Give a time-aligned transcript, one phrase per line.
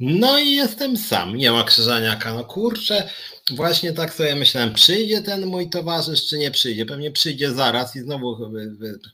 [0.00, 2.34] No i jestem sam, nie ma krzyżaniaka.
[2.34, 3.10] No kurczę,
[3.50, 6.86] właśnie tak sobie myślałem, przyjdzie ten mój towarzysz, czy nie przyjdzie?
[6.86, 8.38] Pewnie przyjdzie zaraz i znowu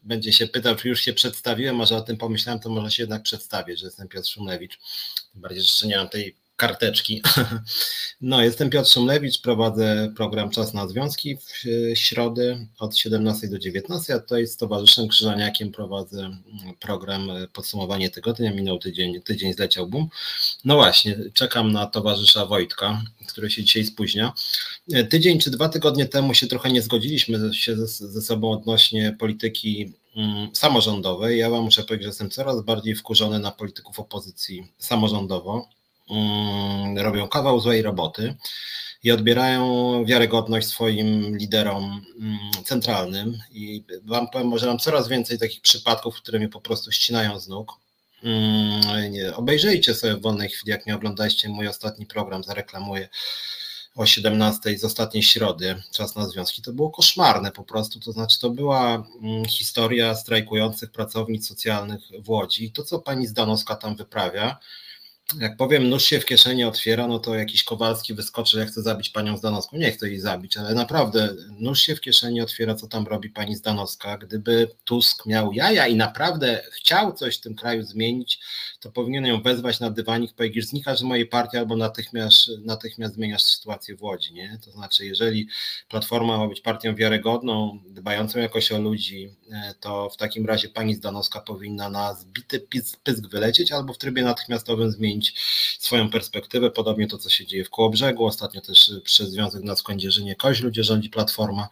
[0.03, 3.22] będzie się pytał, czy już się przedstawiłem, może o tym pomyślałem, to może się jednak
[3.22, 4.79] przedstawię, że jestem Piotr Szumlewicz.
[5.32, 7.22] Tym bardziej, że jeszcze nie mam tej karteczki.
[8.21, 11.65] No, jestem Piotr Szumlewicz, prowadzę program Czas na Związki w
[11.95, 16.30] środę od 17 do 19, a tutaj z Towarzyszem Krzyżaniakiem prowadzę
[16.80, 18.52] program Podsumowanie Tygodnia.
[18.52, 20.09] Minął tydzień, tydzień zleciał boom.
[20.65, 24.33] No właśnie, czekam na towarzysza Wojtka, który się dzisiaj spóźnia.
[25.11, 29.92] Tydzień czy dwa tygodnie temu się trochę nie zgodziliśmy się ze, ze sobą odnośnie polityki
[30.16, 31.38] mm, samorządowej.
[31.38, 35.80] Ja wam muszę powiedzieć, że jestem coraz bardziej wkurzony na polityków opozycji samorządowo Mm,
[36.96, 38.34] robią kawał złej roboty
[39.02, 43.38] i odbierają wiarygodność swoim liderom mm, centralnym.
[43.52, 47.48] I wam powiem, że mam coraz więcej takich przypadków, które mnie po prostu ścinają z
[47.48, 47.73] nóg.
[48.24, 48.80] Mm,
[49.34, 53.08] obejrzyjcie sobie w wolnej chwili, jak nie oglądaliście mój ostatni program, zareklamuję
[53.97, 58.38] o 17 z ostatniej środy, czas na związki, to było koszmarne po prostu, to znaczy
[58.41, 59.06] to była
[59.48, 62.64] historia strajkujących pracownic socjalnych w Łodzi.
[62.64, 64.58] I to, co pani Zdanowska tam wyprawia,
[65.39, 69.11] jak powiem, nóż się w kieszeni otwiera, no to jakiś Kowalski wyskoczy, jak chce zabić
[69.11, 69.77] panią Zdanowską.
[69.77, 73.56] Nie chcę jej zabić, ale naprawdę nóż się w kieszeni otwiera, co tam robi pani
[73.56, 74.19] Zdanowska.
[74.19, 78.41] Gdyby Tusk miał jaja i naprawdę chciał coś w tym kraju zmienić,
[78.81, 83.42] to powinien ją wezwać na dywanik, powiedzieć, znikasz z mojej partii albo natychmiast, natychmiast zmieniasz
[83.42, 84.33] sytuację w Łodzi.
[84.34, 84.59] Nie?
[84.64, 85.48] To znaczy, jeżeli
[85.89, 90.95] Platforma ma być partią wiarygodną, dbającą jakoś o ludzi, e, to w takim razie pani
[90.95, 92.67] Zdanowska powinna na zbity
[93.03, 95.34] pysk wylecieć albo w trybie natychmiastowym zmienić
[95.78, 96.70] swoją perspektywę.
[96.70, 100.84] Podobnie to, co się dzieje w Kołobrzegu, ostatnio też przez Związek na Skądzierzynie Koźlu, gdzie
[100.84, 101.69] rządzi Platforma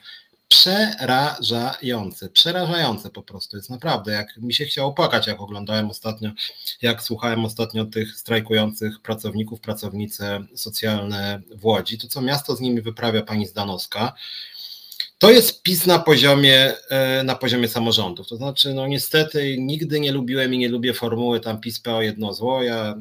[0.49, 6.31] przerażające, przerażające po prostu jest naprawdę, jak mi się chciało płakać, jak oglądałem ostatnio,
[6.83, 12.81] jak słuchałem ostatnio tych strajkujących pracowników, pracownice socjalne w Łodzi, to co miasto z nimi
[12.81, 14.15] wyprawia pani Zdanowska,
[15.19, 18.29] to jest PiS na poziomie, e, na poziomie samorządów.
[18.29, 22.35] To znaczy, no niestety nigdy nie lubiłem i nie lubię formuły tam PiS PO jedno
[22.35, 22.63] zło.
[22.63, 22.95] Ja e,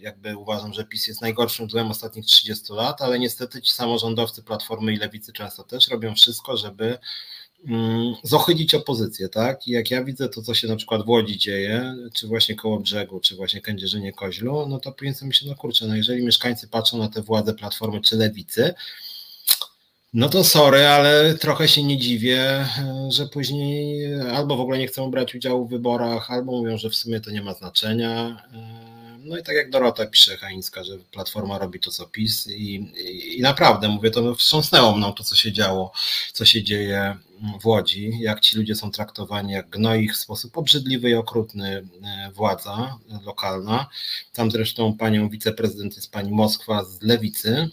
[0.00, 4.92] jakby uważam, że PiS jest najgorszym złem ostatnich 30 lat, ale niestety ci samorządowcy Platformy
[4.92, 6.98] i Lewicy często też robią wszystko, żeby
[7.66, 9.68] mm, zohydzić opozycję, tak?
[9.68, 12.80] I jak ja widzę to, co się na przykład w Łodzi dzieje, czy właśnie koło
[12.80, 16.68] brzegu, czy właśnie Kędzierzynie Koźlu, no to powiem sobie myśleć, no kurczę, no jeżeli mieszkańcy
[16.68, 18.74] patrzą na te władze Platformy czy Lewicy,
[20.12, 22.66] no to sorry, ale trochę się nie dziwię,
[23.08, 26.94] że później albo w ogóle nie chcą brać udziału w wyborach, albo mówią, że w
[26.94, 28.42] sumie to nie ma znaczenia.
[29.28, 33.38] No i tak jak Dorota pisze Hańska, że Platforma robi to, co PiS i, i,
[33.38, 35.92] i naprawdę, mówię, to wstrząsnęło mną to, co się działo,
[36.32, 37.16] co się dzieje
[37.60, 41.88] w Łodzi, jak ci ludzie są traktowani, jak gnoi ich w sposób obrzydliwy i okrutny
[42.04, 43.86] e, władza lokalna.
[44.32, 47.70] Tam zresztą panią wiceprezydent jest pani Moskwa z Lewicy,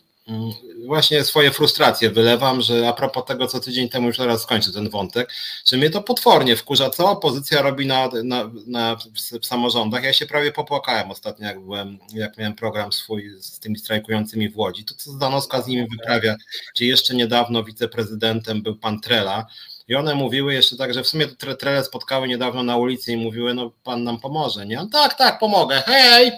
[0.86, 4.90] właśnie swoje frustracje wylewam, że a propos tego, co tydzień temu już teraz skończę ten
[4.90, 5.34] wątek,
[5.66, 8.98] że mnie to potwornie wkurza, co opozycja robi na, na, na,
[9.42, 10.04] w samorządach.
[10.04, 14.58] Ja się prawie popłakałem ostatnio, jak byłem, jak miałem program swój z tymi strajkującymi w
[14.58, 14.86] Łodzi.
[14.86, 16.36] To, co Zdanowska z nimi wyprawia,
[16.76, 19.46] gdzie jeszcze niedawno wiceprezydentem był pan Trela,
[19.88, 23.54] i one mówiły jeszcze tak, że w sumie Trele spotkały niedawno na ulicy i mówiły,
[23.54, 24.88] no pan nam pomoże, nie?
[24.92, 26.32] tak, tak, pomogę, hej!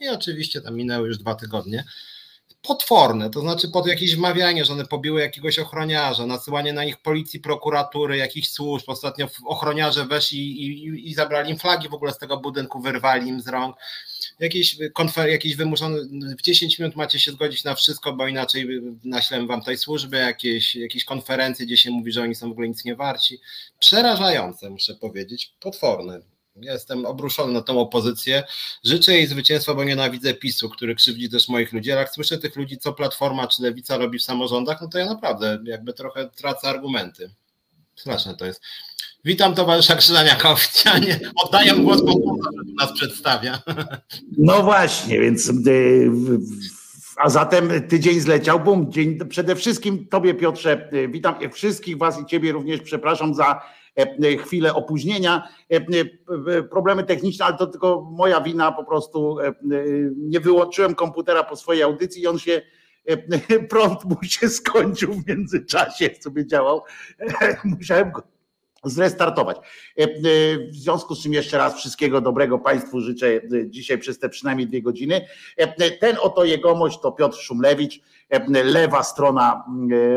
[0.00, 1.84] I oczywiście tam minęły już dwa tygodnie
[2.62, 7.40] potworne, to znaczy pod jakieś wmawianie, że one pobiły jakiegoś ochroniarza, nasyłanie na nich policji,
[7.40, 8.88] prokuratury, jakichś służb.
[8.88, 13.28] Ostatnio ochroniarze weszli i, i, i zabrali im flagi w ogóle z tego budynku, wyrwali
[13.28, 13.76] im z rąk.
[14.38, 15.98] Jakieś, konfer- jakieś wymuszone,
[16.38, 18.68] w 10 minut macie się zgodzić na wszystko, bo inaczej
[19.04, 22.68] naślemy wam tej służby, jakieś, jakieś konferencje, gdzie się mówi, że oni są w ogóle
[22.68, 23.40] nic nie warci.
[23.78, 26.20] Przerażające, muszę powiedzieć, potworne.
[26.62, 28.42] Jestem obruszony na tą opozycję.
[28.84, 32.56] Życzę jej zwycięstwa, bo nienawidzę PiSu, który krzywdzi też moich ludzi, ale jak słyszę tych
[32.56, 36.68] ludzi, co Platforma czy Lewica robi w samorządach, no to ja naprawdę jakby trochę tracę
[36.68, 37.30] argumenty.
[37.96, 38.60] Straszne to jest.
[39.24, 41.20] Witam towarzysza Krzyżaniaka oficjalnie.
[41.44, 42.14] Oddaję głos, bo
[42.80, 43.62] nas przedstawia.
[44.38, 46.10] No właśnie, więc y,
[47.16, 52.26] a zatem tydzień zleciał, bum, dzień, przede wszystkim Tobie Piotrze, y, witam wszystkich Was i
[52.26, 53.62] Ciebie również przepraszam za
[54.38, 59.36] chwilę opóźnienia, e, problemy techniczne, ale to tylko moja wina, po prostu
[60.16, 62.62] nie wyłączyłem komputera po swojej audycji i on się
[63.70, 66.82] prąd mu się skończył w międzyczasie, sobie działał.
[67.64, 68.22] Musiałem go
[68.84, 69.56] zrestartować.
[70.72, 74.82] W związku z czym jeszcze raz wszystkiego dobrego Państwu życzę dzisiaj przez te przynajmniej dwie
[74.82, 75.26] godziny.
[76.00, 78.00] Ten oto jegomość to Piotr Szumlewicz,
[78.64, 79.64] lewa strona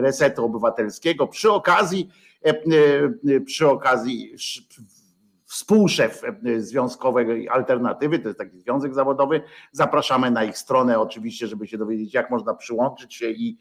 [0.01, 1.27] Resetu Obywatelskiego.
[1.27, 2.32] Przy okazji E, e,
[3.45, 4.35] przy okazji
[5.53, 6.21] współszef
[6.57, 9.41] związkowej alternatywy, to jest taki związek zawodowy.
[9.71, 13.57] Zapraszamy na ich stronę oczywiście, żeby się dowiedzieć, jak można przyłączyć się i,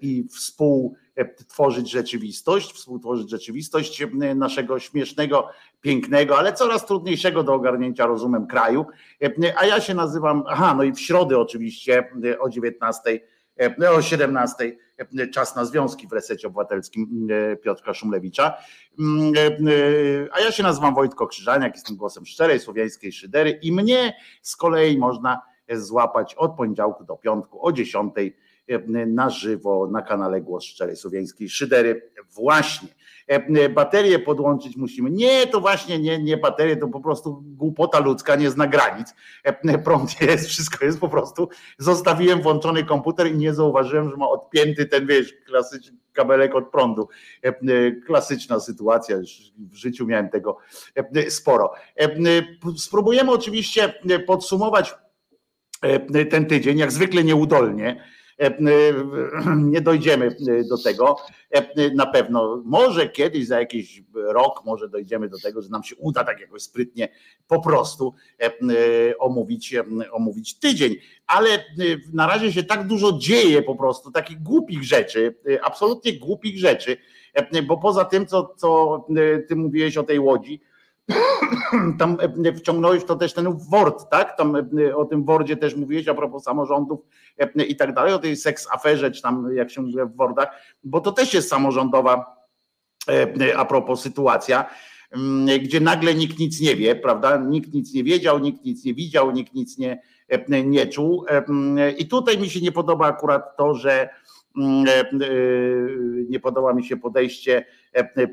[0.00, 5.48] i współtworzyć rzeczywistość, współtworzyć rzeczywistość naszego śmiesznego,
[5.80, 8.86] pięknego, ale coraz trudniejszego do ogarnięcia rozumem kraju.
[9.56, 12.10] A ja się nazywam, aha, no i w środę oczywiście
[12.40, 13.20] o 19 E,
[13.96, 14.76] o 17
[15.18, 18.54] e, czas na związki w resecie obywatelskim e, Piotra Szumlewicza.
[18.98, 19.32] Mm,
[20.32, 24.98] a ja się nazywam Wojtko Krzyżaniak, jestem głosem szczerej słowiańskiej szydery i mnie z kolei
[24.98, 28.14] można złapać od poniedziałku do piątku o 10
[29.06, 32.10] na żywo na kanale Głos Szczerej Słowiańskiej Szydery.
[32.30, 32.88] Właśnie
[33.28, 35.10] E, baterie podłączyć musimy.
[35.10, 39.14] Nie, to właśnie nie, nie baterie, to po prostu głupota ludzka nie zna granic.
[39.44, 41.48] E, prąd jest, wszystko jest po prostu.
[41.78, 47.08] Zostawiłem włączony komputer i nie zauważyłem, że ma odpięty ten, wiesz, klasyczny kabelek od prądu.
[47.42, 49.16] E, klasyczna sytuacja,
[49.58, 50.58] w życiu miałem tego
[51.28, 51.72] sporo.
[52.76, 53.94] Spróbujemy oczywiście
[54.26, 54.94] podsumować
[56.30, 58.17] ten tydzień, jak zwykle nieudolnie E, e,
[59.56, 60.36] nie dojdziemy
[60.70, 61.16] do tego.
[61.50, 65.96] E, na pewno może kiedyś, za jakiś rok, może dojdziemy do tego, że nam się
[65.96, 67.08] uda tak jakoś sprytnie
[67.48, 68.14] po prostu
[69.18, 69.74] omówić,
[70.10, 70.96] omówić tydzień.
[71.26, 71.48] Ale
[72.12, 76.96] na razie się tak dużo dzieje po prostu, takich głupich rzeczy, absolutnie głupich rzeczy,
[77.66, 79.06] bo poza tym, co, co
[79.48, 80.60] ty mówiłeś o tej łodzi,
[81.98, 84.36] tam e, wciągnąłeś to też ten Word, tak?
[84.36, 87.00] Tam e, o tym Wordzie też mówiłeś a propos samorządów
[87.38, 90.48] e, i tak dalej, o tej seks aferze, czy tam jak się mówi w Wordach,
[90.84, 92.38] bo to też jest samorządowa
[93.56, 94.70] a propos sytuacja,
[95.12, 97.36] mm, gdzie nagle nikt nic nie wie, prawda?
[97.36, 100.02] Nikt nic nie wiedział, nikt nic nie widział, nikt nic nie,
[100.64, 101.24] nie czuł.
[101.98, 104.08] I tutaj mi się nie podoba akurat to, że
[106.28, 107.64] nie podoba mi się podejście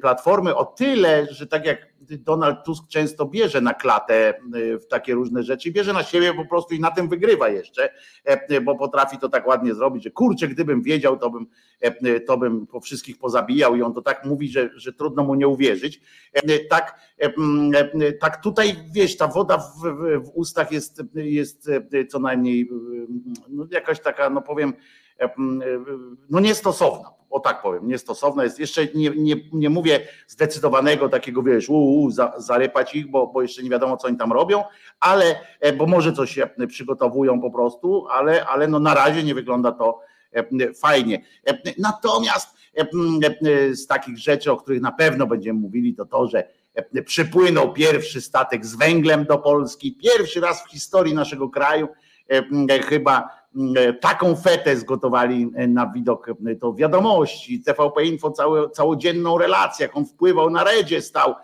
[0.02, 5.14] Platformy o tyle, że tak jak Donald Tusk często bierze na klatę y, w takie
[5.14, 7.90] różne rzeczy, bierze na siebie po prostu i na tym wygrywa jeszcze,
[8.24, 11.48] e, bo potrafi to tak ładnie zrobić, że kurczę, gdybym wiedział, to bym,
[11.82, 15.36] e, to bym po wszystkich pozabijał i on to tak mówi, że, że trudno mu
[15.36, 16.02] nie uwierzyć.
[16.34, 17.00] E, tak,
[18.20, 21.70] tak tutaj, wiesz, ta woda w, w, w ustach jest, jest
[22.10, 22.70] co najmniej
[23.50, 24.74] no jakaś taka, no powiem,
[26.30, 28.60] no niestosowna o tak powiem, niestosowne jest.
[28.60, 33.64] Jeszcze nie, nie, nie mówię zdecydowanego takiego, wiesz, uu, za, zarypać ich, bo, bo jeszcze
[33.64, 34.64] nie wiadomo, co oni tam robią,
[35.00, 39.36] ale, e, bo może coś się przygotowują po prostu, ale, ale no na razie nie
[39.36, 40.00] wygląda to
[40.34, 41.22] e, fajnie.
[41.48, 42.56] E, natomiast
[43.72, 46.48] z takich rzeczy, o których na pewno będziemy mówili, to to, że
[47.06, 51.88] przypłynął pierwszy statek z węglem do Polski, pierwszy raz w historii naszego kraju,
[52.90, 53.45] chyba E,
[54.02, 59.98] taką fetę zgotowali e, na widok e, to wiadomości, TVP Info całe, całodzienną relację, jak
[59.98, 61.36] on wpływał na redzie stał,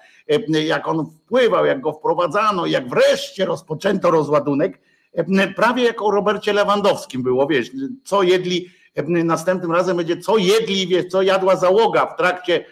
[0.65, 4.79] jak on wpływał, jak go wprowadzano, jak wreszcie rozpoczęto rozładunek,
[5.55, 7.71] prawie jak o Robercie Lewandowskim było, wiesz,
[8.03, 8.69] co jedli,
[9.07, 12.65] następnym razem będzie co jedli, wiesz, co jadła załoga w trakcie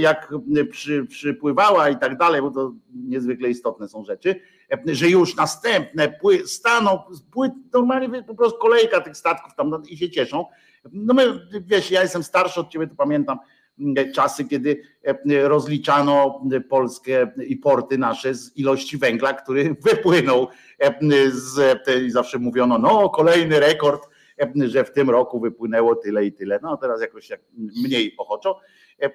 [0.00, 0.32] jak
[0.70, 4.40] przy, przypływała i tak dalej, bo to niezwykle istotne są rzeczy
[4.86, 6.98] że już następne pły, staną,
[7.32, 10.46] pły, normalnie po prostu kolejka tych statków tam no, i się cieszą.
[10.92, 13.38] No my, wiesz, ja jestem starszy od ciebie, to pamiętam
[13.80, 20.94] mm, czasy, kiedy e, rozliczano Polskę i porty nasze z ilości węgla, który wypłynął e,
[21.30, 21.78] z,
[22.12, 24.08] zawsze mówiono, no kolejny rekord,
[24.40, 26.60] e, że w tym roku wypłynęło tyle i tyle.
[26.62, 28.60] No teraz jakoś mniej ochoczo.
[29.00, 29.10] E, e,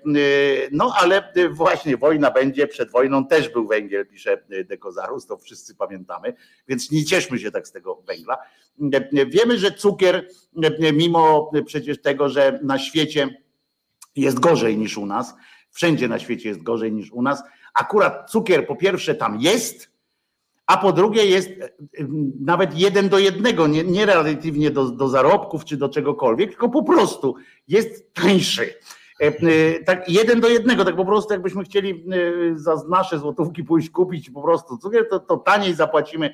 [0.71, 5.75] no ale e, właśnie wojna będzie, przed wojną też był węgiel, pisze Dekozarus, to wszyscy
[5.75, 6.33] pamiętamy,
[6.67, 8.37] więc nie cieszmy się tak z tego węgla.
[9.27, 10.27] Wiemy, że cukier,
[10.93, 13.43] mimo przecież tego, że na świecie
[14.15, 15.35] jest gorzej niż u nas,
[15.71, 19.95] wszędzie na świecie jest gorzej niż u nas, akurat cukier po pierwsze tam jest,
[20.65, 21.49] a po drugie jest
[22.39, 26.83] nawet jeden do jednego, nie, nie relatywnie do, do zarobków czy do czegokolwiek, tylko po
[26.83, 27.35] prostu
[27.67, 28.73] jest tańszy.
[29.21, 33.63] E, e, tak jeden do jednego, tak po prostu jakbyśmy chcieli e, za nasze złotówki
[33.63, 36.33] pójść kupić po prostu cukier, to, to taniej zapłacimy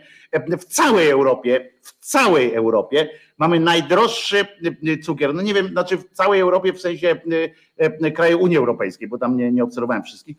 [0.59, 4.45] w całej Europie, w całej Europie mamy najdroższy
[5.03, 7.21] cukier, no nie wiem, znaczy w całej Europie w sensie
[8.15, 10.37] kraju Unii Europejskiej, bo tam nie, nie obserwowałem wszystkich,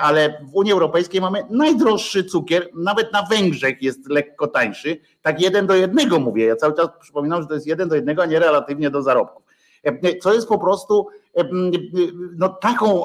[0.00, 5.66] ale w Unii Europejskiej mamy najdroższy cukier, nawet na Węgrzech jest lekko tańszy, tak jeden
[5.66, 8.38] do jednego mówię, ja cały czas przypominam, że to jest jeden do jednego, a nie
[8.38, 9.49] relatywnie do zarobków.
[10.22, 11.06] Co jest po prostu
[12.36, 13.04] no, taką,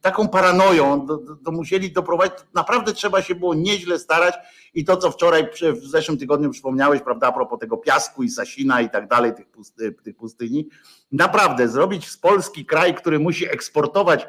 [0.00, 4.34] taką paranoją, to, to musieli doprowadzić, naprawdę trzeba się było nieźle starać
[4.74, 5.48] i to, co wczoraj
[5.82, 9.46] w zeszłym tygodniu przypomniałeś, prawda, a propos tego piasku i Sasina i tak dalej, tych,
[9.46, 10.68] pusty, tych pustyni,
[11.12, 14.26] naprawdę zrobić z Polski kraj, który musi eksportować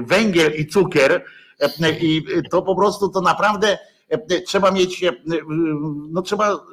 [0.00, 1.24] węgiel i cukier
[2.00, 3.78] i to po prostu to naprawdę
[4.46, 5.04] trzeba mieć,
[6.10, 6.66] no trzeba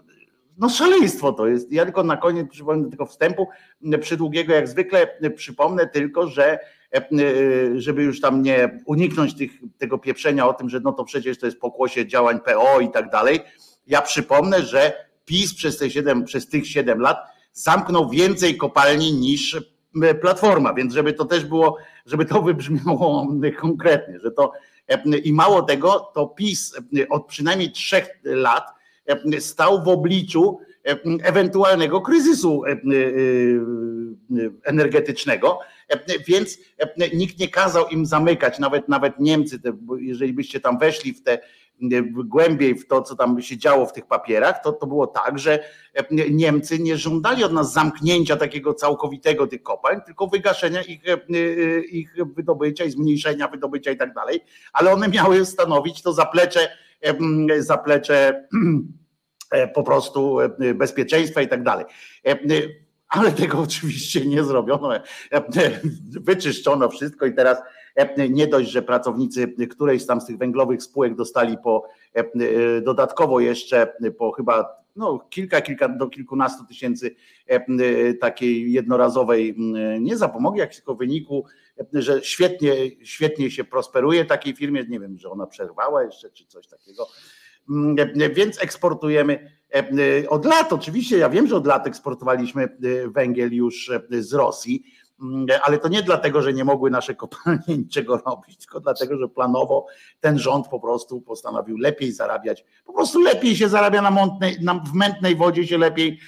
[0.61, 1.71] no szaleństwo to jest.
[1.71, 3.47] Ja tylko na koniec przypomnę tego wstępu
[4.01, 6.59] przydługiego, jak zwykle przypomnę tylko, że
[7.75, 11.45] żeby już tam nie uniknąć tych, tego pieprzenia o tym, że no to przecież to
[11.45, 13.39] jest pokłosie działań PO i tak dalej.
[13.87, 14.93] Ja przypomnę, że
[15.25, 17.17] PiS przez, te 7, przez tych 7 lat
[17.53, 19.71] zamknął więcej kopalni niż
[20.21, 23.27] Platforma, więc żeby to też było, żeby to wybrzmiało
[23.61, 24.51] konkretnie, że to
[25.23, 26.75] i mało tego, to PiS
[27.09, 28.63] od przynajmniej trzech lat
[29.39, 30.59] stał w obliczu
[31.23, 32.63] ewentualnego kryzysu
[34.63, 35.59] energetycznego,
[36.27, 36.57] więc
[37.13, 39.59] nikt nie kazał im zamykać, nawet nawet Niemcy,
[39.99, 41.39] jeżeli byście tam weszli w te
[42.11, 45.63] głębiej w to, co tam się działo w tych papierach, to, to było tak, że
[46.31, 51.01] Niemcy nie żądali od nas zamknięcia takiego całkowitego tych kopalń, tylko wygaszenia ich,
[51.91, 54.39] ich wydobycia i zmniejszenia wydobycia i tak dalej,
[54.73, 56.69] ale one miały stanowić to zaplecze,
[57.59, 58.43] zaplecze
[59.51, 61.85] E, po prostu e, bezpieczeństwa i tak dalej.
[62.27, 62.37] E,
[63.09, 64.89] ale tego oczywiście nie zrobiono.
[66.05, 67.57] Wyczyszczono wszystko i teraz
[68.29, 71.87] nie dość, że pracownicy którejś tam z tych węglowych spółek dostali po
[72.81, 77.15] dodatkowo jeszcze po chyba no, kilka, kilka do kilkunastu tysięcy
[78.19, 79.55] takiej jednorazowej
[79.99, 81.45] nie zapomogi, jak tylko w wyniku,
[81.93, 82.73] że świetnie,
[83.03, 87.07] świetnie się prosperuje takiej firmie, nie wiem, że ona przerwała jeszcze czy coś takiego
[87.69, 87.95] Mm,
[88.33, 90.73] więc eksportujemy e, od lat.
[90.73, 92.69] Oczywiście ja wiem, że od lat eksportowaliśmy e,
[93.07, 94.83] węgiel już e, z Rosji,
[95.63, 99.85] ale to nie dlatego, że nie mogły nasze kopalnie niczego robić, tylko dlatego, że planowo
[100.19, 102.65] ten rząd po prostu postanowił lepiej zarabiać.
[102.85, 106.19] Po prostu lepiej się zarabia na, mątnej, na w mętnej wodzie się lepiej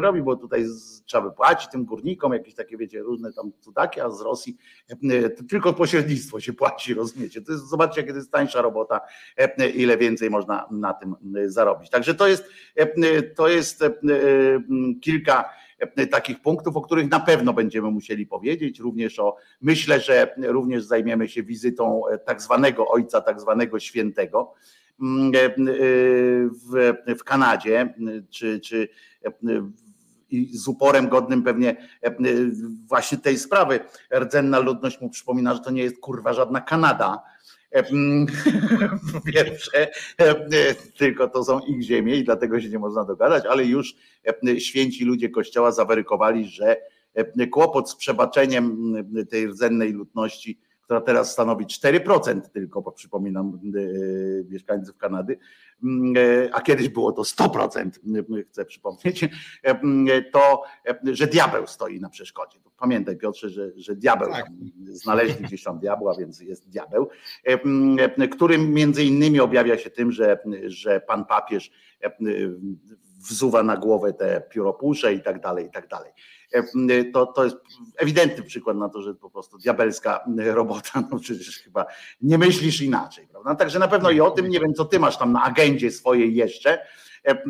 [0.00, 0.64] robi, bo tutaj
[1.06, 4.56] trzeba wypłacić tym górnikom jakieś takie, wiecie, różne tam cudaki, a z Rosji
[5.48, 7.42] tylko pośrednictwo się płaci, rozumiecie?
[7.42, 9.00] To jest, zobaczcie, to jest tańsza robota,
[9.74, 11.14] ile więcej można na tym
[11.46, 11.90] zarobić.
[11.90, 12.44] Także to jest,
[13.36, 13.84] to jest
[15.02, 15.50] kilka
[16.10, 18.78] takich punktów, o których na pewno będziemy musieli powiedzieć.
[18.78, 24.54] Również o, myślę, że również zajmiemy się wizytą tak zwanego ojca, tak zwanego świętego
[26.70, 27.94] w, w Kanadzie,
[28.30, 28.88] czy, czy
[30.30, 31.76] i z uporem godnym pewnie
[32.88, 33.80] właśnie tej sprawy.
[34.14, 37.22] Rdzenna ludność mu przypomina, że to nie jest kurwa żadna Kanada.
[39.12, 39.88] Po pierwsze,
[40.98, 43.94] tylko to są ich ziemie i dlatego się nie można dogadać, ale już
[44.58, 46.76] święci ludzie kościoła zawerykowali, że
[47.50, 48.94] kłopot z przebaczeniem
[49.30, 50.60] tej rdzennej ludności
[50.90, 55.38] która teraz stanowi 4% tylko, bo przypominam, e, mieszkańców Kanady,
[55.82, 58.00] mm, e, a kiedyś było to 100%,
[58.50, 59.28] chcę przypomnieć,
[60.32, 60.62] to,
[61.12, 62.58] że diabeł stoi na przeszkodzie.
[62.78, 64.46] Pamiętaj Piotrze, że, że diabeł, tak.
[64.88, 67.08] znaleźli gdzieś tam diabła, więc jest diabeł,
[68.30, 71.70] którym między innymi objawia się tym, że, że pan papież
[73.28, 76.12] wzuwa na głowę te pióropusze i tak dalej, i tak dalej.
[76.52, 77.56] E, to, to jest
[77.96, 81.86] ewidentny przykład na to, że po prostu diabelska robota, no przecież chyba
[82.22, 83.54] nie myślisz inaczej, prawda?
[83.54, 86.34] Także na pewno i o tym, nie wiem co ty masz tam na agendzie swojej
[86.34, 86.78] jeszcze,
[87.28, 87.42] e,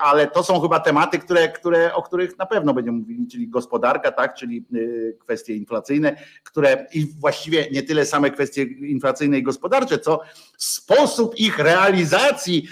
[0.00, 4.12] ale to są chyba tematy, które, które, o których na pewno będziemy mówili, czyli gospodarka,
[4.12, 9.98] tak, czyli e, kwestie inflacyjne, które i właściwie nie tyle same kwestie inflacyjne i gospodarcze,
[9.98, 10.20] co
[10.58, 12.68] sposób ich realizacji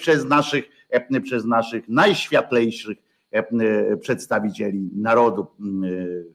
[0.00, 0.73] przez naszych,
[1.22, 2.98] przez naszych najświetlejszych
[3.30, 5.42] e, przedstawicieli narodu.
[5.42, 5.46] E,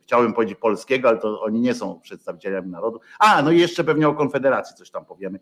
[0.01, 2.99] chciałem powiedzieć polskiego, ale to oni nie są przedstawicielami narodu.
[3.19, 5.39] A, no i jeszcze pewnie o Konfederacji coś tam powiemy.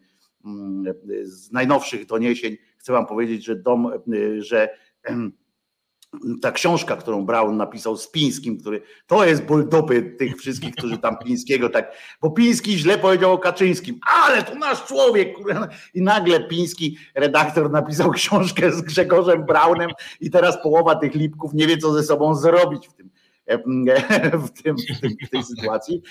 [1.23, 3.91] Z najnowszych doniesień chcę wam powiedzieć, że dom,
[4.37, 4.69] że
[6.41, 10.97] ta książka, którą Brown napisał z Pińskim, który to jest ból dupy tych wszystkich, którzy
[10.97, 15.35] tam Pińskiego tak, bo Piński źle powiedział o Kaczyńskim, ale to nasz człowiek.
[15.93, 19.89] I nagle Piński redaktor napisał książkę z Grzegorzem Brownem
[20.21, 23.09] i teraz połowa tych lipków nie wie, co ze sobą zrobić w tym
[24.45, 26.01] w, tym, w, tym, w tej sytuacji,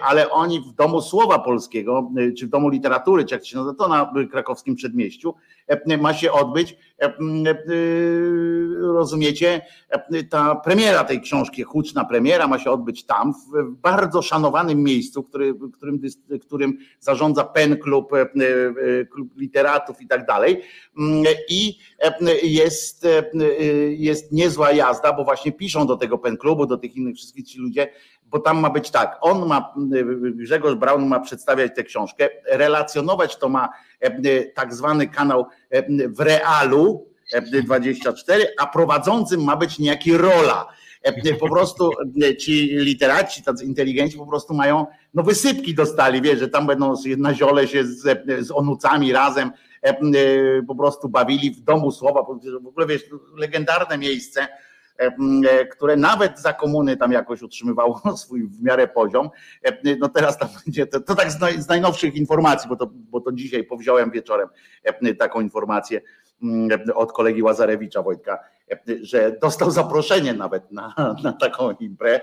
[0.00, 3.88] ale oni w Domu Słowa Polskiego, czy w Domu Literatury, czy jak się nazywa, to
[3.88, 5.34] na krakowskim przedmieściu,
[5.98, 6.76] ma się odbyć,
[8.80, 9.60] rozumiecie,
[10.30, 15.54] ta premiera tej książki, huczna premiera ma się odbyć tam, w bardzo szanowanym miejscu, który,
[15.72, 16.00] którym,
[16.40, 18.10] którym zarządza PEN Klub,
[19.10, 20.62] klub literatów i tak dalej.
[21.48, 21.78] I
[22.42, 23.06] jest,
[23.88, 27.58] jest niezła jazda, bo właśnie piszą do tego PEN Klubu, do tych innych wszystkich ci
[27.58, 27.88] ludzie,
[28.32, 29.74] bo tam ma być tak, on ma,
[30.34, 33.68] Grzegorz Braun ma przedstawiać tę książkę, relacjonować to ma
[34.54, 35.46] tak zwany kanał
[36.08, 37.06] w realu
[37.64, 40.68] 24, a prowadzącym ma być niejaki rola.
[41.40, 41.90] Po prostu
[42.38, 47.34] ci literaci, tacy inteligenci po prostu mają, no wysypki dostali, wiesz, że tam będą na
[47.34, 48.00] ziole się z,
[48.40, 49.50] z onucami razem
[50.68, 52.22] po prostu bawili w domu słowa,
[52.62, 53.04] w ogóle wiesz,
[53.36, 54.71] legendarne miejsce, E,
[55.72, 59.30] które nawet za komuny tam jakoś utrzymywało swój w miarę poziom.
[59.98, 63.64] No teraz tam będzie, to, to tak z, najnowszych informacji, bo to, bo to dzisiaj
[63.64, 64.48] powziąłem wieczorem
[65.18, 66.00] taką informację
[66.94, 68.38] od kolegi Łazarewicza Wojtka,
[69.02, 72.20] że dostał zaproszenie nawet na, na taką imprę,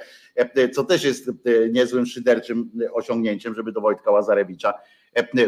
[0.74, 1.32] co też jest
[1.72, 4.74] niezłym szyderczym osiągnięciem, żeby do Wojtka Łazarewicza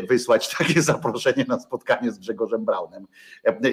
[0.09, 3.07] wysłać takie zaproszenie na spotkanie z Grzegorzem Braunem.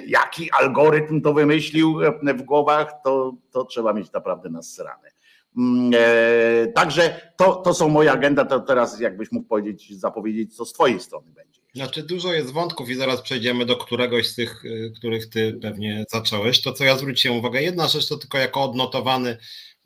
[0.07, 1.99] Jaki algorytm to wymyślił
[2.37, 5.11] w głowach, to, to trzeba mieć naprawdę na srane.
[5.57, 10.65] Mm, e, także to, to są moje agenda, to teraz jakbyś mógł powiedzieć, zapowiedzieć, co
[10.65, 11.58] z twojej strony będzie.
[11.75, 16.05] Znaczy dużo jest wątków i zaraz przejdziemy do któregoś z tych, y, których ty pewnie
[16.09, 16.61] zacząłeś.
[16.61, 19.37] To co ja zwróciłem uwagę, jedna rzecz to tylko jako odnotowany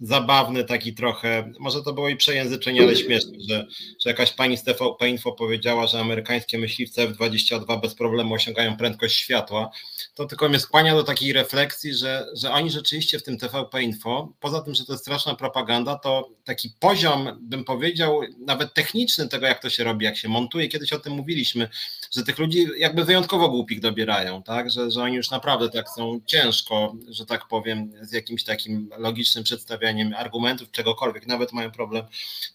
[0.04, 3.68] zabawny taki trochę, może to było i przejęzyczenie, ale śmieszne, że,
[4.04, 9.16] że jakaś pani z TVP Info powiedziała, że amerykańskie myśliwce F-22 bez problemu osiągają prędkość
[9.16, 9.72] światła,
[10.16, 14.34] to tylko mnie skłania do takiej refleksji, że, że oni rzeczywiście w tym TVP Info,
[14.40, 19.46] poza tym, że to jest straszna propaganda, to taki poziom, bym powiedział, nawet techniczny tego,
[19.46, 21.70] jak to się robi, jak się montuje, kiedyś o tym mówiliśmy,
[22.12, 26.20] że tych ludzi jakby wyjątkowo głupich dobierają, tak, że, że oni już naprawdę tak są
[26.26, 32.06] ciężko, że tak powiem, z jakimś takim logicznym przedstawianiem argumentów, czegokolwiek, nawet mają problem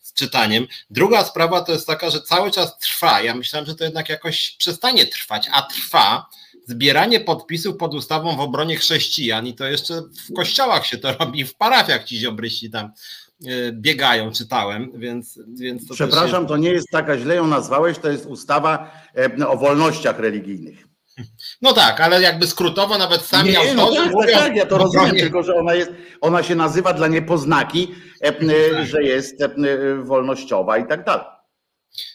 [0.03, 0.67] z czytaniem.
[0.91, 4.51] Druga sprawa to jest taka, że cały czas trwa, ja myślałem, że to jednak jakoś
[4.51, 6.27] przestanie trwać, a trwa,
[6.69, 11.45] zbieranie podpisów pod ustawą w obronie chrześcijan i to jeszcze w kościołach się to robi,
[11.45, 12.87] w parafiach ci ziobryści tam
[13.47, 16.49] e, biegają, czytałem, więc, więc to Przepraszam, jest...
[16.49, 18.91] to nie jest taka, źle ją nazwałeś, to jest ustawa
[19.41, 20.89] e, o wolnościach religijnych.
[21.63, 25.15] No tak, ale jakby skrótowo nawet sami nie, no tak, mówią, tak, ja to rozumiem,
[25.15, 25.21] nie...
[25.21, 27.95] tylko że ona jest, ona się nazywa dla niepoznaki,
[28.25, 29.45] e, że jest
[30.03, 31.25] wolnościowa i tak dalej.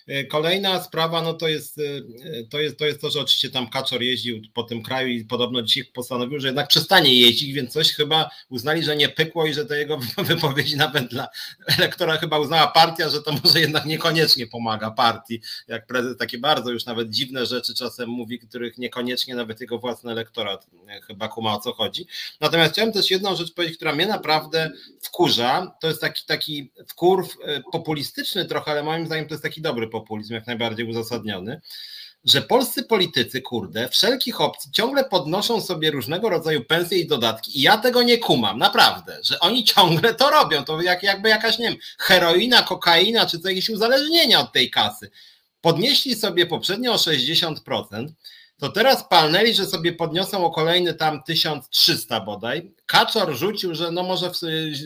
[0.07, 3.69] E, kolejna sprawa, no to jest, e, to jest, to jest to, że oczywiście tam
[3.69, 7.91] Kaczor jeździł po tym kraju i podobno dzisiaj postanowił, że jednak przestanie jeździć, więc coś
[7.91, 11.27] chyba uznali, że nie pykło i że te jego wypowiedzi nawet dla
[11.67, 16.71] elektora chyba uznała partia, że to może jednak niekoniecznie pomaga partii, jak prezes takie bardzo
[16.71, 21.53] już nawet dziwne rzeczy czasem mówi, których niekoniecznie nawet jego własny elektorat e, chyba kuma
[21.53, 22.07] o co chodzi.
[22.41, 27.37] Natomiast chciałem też jedną rzecz powiedzieć, która mnie naprawdę wkurza, to jest taki, taki wkurw
[27.71, 31.61] populistyczny trochę, ale moim zdaniem to jest taki dobry populizm, jak najbardziej uzasadniony,
[32.25, 37.61] że polscy politycy, kurde, wszelkich opcji ciągle podnoszą sobie różnego rodzaju pensje i dodatki i
[37.61, 41.69] ja tego nie kumam, naprawdę, że oni ciągle to robią, to jak, jakby jakaś, nie
[41.69, 45.11] wiem, heroina, kokaina, czy to jakieś uzależnienia od tej kasy.
[45.61, 48.07] Podnieśli sobie poprzednio o 60%,
[48.57, 52.71] to teraz palnęli, że sobie podniosą o kolejny tam 1300 bodaj.
[52.85, 54.31] Kaczor rzucił, że no może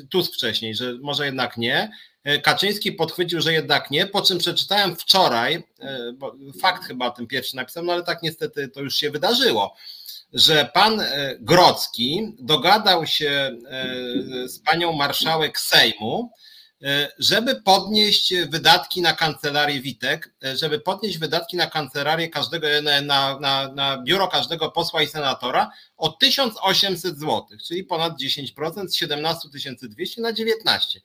[0.09, 1.91] Tusk wcześniej, że może jednak nie.
[2.27, 6.13] E, Kaczyński podchwycił, że jednak nie, po czym przeczytałem wczoraj, e,
[6.61, 9.75] fakt chyba o tym pierwszy napisałem, no ale tak niestety to już się wydarzyło,
[10.33, 13.57] że pan e, Grocki dogadał się
[14.45, 16.31] z panią marszałek Sejmu,
[17.19, 22.67] żeby podnieść wydatki na kancelarię Witek, żeby podnieść wydatki na kancelarię każdego,
[23.03, 28.95] na, na, na biuro każdego posła i senatora o 1800 zł, czyli ponad 10% z
[28.95, 29.49] 17
[29.89, 31.01] 200 na 19.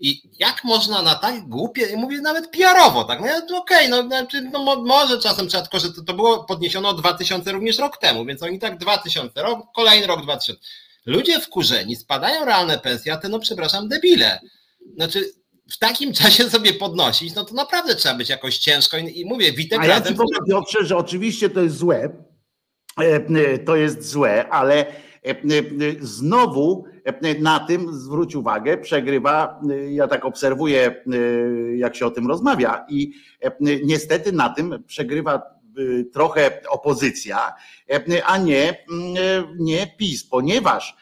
[0.00, 3.20] I jak można na tak głupie, mówię nawet PR-owo, tak?
[3.20, 6.88] No okej, okay, no, znaczy, no może czasem trzeba, tylko że to, to było podniesione
[6.88, 10.62] o 2000 również rok temu, więc oni tak 2000, rok, kolejny rok 2000.
[11.06, 14.40] Ludzie wkurzeni, spadają realne pensje, a te, no przepraszam, debile.
[14.94, 15.32] Znaczy,
[15.70, 19.52] w takim czasie sobie podnosić, no to naprawdę trzeba być jakoś ciężko i, i mówię,
[19.52, 19.80] Witek...
[19.80, 22.24] A ja ci powiem, Piotrze, że oczywiście to jest złe,
[23.00, 25.34] e, e, to jest złe, ale e,
[26.00, 26.84] znowu
[27.40, 31.04] na tym zwróć uwagę, przegrywa, ja tak obserwuję,
[31.76, 33.12] jak się o tym rozmawia, i
[33.84, 35.42] niestety na tym przegrywa
[36.12, 37.52] trochę opozycja,
[38.26, 38.84] a nie,
[39.58, 40.96] nie PiS, ponieważ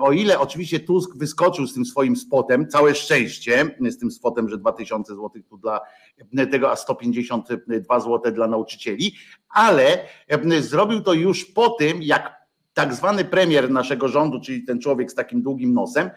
[0.00, 4.58] o ile oczywiście Tusk wyskoczył z tym swoim spotem, całe szczęście, z tym spotem, że
[4.58, 5.80] 2000 zł tu dla
[6.50, 9.14] tego, a 152 zł dla nauczycieli,
[9.48, 9.98] ale
[10.60, 12.39] zrobił to już po tym, jak
[12.80, 16.10] tak zwany premier naszego rządu, czyli ten człowiek z takim długim nosem,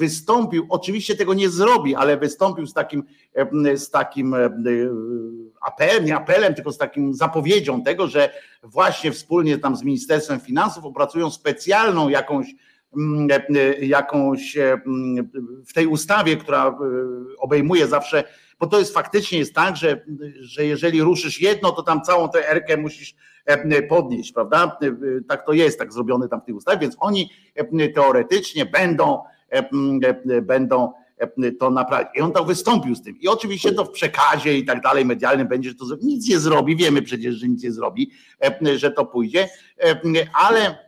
[0.00, 3.04] wystąpił, oczywiście tego nie zrobi, ale wystąpił z takim,
[3.74, 4.36] z takim
[5.60, 8.30] apelem, nie apelem, tylko z takim zapowiedzią tego, że
[8.62, 12.54] właśnie wspólnie tam z Ministerstwem Finansów opracują specjalną jakąś
[13.80, 14.56] jakąś
[15.66, 16.74] w tej ustawie, która e,
[17.38, 18.24] obejmuje zawsze,
[18.60, 20.04] bo to jest faktycznie jest tak, że,
[20.40, 23.14] że jeżeli ruszysz jedno, to tam całą tę erkę musisz
[23.88, 24.78] podnieść, prawda?
[25.28, 27.30] Tak to jest, tak zrobione tam w tej ustawie, więc oni
[27.94, 29.22] teoretycznie będą,
[30.42, 30.92] będą
[31.60, 32.08] to naprawić.
[32.14, 33.18] I on tam wystąpił z tym.
[33.20, 36.76] I oczywiście to w przekazie i tak dalej medialnym będzie, że to nic nie zrobi,
[36.76, 38.10] wiemy przecież, że nic nie zrobi,
[38.76, 39.48] że to pójdzie,
[40.48, 40.84] ale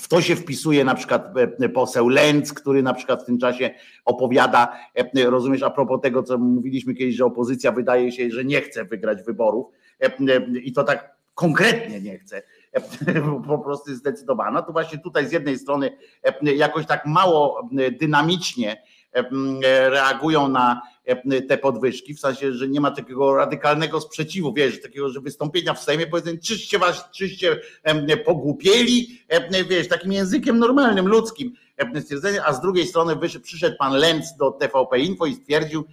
[0.00, 1.34] w to się wpisuje na przykład
[1.74, 3.70] poseł Lenz, który na przykład w tym czasie
[4.04, 4.76] opowiada,
[5.24, 9.22] rozumiesz, a propos tego, co mówiliśmy kiedyś, że opozycja wydaje się, że nie chce wygrać
[9.22, 9.66] wyborów
[10.62, 12.42] i to tak konkretnie nie chce,
[13.48, 15.96] po prostu zdecydowana, to właśnie tutaj z jednej strony
[16.42, 17.68] jakoś tak mało
[18.00, 18.82] dynamicznie
[19.90, 20.82] reagują na
[21.48, 25.82] te podwyżki, w sensie, że nie ma takiego radykalnego sprzeciwu, wiesz, takiego, że wystąpienia w
[25.82, 27.60] Sejmie, powiedzmy, czyście was, czyście
[28.24, 29.18] pogłupieli,
[29.68, 31.52] wiesz, takim językiem normalnym, ludzkim
[32.00, 35.84] stwierdzenie, a z drugiej strony przyszedł pan Lenz do TVP Info i stwierdził,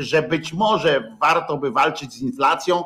[0.00, 2.84] że być może warto by walczyć z inflacją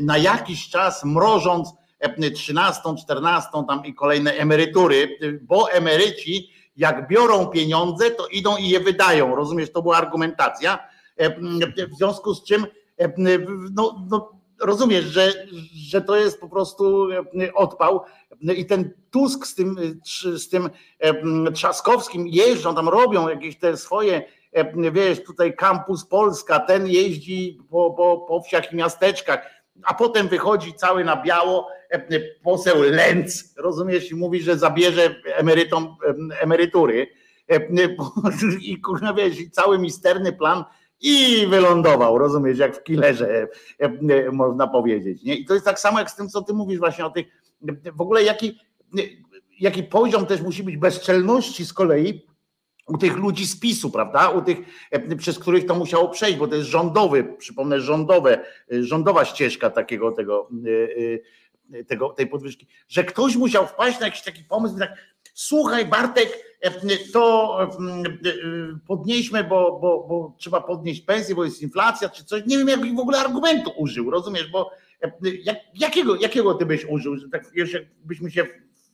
[0.00, 1.72] na jakiś czas mrożąc
[2.34, 8.80] 13, 14 tam i kolejne emerytury, bo emeryci jak biorą pieniądze, to idą i je
[8.80, 9.36] wydają.
[9.36, 10.78] Rozumiesz, to była argumentacja.
[11.92, 12.66] W związku z czym,
[13.74, 15.32] no, no rozumiesz, że,
[15.74, 17.08] że to jest po prostu
[17.54, 18.00] odpał.
[18.40, 19.76] I ten Tusk z tym,
[20.36, 20.70] z tym
[21.54, 24.22] Trzaskowskim jeżdżą, tam robią jakieś te swoje,
[24.92, 30.74] wiesz, tutaj kampus Polska, ten jeździ po, po, po wsiach i miasteczkach a potem wychodzi
[30.74, 35.96] cały na biało e, poseł Lenz, rozumiesz, i mówi, że zabierze emerytom
[36.40, 37.06] emerytury.
[37.50, 37.60] E,
[38.60, 40.64] I kurwa, wiesz, i cały misterny plan
[41.00, 45.22] i wylądował, rozumiesz, jak w killerze e, można powiedzieć.
[45.22, 45.34] Nie?
[45.34, 47.26] I to jest tak samo jak z tym, co ty mówisz właśnie o tych,
[47.94, 48.58] w ogóle jaki,
[49.60, 52.27] jaki poziom też musi być bezczelności z kolei
[52.88, 54.28] u tych ludzi z PiSu, prawda?
[54.28, 54.58] U tych,
[54.90, 59.70] e, przez których to musiało przejść, bo to jest rządowy, przypomnę, rządowe, e, rządowa ścieżka
[59.70, 60.48] takiego, tego,
[61.74, 64.94] e, tego, tej podwyżki, że ktoś musiał wpaść na jakiś taki pomysł, tak,
[65.34, 66.48] słuchaj Bartek,
[67.12, 67.58] to
[68.86, 72.42] podnieśmy, bo, bo, bo trzeba podnieść pensję, bo jest inflacja, czy coś.
[72.46, 74.70] Nie wiem, jak w ogóle argumentu użył, rozumiesz, bo
[75.44, 78.48] jak, jakiego, jakiego ty byś użył, że tak jeszcze byśmy się w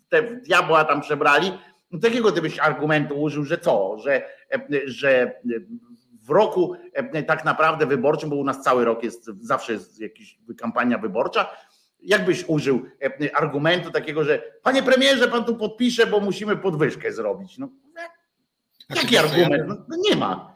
[0.09, 1.52] te diabła tam przebrali,
[1.94, 4.22] no takiego gdybyś argumentu użył, że co, że,
[4.87, 5.40] że
[6.22, 6.76] w roku
[7.26, 11.57] tak naprawdę wyborczym, bo u nas cały rok jest, zawsze jest jakaś kampania wyborcza,
[12.00, 12.83] jakbyś użył
[13.35, 17.59] argumentu takiego, że panie premierze, pan tu podpisze, bo musimy podwyżkę zrobić.
[17.59, 17.68] No,
[18.96, 19.64] jaki argument?
[19.88, 20.52] No, nie ma.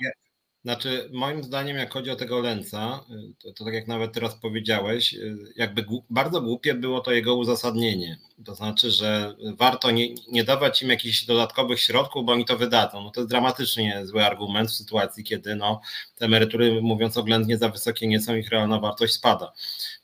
[0.69, 4.35] Znaczy, moim zdaniem, jak chodzi o tego Lenca, y, to, to tak jak nawet teraz
[4.35, 8.19] powiedziałeś, y, jakby bardzo głupie było to jego uzasadnienie.
[8.45, 13.03] To znaczy, że warto nie, nie dawać im jakichś dodatkowych środków, bo oni to wydadzą.
[13.03, 15.81] No to jest dramatycznie zły argument w sytuacji, kiedy no,
[16.17, 19.53] te emerytury, mówiąc oględnie, za wysokie nie są, ich realna wartość spada.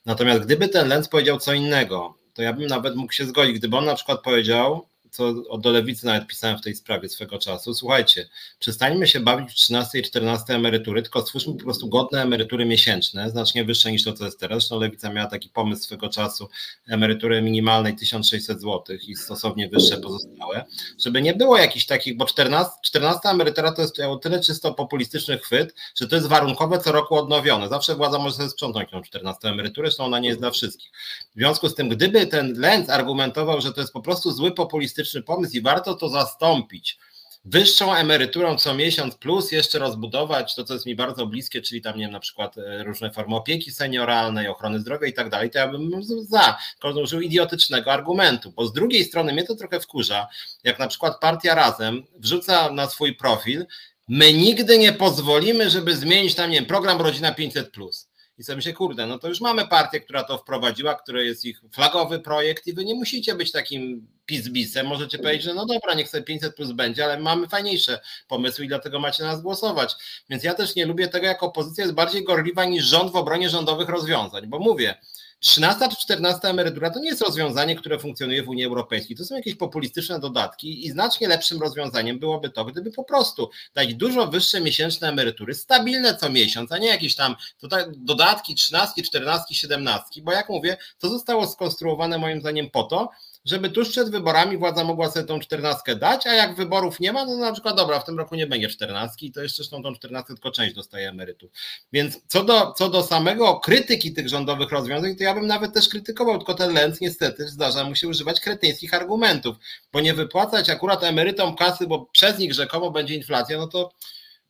[0.05, 3.59] Natomiast gdyby ten Lenz powiedział co innego, to ja bym nawet mógł się zgodzić.
[3.59, 7.73] Gdyby on na przykład powiedział, co do lewicy nawet pisałem w tej sprawie swego czasu.
[7.73, 12.65] Słuchajcie, przestańmy się bawić w 13 i 14 emerytury, tylko stwórzmy po prostu godne emerytury
[12.65, 14.55] miesięczne, znacznie wyższe niż to, co jest teraz.
[14.55, 16.49] Zresztą lewica miała taki pomysł swego czasu
[16.87, 20.65] emerytury minimalnej 1600 zł i stosownie wyższe pozostałe,
[20.99, 25.37] żeby nie było jakichś takich, bo 14, 14 emerytura to jest o tyle czysto populistyczny
[25.37, 27.69] chwyt, że to jest warunkowe co roku odnowione.
[27.69, 30.91] Zawsze władza może sobie sprzątnąć tą 14 emeryturę, zresztą ona nie jest dla wszystkich.
[31.35, 35.04] W związku z tym, gdyby ten Lenz argumentował, że to jest po prostu zły populistyczny
[35.05, 36.97] fantastyczny pomysł i warto to zastąpić
[37.45, 41.97] wyższą emeryturą co miesiąc, plus jeszcze rozbudować to, co jest mi bardzo bliskie, czyli tam,
[41.97, 45.59] nie wiem, na przykład e, różne formy opieki senioralnej, ochrony zdrowia i tak dalej, to
[45.59, 50.27] ja bym za, tylko użył idiotycznego argumentu, bo z drugiej strony mnie to trochę wkurza,
[50.63, 53.65] jak na przykład partia Razem wrzuca na swój profil,
[54.07, 57.63] my nigdy nie pozwolimy, żeby zmienić tam, nie wiem, program Rodzina 500+.
[57.63, 58.07] Plus.
[58.37, 61.61] I sobie myślę, kurde, no to już mamy partię, która to wprowadziła, który jest ich
[61.71, 64.87] flagowy projekt i wy nie musicie być takim pizbisem.
[64.87, 68.67] Możecie powiedzieć, że no dobra, niech sobie 500 plus będzie, ale mamy fajniejsze pomysły i
[68.67, 69.95] dlatego macie nas głosować.
[70.29, 73.49] Więc ja też nie lubię tego, jak opozycja jest bardziej gorliwa niż rząd w obronie
[73.49, 74.95] rządowych rozwiązań, bo mówię,
[75.39, 79.17] 13 czy 14 emerytura to nie jest rozwiązanie, które funkcjonuje w Unii Europejskiej.
[79.17, 83.93] To są jakieś populistyczne dodatki i znacznie lepszym rozwiązaniem byłoby to, gdyby po prostu dać
[83.93, 89.55] dużo wyższe miesięczne emerytury, stabilne co miesiąc, a nie jakieś tam tutaj dodatki 13, 14,
[89.55, 93.09] 17, bo jak mówię, to zostało skonstruowane moim zdaniem po to,
[93.45, 97.25] żeby tuż przed wyborami władza mogła sobie tą czternastkę dać, a jak wyborów nie ma,
[97.25, 100.33] no na przykład dobra, w tym roku nie będzie czternastki, to jeszcze zresztą tą czternastkę
[100.33, 101.51] tylko część dostaje emerytów.
[101.93, 105.89] Więc co do, co do samego krytyki tych rządowych rozwiązań, to ja bym nawet też
[105.89, 109.55] krytykował, tylko ten Lenz niestety zdarza mu się używać kretyńskich argumentów,
[109.93, 113.91] bo nie wypłacać akurat emerytom kasy, bo przez nich rzekomo będzie inflacja, no to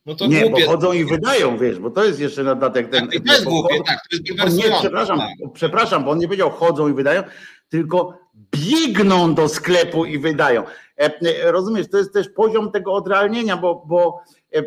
[0.06, 0.64] no to nie, głupie.
[0.64, 3.08] bo chodzą i wydają, wiesz, bo to jest jeszcze nadatek ten.
[3.08, 5.28] Tak, to jest głupie, tak, to jest Nie, przepraszam, tak.
[5.54, 7.22] przepraszam, bo on nie powiedział chodzą i wydają,
[7.68, 10.64] tylko biegną do sklepu i wydają.
[10.98, 14.20] E, e, rozumiesz, to jest też poziom tego odrealnienia, bo, bo,
[14.52, 14.62] e,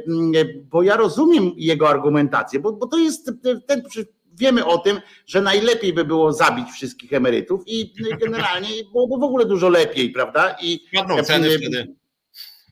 [0.63, 3.32] bo ja rozumiem jego argumentację, bo, bo to jest
[3.67, 3.84] ten,
[4.34, 9.45] wiemy o tym, że najlepiej by było zabić wszystkich emerytów i generalnie byłoby w ogóle
[9.45, 10.55] dużo lepiej, prawda?
[10.62, 10.79] I
[11.23, 11.95] ceny wtedy.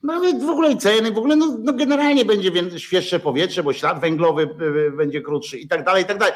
[0.02, 4.48] Nawet w ogóle ceny, w ogóle no, no generalnie będzie świeższe powietrze, bo ślad węglowy
[4.96, 6.34] będzie krótszy i tak dalej, i tak dalej.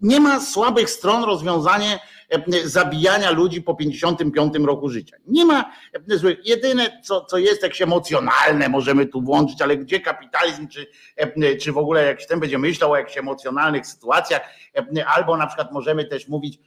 [0.00, 1.98] Nie ma słabych stron rozwiązanie
[2.64, 5.16] zabijania ludzi po 55 roku życia.
[5.26, 5.72] Nie ma
[6.10, 6.38] e, złych.
[6.44, 10.86] Jedyne, co, co jest jakieś emocjonalne, możemy tu włączyć, ale gdzie kapitalizm, czy,
[11.16, 14.42] e, czy w ogóle jak ten będzie myślał o jakichś emocjonalnych sytuacjach,
[15.06, 16.58] albo na przykład możemy też mówić,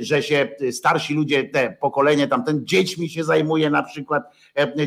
[0.00, 4.22] że się starsi ludzie, te pokolenie tamten, dziećmi się zajmuje na przykład,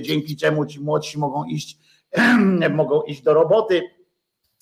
[0.02, 1.78] dzięki czemu ci młodsi mogą iść,
[2.70, 3.82] mogą iść do roboty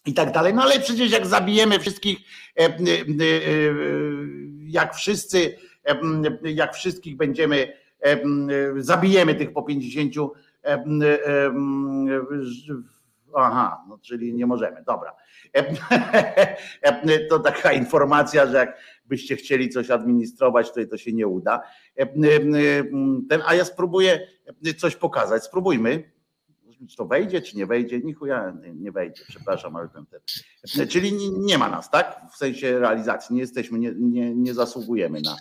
[0.05, 0.53] i tak dalej.
[0.53, 2.17] No ale przecież jak zabijemy wszystkich,
[4.71, 5.55] jak wszyscy,
[6.43, 7.73] jak wszystkich będziemy,
[8.77, 10.13] zabijemy tych po 50.
[13.35, 14.83] Aha, no czyli nie możemy.
[14.83, 15.15] Dobra.
[17.29, 21.61] To taka informacja, że jakbyście chcieli coś administrować, to to się nie uda.
[23.45, 24.27] A ja spróbuję
[24.77, 25.43] coś pokazać.
[25.43, 26.11] Spróbujmy
[26.87, 30.87] czy to wejdzie, czy nie wejdzie, nichuja nie wejdzie, przepraszam, ale ten, ten.
[30.87, 32.21] Czyli nie ma nas, tak?
[32.33, 35.35] W sensie realizacji, nie jesteśmy, nie, nie, nie zasługujemy na,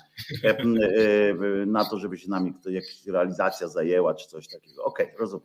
[0.44, 4.84] e, e, na to, żeby się nami jakaś realizacja zajęła, czy coś takiego.
[4.84, 5.44] Okej, okay, rozumiem.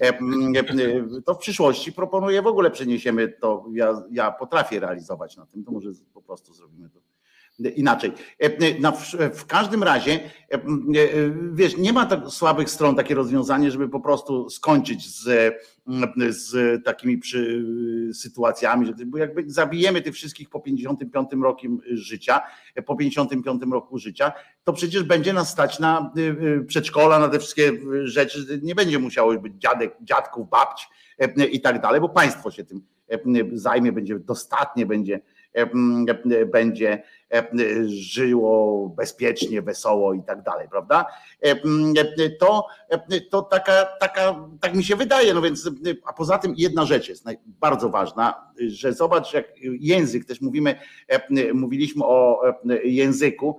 [0.00, 5.64] E, to w przyszłości proponuję, w ogóle przeniesiemy to, ja, ja potrafię realizować na tym,
[5.64, 7.03] to może po prostu zrobimy to
[7.58, 8.12] inaczej.
[9.34, 10.20] W każdym razie,
[11.52, 15.54] wiesz, nie ma tak słabych stron takie rozwiązanie, żeby po prostu skończyć z,
[16.28, 17.64] z takimi przy,
[18.14, 22.40] sytuacjami, bo jakby zabijemy tych wszystkich po 55 roku życia,
[22.86, 24.32] po 55 roku życia,
[24.64, 26.12] to przecież będzie nas stać na
[26.66, 27.72] przedszkola, na te wszystkie
[28.04, 30.86] rzeczy, nie będzie musiało być dziadek, dziadków, babci
[31.52, 32.82] i tak dalej, bo państwo się tym
[33.52, 35.20] zajmie, będzie dostatnie, będzie
[36.52, 37.02] będzie
[37.86, 41.06] żyło bezpiecznie, wesoło i tak dalej, prawda?
[42.40, 42.66] To,
[43.30, 45.70] to taka, taka, tak mi się wydaje, no więc,
[46.06, 49.46] a poza tym jedna rzecz jest bardzo ważna, że zobacz, jak
[49.80, 50.74] język, też mówimy,
[51.54, 52.42] mówiliśmy o
[52.84, 53.58] języku,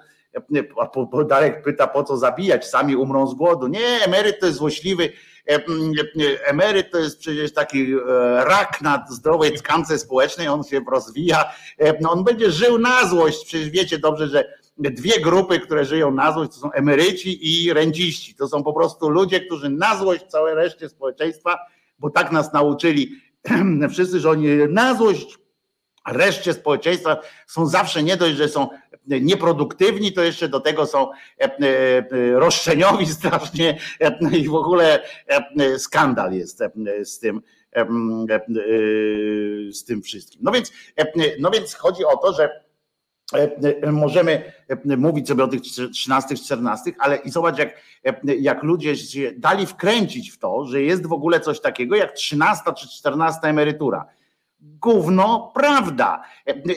[0.82, 3.68] a Darek pyta, po co zabijać, sami umrą z głodu.
[3.68, 5.10] Nie, emeryt to jest złośliwy,
[6.46, 7.98] emeryt to jest przecież taki e,
[8.46, 11.54] rak na zdrowej tkance społecznej, on się rozwija,
[12.02, 14.46] no on będzie żył na złość, przecież wiecie dobrze, że
[14.78, 18.36] dwie grupy, które żyją na złość, to są emeryci i renciści.
[18.36, 21.60] To są po prostu ludzie, którzy na złość całej reszcie społeczeństwa,
[22.00, 23.12] bo tak nas nauczyli
[23.92, 25.38] wszyscy, że oni na złość
[26.08, 28.70] reszcie społeczeństwa są zawsze nie dość, że są
[29.08, 32.04] nieproduktywni, to jeszcze do tego są e, e,
[32.40, 35.00] roszczeniowi strasznie e, i w ogóle
[35.78, 36.62] skandal jest
[37.04, 37.42] z tym
[39.72, 40.42] z tym wszystkim.
[40.44, 40.72] No więc,
[41.40, 42.66] no więc chodzi o to, że
[43.92, 44.54] możemy
[44.98, 47.82] mówić sobie o tych 13, 14, ale i zobacz, jak,
[48.40, 52.64] jak ludzie się dali wkręcić w to, że jest w ogóle coś takiego jak 13
[52.78, 54.06] czy 14 emerytura
[54.86, 56.24] gówno prawda.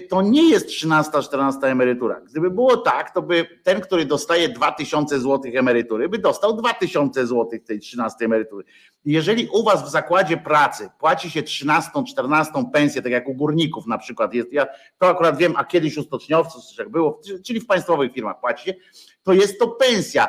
[0.08, 2.20] To nie jest 13-14 emerytura.
[2.20, 7.58] Gdyby było tak, to by ten, który dostaje 2000 zł emerytury, by dostał 2000 zł
[7.66, 8.64] tej 13 emerytury.
[9.04, 13.98] Jeżeli u was w zakładzie pracy płaci się 13-14 pensję, tak jak u górników na
[13.98, 14.66] przykład jest, ja
[14.98, 18.74] to akurat wiem, a kiedyś u stoczniowców, jak było, czyli w państwowych firmach płaci się,
[19.22, 20.28] to jest to pensja.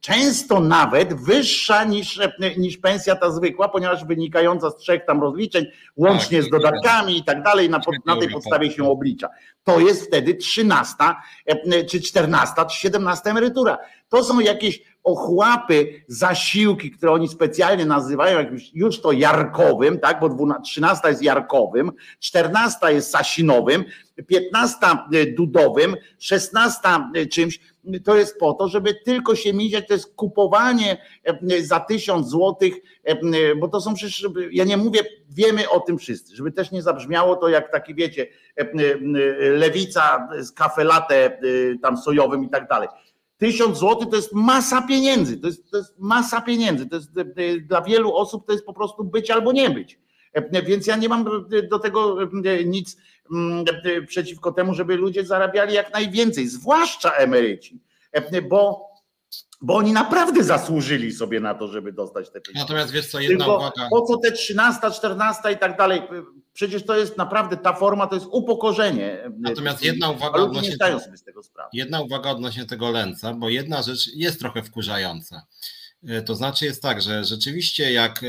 [0.00, 2.20] Często nawet wyższa niż,
[2.56, 7.24] niż pensja ta zwykła, ponieważ wynikająca z trzech tam rozliczeń, łącznie tak, z dodatkami i
[7.24, 9.28] tak dalej, na, na tej podstawie się oblicza.
[9.64, 11.22] To jest wtedy trzynasta,
[11.90, 13.78] czy czternasta, czy siedemnasta emerytura.
[14.08, 20.58] To są jakieś ochłapy, zasiłki, które oni specjalnie nazywają jakimś już to jarkowym, tak, bo
[20.64, 23.84] 13 jest jarkowym, 14 jest sasinowym,
[24.26, 26.80] 15 e, dudowym, 16
[27.14, 27.60] e, czymś,
[28.04, 32.74] to jest po to, żeby tylko się mieć, to jest kupowanie e, za tysiąc złotych,
[33.60, 37.36] bo to są przecież, ja nie mówię, wiemy o tym wszyscy, żeby też nie zabrzmiało
[37.36, 38.26] to jak taki, wiecie,
[39.40, 41.40] lewica z kafelate
[41.82, 42.88] tam sojowym i tak dalej.
[43.38, 47.10] Tysiąc złotych to jest masa pieniędzy, to jest, to jest masa pieniędzy, to jest
[47.66, 49.98] dla wielu osób to jest po prostu być albo nie być.
[50.66, 51.24] Więc ja nie mam
[51.70, 52.16] do tego
[52.64, 52.96] nic
[53.32, 53.64] mm,
[54.06, 57.80] przeciwko temu, żeby ludzie zarabiali jak najwięcej, zwłaszcza emeryci,
[58.48, 58.90] bo
[59.62, 62.64] bo oni naprawdę zasłużyli sobie na to, żeby dostać te pieniądze.
[62.64, 63.88] Natomiast wiesz co, jedna Tylko uwaga.
[63.90, 66.02] Po co te 13, 14 i tak dalej?
[66.52, 69.30] Przecież to jest naprawdę, ta forma to jest upokorzenie.
[69.38, 71.70] Natomiast jedna uwaga odnośnie tego, sobie z tego sprawy.
[71.72, 75.42] Jedna uwaga odnośnie tego lęca, bo jedna rzecz jest trochę wkurzająca.
[76.08, 78.26] E, to znaczy jest tak, że rzeczywiście jak e,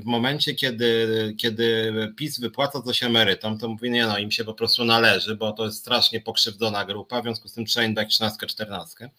[0.00, 4.54] w momencie, kiedy, kiedy PiS wypłaca coś emerytom, to mówi, nie no, im się po
[4.54, 8.08] prostu należy, bo to jest strasznie pokrzywdzona grupa, w związku z tym trzeba im dać
[8.08, 9.10] 13, 14.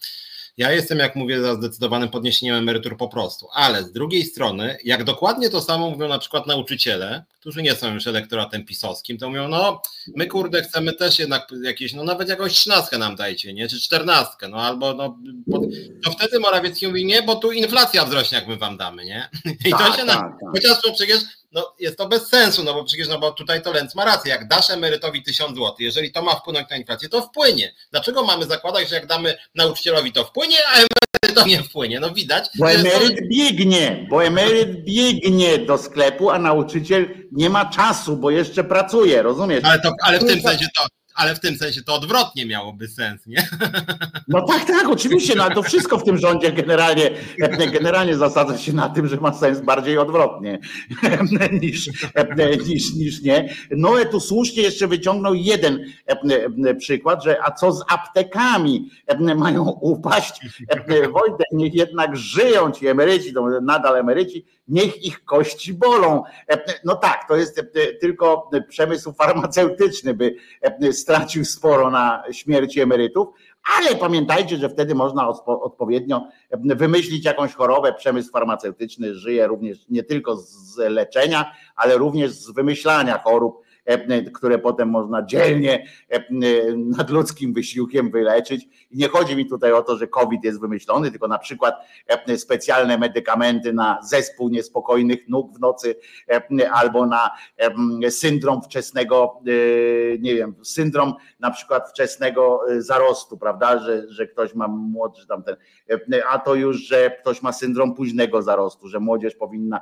[0.58, 5.04] Ja jestem, jak mówię, za zdecydowanym podniesieniem emerytur po prostu, ale z drugiej strony, jak
[5.04, 9.48] dokładnie to samo mówią na przykład nauczyciele, którzy nie są już elektoratem pisowskim, to mówią,
[9.48, 9.82] no
[10.16, 14.48] my kurde chcemy też jednak jakieś, no nawet jakąś trzynastkę nam dajcie, nie, czy czternastkę,
[14.48, 15.18] no albo no,
[16.04, 19.30] to wtedy Morawiecki mówi, nie, bo tu inflacja wzrośnie, jak my wam damy, nie?
[19.66, 20.40] I tak, to się tak, na, tak.
[20.54, 21.20] chociaż to przecież
[21.56, 24.32] no jest to bez sensu, no bo przecież, no bo tutaj to Lenz ma rację,
[24.32, 27.76] jak dasz emerytowi 1000 zł, jeżeli to ma wpłynąć na inflację, to wpłynie.
[27.92, 32.00] Dlaczego mamy zakładać, że jak damy nauczycielowi to wpłynie, a emeryt to nie wpłynie?
[32.00, 32.46] No widać.
[32.60, 33.26] Bo emeryt to...
[33.32, 39.64] biegnie, bo emeryt biegnie do sklepu, a nauczyciel nie ma czasu, bo jeszcze pracuje, rozumiesz?
[39.64, 43.28] Ale, to, ale w tym sensie to, ale w tym sensie to odwrotnie miałoby sens,
[43.28, 43.48] nie?
[44.28, 47.12] No tak, tak, oczywiście, no to wszystko w tym rządzie generalnie,
[47.74, 50.60] generalnie zasadza się na tym, że ma sens bardziej odwrotnie
[51.62, 51.90] niż,
[52.68, 53.50] niż, niż nie.
[53.72, 55.86] Noe tu słusznie jeszcze wyciągnął jeden
[56.80, 58.90] przykład, że a co z aptekami
[59.36, 60.42] mają upaść?
[61.14, 66.24] Wojtek, niech jednak żyją ci emeryci, to nadal emeryci, niech ich kości bolą.
[66.86, 67.62] No tak, to jest
[68.02, 70.36] tylko przemysł farmaceutyczny by
[71.06, 73.28] stracił sporo na śmierci emerytów,
[73.78, 76.28] ale pamiętajcie, że wtedy można odpowiednio
[76.60, 77.94] wymyślić jakąś chorobę.
[77.94, 83.66] Przemysł farmaceutyczny żyje również nie tylko z leczenia, ale również z wymyślania chorób
[84.34, 85.88] które potem można dzielnie
[86.76, 88.68] nadludzkim wysiłkiem wyleczyć.
[88.96, 91.76] I nie chodzi mi tutaj o to, że COVID jest wymyślony, tylko na przykład
[92.08, 95.96] e, specjalne medykamenty na zespół niespokojnych nóg w nocy
[96.74, 97.32] albo na
[98.10, 99.40] syndrom wczesnego,
[100.20, 105.56] nie wiem, syndrom na przykład wczesnego zarostu, prawda, że, że ktoś ma młodszy tam ten,
[106.30, 109.82] a to już, że ktoś ma syndrom późnego zarostu, że młodzież powinna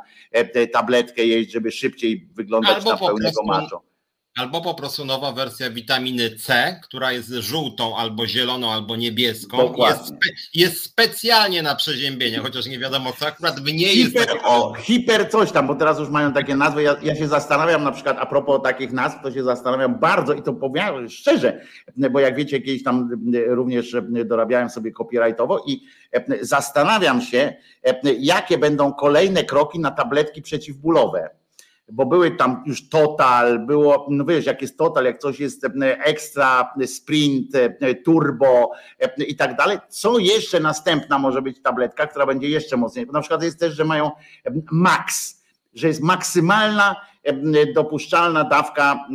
[0.71, 3.92] tabletkę jeść, żeby szybciej wyglądać albo na pełnego maczo.
[4.37, 9.73] Albo po prostu nowa wersja witaminy C, która jest żółtą, albo zieloną, albo niebieską.
[9.77, 14.45] Jest, spe, jest, specjalnie na przeziębienie, chociaż nie wiadomo co, akurat w niej hiper, jest.
[14.45, 16.83] O, hiper coś tam, bo teraz już mają takie nazwy.
[16.83, 20.41] Ja, ja, się zastanawiam na przykład a propos takich nazw, to się zastanawiam bardzo i
[20.41, 21.65] to powiem szczerze,
[22.11, 23.09] bo jak wiecie, kiedyś tam
[23.47, 25.83] również dorabiałem sobie copyrightowo i
[26.41, 27.53] zastanawiam się,
[28.19, 31.42] jakie będą kolejne kroki na tabletki przeciwbólowe
[31.91, 35.69] bo były tam już total, było, no wiesz, jak jest total, jak coś jest e,
[35.99, 39.77] ekstra, sprint, e, turbo e, i tak dalej.
[39.89, 43.07] Co jeszcze następna może być tabletka, która będzie jeszcze mocniej?
[43.13, 44.11] Na przykład jest też, że mają
[44.71, 45.37] max,
[45.73, 46.95] że jest maksymalna
[47.75, 49.05] dopuszczalna dawka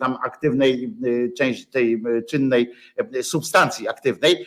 [0.00, 0.94] tam aktywnej,
[1.38, 2.72] części tej czynnej
[3.22, 4.46] substancji aktywnej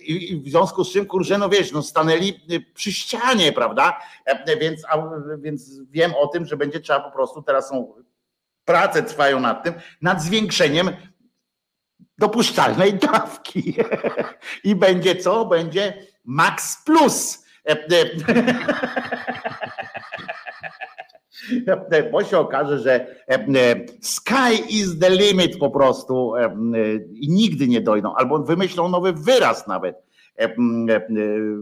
[0.00, 2.40] i w związku z czym, kurczę, no wiesz, no stanęli
[2.74, 4.00] przy ścianie, prawda?
[4.60, 4.82] Więc,
[5.38, 7.94] więc wiem o tym, że będzie trzeba po prostu, teraz są
[8.64, 10.90] prace trwają nad tym, nad zwiększeniem
[12.18, 13.74] dopuszczalnej dawki.
[14.64, 15.44] I będzie co?
[15.44, 17.44] Będzie Max Plus.
[22.12, 26.56] bo się okaże, że e, e, sky is the limit po prostu e,
[27.14, 30.02] i nigdy nie dojdą, albo wymyślą nowy wyraz nawet,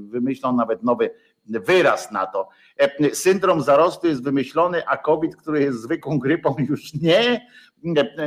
[0.00, 1.10] wymyślą nawet nowy
[1.46, 2.48] wyraz na to.
[3.12, 7.46] Syndrom zarostu jest wymyślony, a COVID, który jest zwykłą grypą, już nie.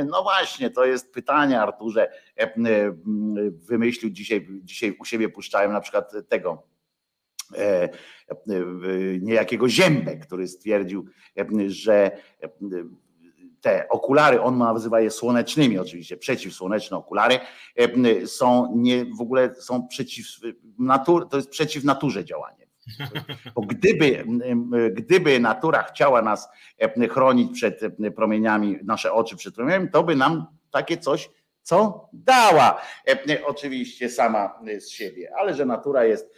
[0.06, 2.10] No właśnie, to jest pytanie, Arturze.
[3.68, 6.73] Wymyślił dzisiaj, dzisiaj u siebie puszczałem na przykład tego
[9.20, 11.06] niejakiego Ziębę, który stwierdził,
[11.66, 12.10] że
[13.64, 17.38] te okulary, on nazywa je słonecznymi oczywiście, przeciwsłoneczne okulary,
[17.76, 20.26] e, są nie, w ogóle są przeciw,
[20.78, 22.66] natur, to jest przeciw naturze działanie.
[23.54, 24.24] Bo gdyby,
[24.92, 30.16] gdyby natura chciała nas e, chronić przed e, promieniami, nasze oczy przed promieniami, to by
[30.16, 31.30] nam takie coś
[31.64, 32.82] co dała.
[33.46, 36.34] Oczywiście sama z siebie, ale że natura jest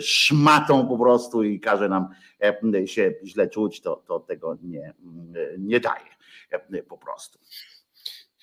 [0.00, 2.08] szmatą po prostu i każe nam
[2.86, 4.92] się źle czuć, to, to tego nie,
[5.58, 6.12] nie daje
[6.88, 7.38] po prostu.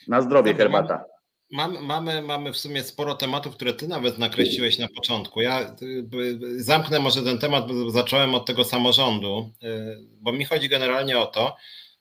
[0.08, 1.06] Na zdrowie herbata.
[1.52, 5.42] Mamy, mamy, mamy w sumie sporo tematów, które ty nawet nakreśliłeś na początku.
[5.42, 5.76] Ja
[6.58, 9.68] zamknę może ten temat, bo zacząłem od tego samorządu, y,
[10.22, 11.56] bo mi chodzi generalnie o to,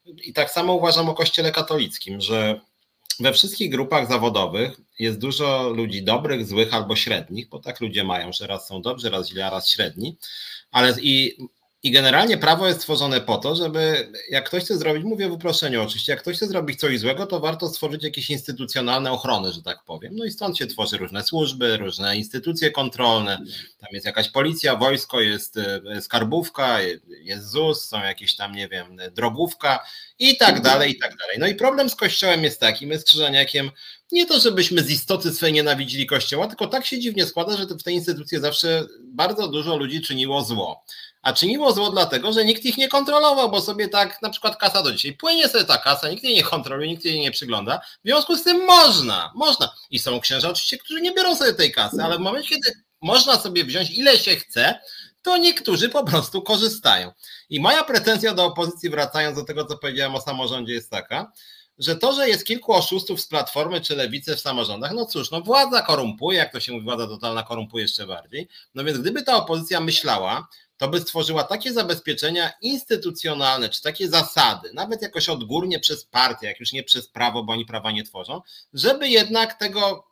[0.05, 2.61] i tak samo uważam o Kościele katolickim, że
[3.21, 8.33] we wszystkich grupach zawodowych jest dużo ludzi dobrych, złych albo średnich, bo tak ludzie mają,
[8.33, 10.16] że raz są dobrzy, raz źli, a raz średni.
[10.71, 11.37] Ale i
[11.83, 15.83] i generalnie prawo jest stworzone po to, żeby jak ktoś chce zrobić, mówię w uproszczeniu
[15.83, 19.85] oczywiście, jak ktoś chce zrobić coś złego, to warto stworzyć jakieś instytucjonalne ochrony, że tak
[19.85, 20.16] powiem.
[20.16, 23.39] No i stąd się tworzy różne służby, różne instytucje kontrolne.
[23.79, 26.79] Tam jest jakaś policja, wojsko, jest e, skarbówka,
[27.22, 29.85] jest ZUS, są jakieś tam, nie wiem, drogówka
[30.18, 31.37] i tak dalej, i tak dalej.
[31.39, 33.70] No i problem z Kościołem jest taki, my z Krzyżaniakiem
[34.12, 37.83] nie to, żebyśmy z istoty swej nienawidzili Kościoła, tylko tak się dziwnie składa, że w
[37.83, 40.85] tej instytucje zawsze bardzo dużo ludzi czyniło zło.
[41.29, 44.83] A czyniło zło dlatego, że nikt ich nie kontrolował, bo sobie tak na przykład kasa
[44.83, 47.79] do dzisiaj płynie sobie ta kasa, nikt jej nie kontroluje, nikt jej nie przygląda.
[47.79, 49.74] W związku z tym można, można.
[49.91, 53.39] I są księża oczywiście, którzy nie biorą sobie tej kasy, ale w momencie, kiedy można
[53.39, 54.81] sobie wziąć ile się chce,
[55.22, 57.12] to niektórzy po prostu korzystają.
[57.51, 61.33] I moja pretensja do opozycji, wracając do tego, co powiedziałem o samorządzie, jest taka,
[61.79, 65.41] że to, że jest kilku oszustów z Platformy czy Lewicy w samorządach, no cóż, no
[65.41, 68.49] władza korumpuje, jak to się mówi, władza totalna korumpuje jeszcze bardziej.
[68.74, 70.49] No więc gdyby ta opozycja myślała,
[70.79, 76.61] to by stworzyła takie zabezpieczenia instytucjonalne, czy takie zasady, nawet jakoś odgórnie przez partię, jak
[76.61, 78.41] już nie przez prawo, bo oni prawa nie tworzą,
[78.72, 80.09] żeby jednak tego,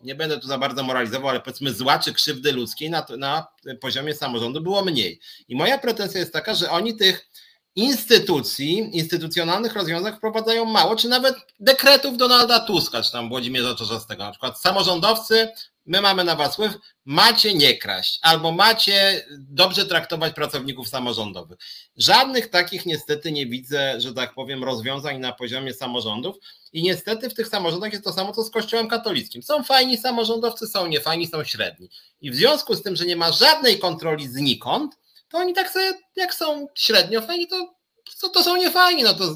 [0.00, 3.46] nie będę tu za bardzo moralizował, ale powiedzmy zła czy krzywdy ludzkiej na, na
[3.80, 5.20] poziomie samorządu było mniej.
[5.48, 7.30] I moja pretensja jest taka, że oni tych
[7.76, 14.24] instytucji, instytucjonalnych rozwiązań wprowadzają mało, czy nawet dekretów Donalda Tuska, czy tam Włodzimierza Czarzastego.
[14.24, 15.48] Na przykład samorządowcy
[15.86, 16.72] my mamy na was wpływ,
[17.04, 21.58] macie nie kraść, albo macie dobrze traktować pracowników samorządowych.
[21.96, 26.36] Żadnych takich niestety nie widzę, że tak powiem, rozwiązań na poziomie samorządów.
[26.72, 29.42] I niestety w tych samorządach jest to samo, co z Kościołem katolickim.
[29.42, 31.88] Są fajni samorządowcy, są niefajni, są średni.
[32.20, 34.94] I w związku z tym, że nie ma żadnej kontroli znikąd,
[35.28, 37.74] to oni tak sobie, jak są średnio fajni, to,
[38.20, 39.34] to, to są niefajni, no to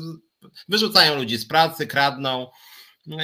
[0.69, 2.51] wyrzucają ludzi z pracy, kradną,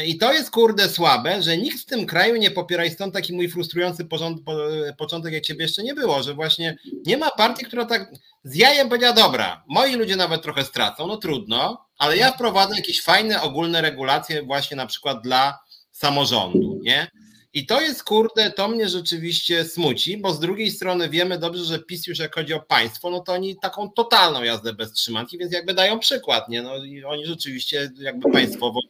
[0.07, 3.33] i to jest kurde słabe, że nikt w tym kraju nie popiera i stąd taki
[3.33, 4.57] mój frustrujący porząd, po,
[4.99, 8.13] początek, jak ciebie jeszcze nie było, że właśnie nie ma partii, która tak
[8.45, 13.03] z jajem powiedziała, dobra, moi ludzie nawet trochę stracą, no trudno, ale ja wprowadzę jakieś
[13.03, 15.59] fajne, ogólne regulacje właśnie na przykład dla
[15.93, 17.11] samorządu, nie?
[17.53, 21.79] I to jest kurde, to mnie rzeczywiście smuci, bo z drugiej strony wiemy dobrze, że
[21.79, 25.53] PiS już jak chodzi o państwo, no to oni taką totalną jazdę bez trzymanki, więc
[25.53, 26.63] jakby dają przykład, nie?
[26.63, 28.81] No i oni rzeczywiście jakby państwowo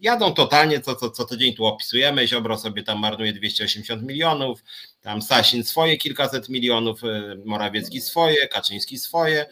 [0.00, 4.64] jadą totalnie, co, co, co tydzień tu opisujemy, Ziobro sobie tam marnuje 280 milionów,
[5.02, 9.46] tam Sasin swoje kilkaset milionów, y, Morawiecki swoje, Kaczyński swoje,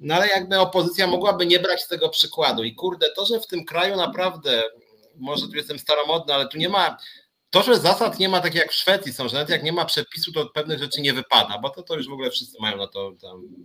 [0.00, 2.64] no ale jakby opozycja mogłaby nie brać tego przykładu.
[2.64, 4.62] I kurde, to, że w tym kraju naprawdę,
[5.16, 6.96] może tu jestem staromodny, ale tu nie ma,
[7.54, 9.84] to, że zasad nie ma tak jak w Szwecji są, że nawet jak nie ma
[9.84, 12.86] przepisu, to pewnych rzeczy nie wypada, bo to, to już w ogóle wszyscy mają na
[12.86, 13.12] to,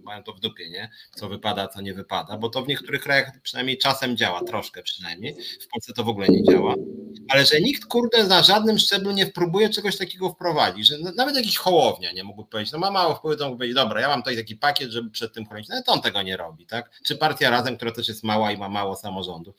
[0.03, 0.89] mają to w dupie, nie?
[1.15, 5.35] Co wypada, co nie wypada, bo to w niektórych krajach przynajmniej czasem działa, troszkę przynajmniej.
[5.61, 6.75] W Polsce to w ogóle nie działa.
[7.29, 11.57] Ale że nikt, kurde, na żadnym szczeblu nie próbuje czegoś takiego wprowadzić, że nawet jakiś
[11.57, 14.37] hołownia nie mógłby powiedzieć, no ma mało wpływu, to mógł powiedzieć, dobra, ja mam tutaj
[14.37, 15.67] taki pakiet, żeby przed tym chronić.
[15.69, 16.91] No on tego nie robi, tak?
[17.05, 19.53] Czy partia Razem, która też jest mała i ma mało samorządu.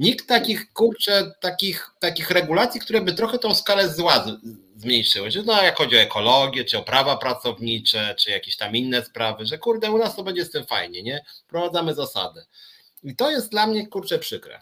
[0.00, 4.24] Nikt takich, kurczę, takich, takich regulacji, które by trochę tą skalę zła
[4.76, 9.04] zmniejszyły, że no jak chodzi o ekologię, czy o prawa pracownicze, czy jakieś tam inne
[9.04, 11.24] sprawy, że kurde, u nas to będzie z tym fajnie, nie?
[11.48, 12.40] Prowadzamy zasady.
[13.02, 14.60] I to jest dla mnie, kurczę, przykre.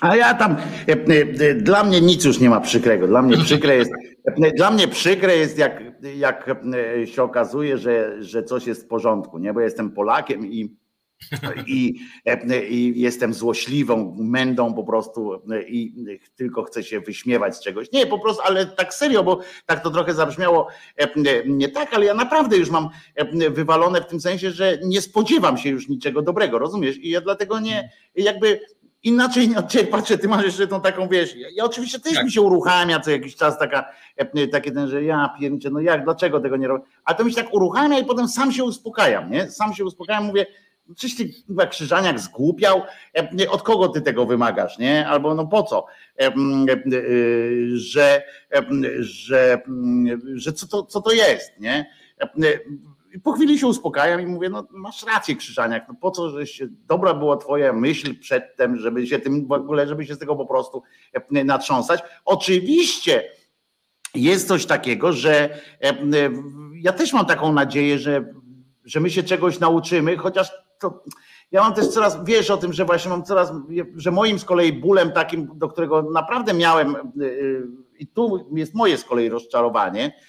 [0.00, 0.56] A ja tam,
[0.88, 0.92] e,
[1.50, 3.06] e, dla mnie nic już nie ma przykrego.
[3.06, 3.90] Dla mnie przykre jest,
[4.42, 5.82] e, dla mnie przykre jest jak,
[6.16, 6.50] jak
[7.14, 9.52] się okazuje, że, że coś jest w porządku, nie?
[9.52, 10.76] Bo jestem Polakiem i
[11.66, 11.94] I,
[12.70, 15.92] I, jestem złośliwą mędą po prostu i
[16.36, 17.92] tylko chcę się wyśmiewać z czegoś.
[17.92, 20.68] Nie, po prostu, ale tak serio, bo tak to trochę zabrzmiało
[21.46, 22.88] nie tak, ale ja naprawdę już mam
[23.50, 26.98] wywalone w tym sensie, że nie spodziewam się już niczego dobrego, rozumiesz?
[26.98, 28.60] I ja dlatego nie, jakby
[29.02, 32.24] inaczej od ciebie patrzę, ty masz jeszcze tą taką, wiesz, ja oczywiście też tak.
[32.24, 33.84] mi się uruchamia co jakiś czas taka,
[34.52, 37.42] takie ten, że ja pierniczę, no jak, dlaczego tego nie robię, ale to mi się
[37.42, 40.46] tak uruchamia i potem sam się uspokajam, nie, sam się uspokajam, mówię,
[41.16, 41.30] ty
[41.70, 42.82] Krzyżaniak zgłupiał,
[43.50, 45.86] od kogo ty tego wymagasz, nie, albo no po co,
[47.72, 48.22] że,
[49.00, 49.62] że,
[50.34, 51.86] że co to, co to jest, nie,
[53.22, 56.66] po chwili się uspokajam i mówię, no masz rację Krzyżaniak, no po co, że się,
[56.70, 60.46] dobra była twoja myśl przedtem, żeby się tym w ogóle, żeby się z tego po
[60.46, 60.82] prostu
[61.12, 62.00] e, natrząsać.
[62.24, 63.24] Oczywiście
[64.14, 65.96] jest coś takiego, że e, e,
[66.72, 68.24] ja też mam taką nadzieję, że,
[68.84, 71.02] że my się czegoś nauczymy, chociaż to
[71.52, 73.52] ja mam też coraz, wiesz o tym, że właśnie mam coraz,
[73.96, 76.96] że moim z kolei bólem takim, do którego naprawdę miałem
[77.98, 80.20] i tu jest moje z kolei rozczarowanie,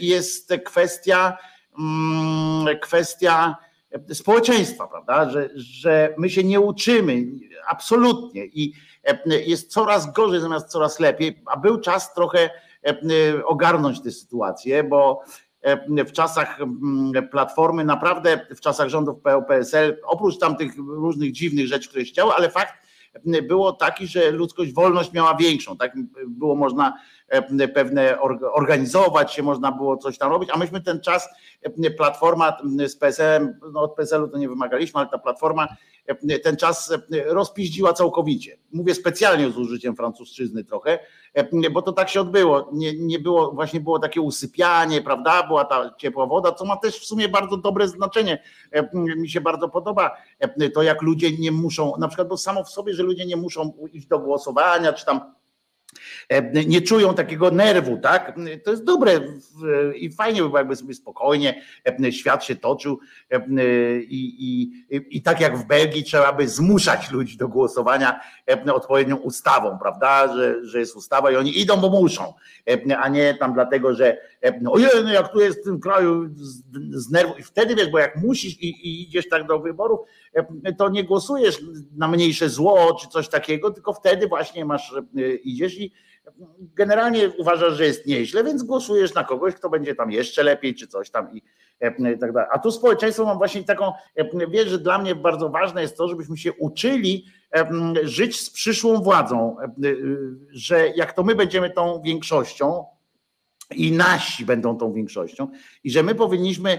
[0.00, 1.38] jest kwestia
[1.78, 3.56] Mm, kwestia
[4.12, 5.30] społeczeństwa, prawda?
[5.30, 7.24] Że, że my się nie uczymy
[7.68, 8.72] absolutnie i
[9.46, 12.50] jest coraz gorzej zamiast coraz lepiej, a był czas trochę
[13.44, 15.22] ogarnąć tę sytuację, bo
[16.06, 21.88] w czasach mm, Platformy, naprawdę w czasach rządów PO-PSL, oprócz tam tych różnych dziwnych rzeczy,
[21.88, 22.74] które się działy, ale fakt
[23.42, 25.92] było taki, że ludzkość wolność miała większą, tak?
[26.26, 26.98] Było można
[27.74, 28.20] pewne
[28.52, 31.28] organizować się, można było coś tam robić, a myśmy ten czas
[31.96, 32.56] Platforma
[32.86, 35.68] z PSL-em, no od PSL-u to nie wymagaliśmy, ale ta Platforma
[36.42, 36.92] ten czas
[37.26, 38.58] rozpiździła całkowicie.
[38.72, 40.98] Mówię specjalnie z użyciem francuszczyzny trochę,
[41.72, 42.68] bo to tak się odbyło.
[42.72, 45.46] Nie, nie było, właśnie było takie usypianie, prawda?
[45.46, 48.42] Była ta ciepła woda, co ma też w sumie bardzo dobre znaczenie.
[48.94, 50.10] Mi się bardzo podoba
[50.74, 53.72] to, jak ludzie nie muszą, na przykład, bo samo w sobie, że ludzie nie muszą
[53.92, 55.41] iść do głosowania, czy tam E,
[56.66, 58.36] nie czują takiego nerwu, tak?
[58.64, 59.20] To jest dobre
[59.94, 61.62] i fajnie by było, jakby sobie spokojnie
[62.04, 63.40] e, świat się toczył e,
[64.00, 64.70] i, i,
[65.10, 68.20] i tak jak w Belgii trzeba by zmuszać ludzi do głosowania
[68.74, 70.36] odpowiednią ustawą, prawda?
[70.36, 72.34] Że, że jest ustawa i oni idą, bo muszą,
[72.98, 74.31] a nie tam dlatego, że
[74.70, 77.98] ojej, no jak tu jest w tym kraju z, z nerwu i wtedy wiesz, bo
[77.98, 80.00] jak musisz i, i idziesz tak do wyborów,
[80.78, 81.60] to nie głosujesz
[81.96, 84.94] na mniejsze zło czy coś takiego, tylko wtedy właśnie masz,
[85.44, 85.92] idziesz i
[86.58, 90.86] generalnie uważasz, że jest nieźle, więc głosujesz na kogoś, kto będzie tam jeszcze lepiej, czy
[90.86, 91.42] coś tam i,
[92.14, 92.48] i tak dalej.
[92.52, 93.92] A tu społeczeństwo mam właśnie taką,
[94.48, 97.26] wiesz, że dla mnie bardzo ważne jest to, żebyśmy się uczyli
[98.02, 99.56] żyć z przyszłą władzą,
[100.50, 102.84] że jak to my będziemy tą większością,
[103.72, 105.48] i nasi będą tą większością,
[105.84, 106.78] i że my powinniśmy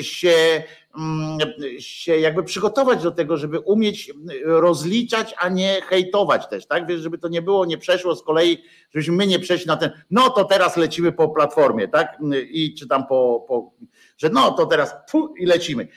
[0.00, 0.62] się
[0.96, 1.38] Mm,
[1.78, 4.12] się jakby przygotować do tego, żeby umieć
[4.44, 6.86] rozliczać, a nie hejtować też, tak?
[6.86, 8.58] Wiesz, żeby to nie było, nie przeszło z kolei,
[8.94, 12.18] żebyśmy my nie przeszli na ten, no to teraz lecimy po platformie, tak?
[12.50, 13.72] I czy tam po, po
[14.18, 15.88] że no to teraz pu, i lecimy.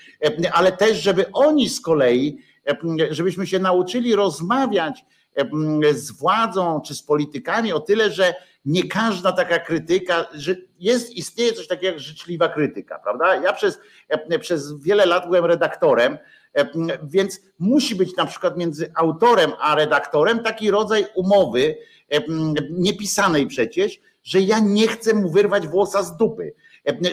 [0.54, 2.38] Ale też, żeby oni z kolei,
[3.10, 5.06] żebyśmy się nauczyli rozmawiać
[5.94, 8.34] z władzą czy z politykami o tyle, że
[8.66, 13.36] nie każda taka krytyka, że jest, istnieje coś takiego jak życzliwa krytyka, prawda?
[13.36, 13.80] Ja przez,
[14.40, 16.18] przez wiele lat byłem redaktorem,
[17.04, 21.78] więc musi być na przykład między autorem a redaktorem taki rodzaj umowy,
[22.70, 26.54] niepisanej przecież, że ja nie chcę mu wyrwać włosa z dupy,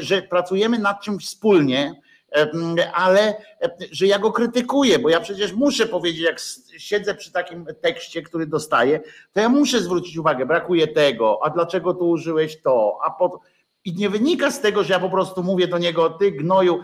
[0.00, 2.00] że pracujemy nad czymś wspólnie,
[2.94, 3.34] ale
[3.92, 6.40] że ja go krytykuję, bo ja przecież muszę powiedzieć, jak
[6.78, 9.00] siedzę przy takim tekście, który dostaję,
[9.32, 13.40] to ja muszę zwrócić uwagę, brakuje tego, a dlaczego tu użyłeś to, a po
[13.84, 16.80] i nie wynika z tego, że ja po prostu mówię do niego, ty gnoju,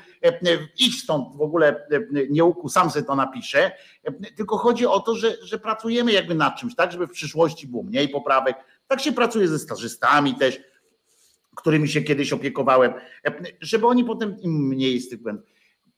[0.78, 1.86] idź stąd w ogóle,
[2.30, 3.72] nie uku, sam sobie to napiszę,
[4.36, 7.82] tylko chodzi o to, że, że pracujemy jakby nad czymś, tak, żeby w przyszłości było
[7.82, 8.56] mniej poprawek.
[8.88, 10.60] Tak się pracuje ze stażystami też,
[11.56, 12.92] którymi się kiedyś opiekowałem,
[13.60, 15.44] żeby oni potem im mniej z tych błędów.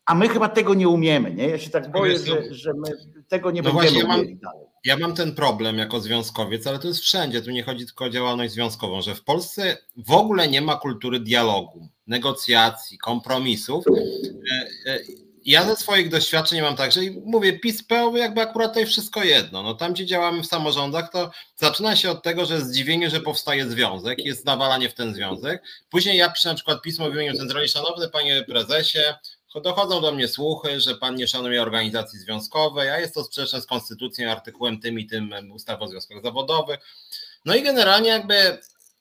[0.07, 1.49] A my chyba tego nie umiemy, nie?
[1.49, 2.89] Ja się tak boję, że, że my
[3.29, 4.67] tego nie no będziemy ja umieli dalej.
[4.85, 8.11] Ja mam ten problem jako związkowiec, ale to jest wszędzie, tu nie chodzi tylko o
[8.11, 13.85] działalność związkową, że w Polsce w ogóle nie ma kultury dialogu, negocjacji, kompromisów.
[15.49, 19.63] Ja ze swoich doświadczeń mam tak, że mówię, PiS PO jakby akurat tutaj wszystko jedno.
[19.63, 23.71] No tam, gdzie działamy w samorządach, to zaczyna się od tego, że zdziwienie, że powstaje
[23.71, 25.63] związek, jest nawalanie w ten związek.
[25.91, 28.99] Później ja piszę na przykład pismo w imieniu centrali, szanowny panie prezesie,
[29.63, 33.67] dochodzą do mnie słuchy, że pan nie szanuje organizacji związkowej, a jest to sprzeczne z
[33.67, 36.79] konstytucją, artykułem tym i tym ustawy o związkach zawodowych.
[37.45, 38.59] No i generalnie jakby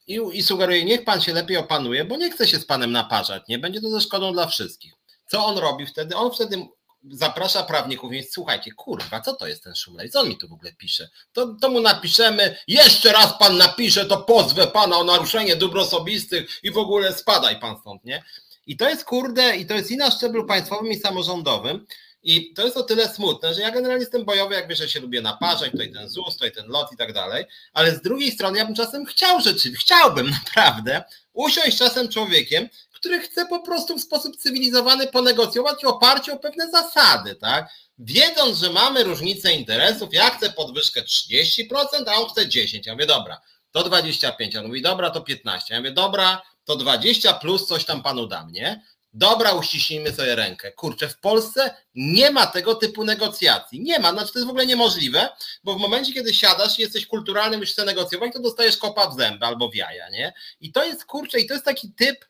[0.08, 3.60] i, i niech pan się lepiej opanuje, bo nie chce się z panem naparzać, nie
[3.60, 4.97] będzie to ze szkodą dla wszystkich.
[5.28, 6.16] Co on robi wtedy?
[6.16, 6.68] On wtedy
[7.12, 10.10] zaprasza prawników, więc słuchajcie, kurwa, co to jest ten Szumlej?
[10.10, 11.10] Co on mi tu w ogóle pisze?
[11.34, 16.60] To, to mu napiszemy, jeszcze raz pan napisze, to pozwę pana o naruszenie dóbr osobistych
[16.64, 18.24] i w ogóle spadaj pan stąd, nie?
[18.68, 21.86] I to jest kurde, i to jest i na szczeblu państwowym i samorządowym.
[22.24, 25.00] I to jest o tyle smutne, że ja generalnie jestem bojowy, jak wiesz, że się
[25.00, 28.58] lubię naparzać, tutaj ten ZUS, tutaj ten lot i tak dalej, ale z drugiej strony
[28.58, 31.04] ja bym czasem chciał rzeczywiście, chciałbym naprawdę
[31.34, 32.70] usiąść czasem człowiekiem,
[33.00, 37.70] który chce po prostu w sposób cywilizowany ponegocjować w oparciu o pewne zasady, tak?
[38.00, 41.64] Wiedząc, że mamy różnicę interesów, ja chcę podwyżkę 30%,
[42.08, 42.82] a on chce 10%.
[42.86, 43.42] Ja mówię, dobra,
[43.72, 44.56] to 25.
[44.56, 45.74] On mówi, dobra, to 15.
[45.74, 48.84] Ja mówię, dobra, to 20 plus coś tam panu dam, nie?
[49.14, 50.72] Dobra, uściśnijmy sobie rękę.
[50.72, 53.82] Kurczę, w Polsce nie ma tego typu negocjacji.
[53.82, 55.30] Nie ma, znaczy to jest w ogóle niemożliwe,
[55.64, 59.16] bo w momencie, kiedy siadasz i jesteś kulturalnym, już chce negocjować, to dostajesz kopa w
[59.16, 60.34] zęby albo w jaja, nie?
[60.60, 62.26] I to jest, kurczę, i to jest taki typ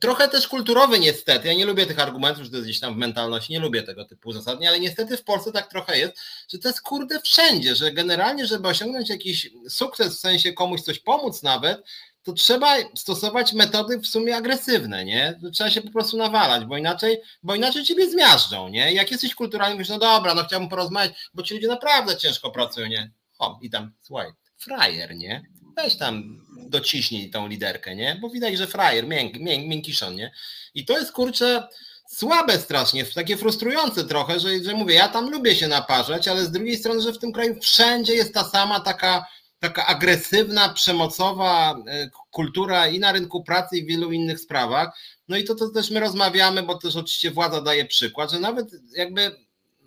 [0.00, 1.48] trochę też kulturowy niestety.
[1.48, 4.04] Ja nie lubię tych argumentów, że to jest gdzieś tam w mentalności, nie lubię tego
[4.04, 6.12] typu uzasadnień, ale niestety w Polsce tak trochę jest,
[6.48, 10.98] że to jest kurde wszędzie, że generalnie, żeby osiągnąć jakiś sukces, w sensie komuś coś
[10.98, 11.82] pomóc nawet,
[12.22, 15.40] to trzeba stosować metody w sumie agresywne, nie?
[15.54, 18.92] Trzeba się po prostu nawalać, bo inaczej, bo inaczej ciebie zmiażdżą, nie?
[18.92, 22.86] Jak jesteś kulturalny, mówisz, no dobra, no chciałbym porozmawiać, bo ci ludzie naprawdę ciężko pracują,
[22.86, 23.10] nie?
[23.38, 25.42] O, i tam, słuchaj, frajer, nie?
[25.82, 28.18] Weź tam dociśnij tą liderkę, nie?
[28.20, 30.32] Bo widać, że frajer, mięk, mięk, miękiszon, nie?
[30.74, 31.68] I to jest, kurczę,
[32.08, 36.50] słabe strasznie, takie frustrujące trochę, że, że mówię, ja tam lubię się naparzać, ale z
[36.50, 39.26] drugiej strony, że w tym kraju wszędzie jest ta sama taka
[39.60, 44.98] taka agresywna, przemocowa e, kultura i na rynku pracy i w wielu innych sprawach.
[45.28, 48.68] No i to, to też my rozmawiamy, bo też oczywiście władza daje przykład, że nawet
[48.96, 49.36] jakby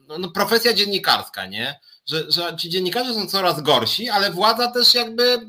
[0.08, 1.80] no, no profesja dziennikarska, nie?
[2.06, 5.40] Że, że ci dziennikarze są coraz gorsi, ale władza też jakby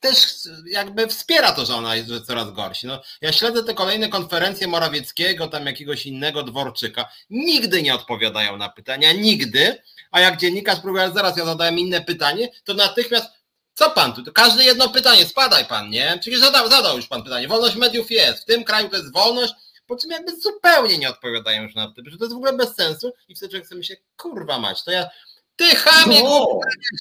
[0.00, 0.26] też
[0.66, 2.86] jakby wspiera to, że ona jest coraz gorsi.
[2.86, 7.08] No, ja śledzę te kolejne konferencje Morawieckiego, tam jakiegoś innego Dworczyka.
[7.30, 9.82] Nigdy nie odpowiadają na pytania, nigdy.
[10.10, 13.26] A jak dziennikarz próbuje, zaraz ja zadałem inne pytanie, to natychmiast
[13.74, 14.32] co pan tu?
[14.32, 16.18] Każde jedno pytanie, spadaj pan, nie?
[16.20, 17.48] Przecież zadał, zadał już pan pytanie.
[17.48, 18.42] Wolność mediów jest.
[18.42, 19.52] W tym kraju to jest wolność,
[19.86, 22.74] po czym jakby zupełnie nie odpowiadają już na to, że to jest w ogóle bez
[22.74, 25.08] sensu i wtedy człowiek sobie myśli, kurwa mać, to ja
[25.56, 26.60] ty chamie, no.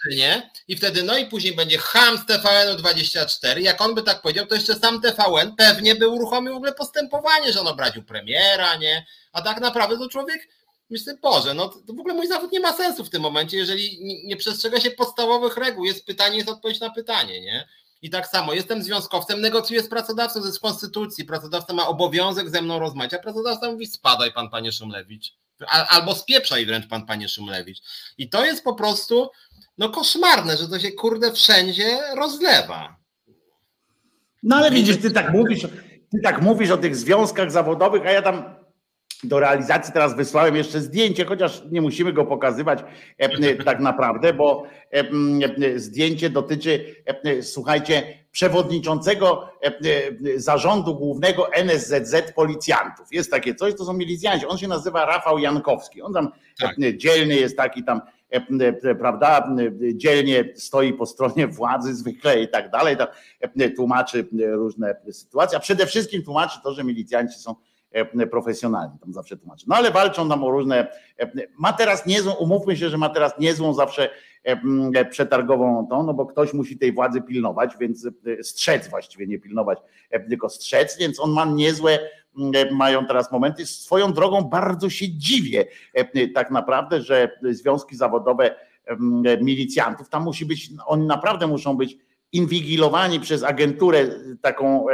[0.09, 0.51] nie?
[0.67, 3.61] I wtedy, no i później będzie ham z TVN-u 24.
[3.61, 7.53] Jak on by tak powiedział, to jeszcze sam TVN pewnie by uruchomił w ogóle postępowanie,
[7.53, 9.05] że on obraził premiera, nie?
[9.33, 10.47] A tak naprawdę to człowiek
[10.89, 13.99] myślę, Boże, no to w ogóle mój zawód nie ma sensu w tym momencie, jeżeli
[14.25, 15.85] nie przestrzega się podstawowych reguł.
[15.85, 17.67] Jest pytanie, jest odpowiedź na pytanie, nie?
[18.01, 22.61] I tak samo, jestem związkowcem, negocjuję z pracodawcą, jest w konstytucji, pracodawca ma obowiązek ze
[22.61, 25.33] mną rozmawiać, a pracodawca mówi, spadaj pan, panie Szumlewicz,
[25.89, 27.79] albo spieprzaj wręcz pan, panie Szumlewicz.
[28.17, 29.29] I to jest po prostu,
[29.77, 32.95] no koszmarne, że to się kurde wszędzie rozlewa.
[34.43, 35.61] No ale widzisz, ty tak mówisz,
[36.11, 38.64] ty tak mówisz o tych związkach zawodowych, a ja tam
[39.23, 42.83] do realizacji teraz wysłałem jeszcze zdjęcie, chociaż nie musimy go pokazywać
[43.17, 49.49] e, tak naprawdę, bo e, zdjęcie dotyczy, e, słuchajcie, przewodniczącego
[50.35, 53.07] zarządu głównego NSZZ policjantów.
[53.11, 54.45] Jest takie coś, to są milicjanci.
[54.45, 56.01] On się nazywa Rafał Jankowski.
[56.01, 56.75] On tam tak.
[56.97, 58.01] dzielny jest taki tam
[58.99, 59.55] prawda,
[59.93, 63.07] dzielnie stoi po stronie władzy zwykle i tak dalej, tam
[63.75, 67.64] tłumaczy różne sytuacje, a przede wszystkim tłumaczy to, że milicjanci są E,
[68.31, 69.65] profesjonalni, tam zawsze tłumaczę.
[69.67, 70.87] No ale walczą tam o różne,
[71.19, 74.09] e, ma teraz niezłą, umówmy się, że ma teraz niezłą zawsze
[74.43, 78.07] e, przetargową tą, no bo ktoś musi tej władzy pilnować, więc
[78.41, 79.79] strzec właściwie, nie pilnować,
[80.29, 81.99] tylko strzec, więc on ma niezłe,
[82.71, 83.65] mają teraz momenty.
[83.65, 85.65] Swoją drogą bardzo się dziwię
[86.33, 88.55] tak naprawdę, że związki zawodowe
[89.41, 91.97] milicjantów, tam musi być, oni naprawdę muszą być
[92.31, 94.07] inwigilowani przez agenturę
[94.41, 94.85] taką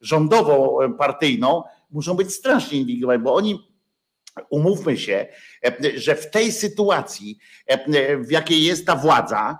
[0.00, 1.62] rządową, partyjną,
[1.94, 3.68] muszą być strasznie inwigilowani, bo oni
[4.50, 5.26] umówmy się,
[5.94, 7.38] że w tej sytuacji,
[8.18, 9.58] w jakiej jest ta władza,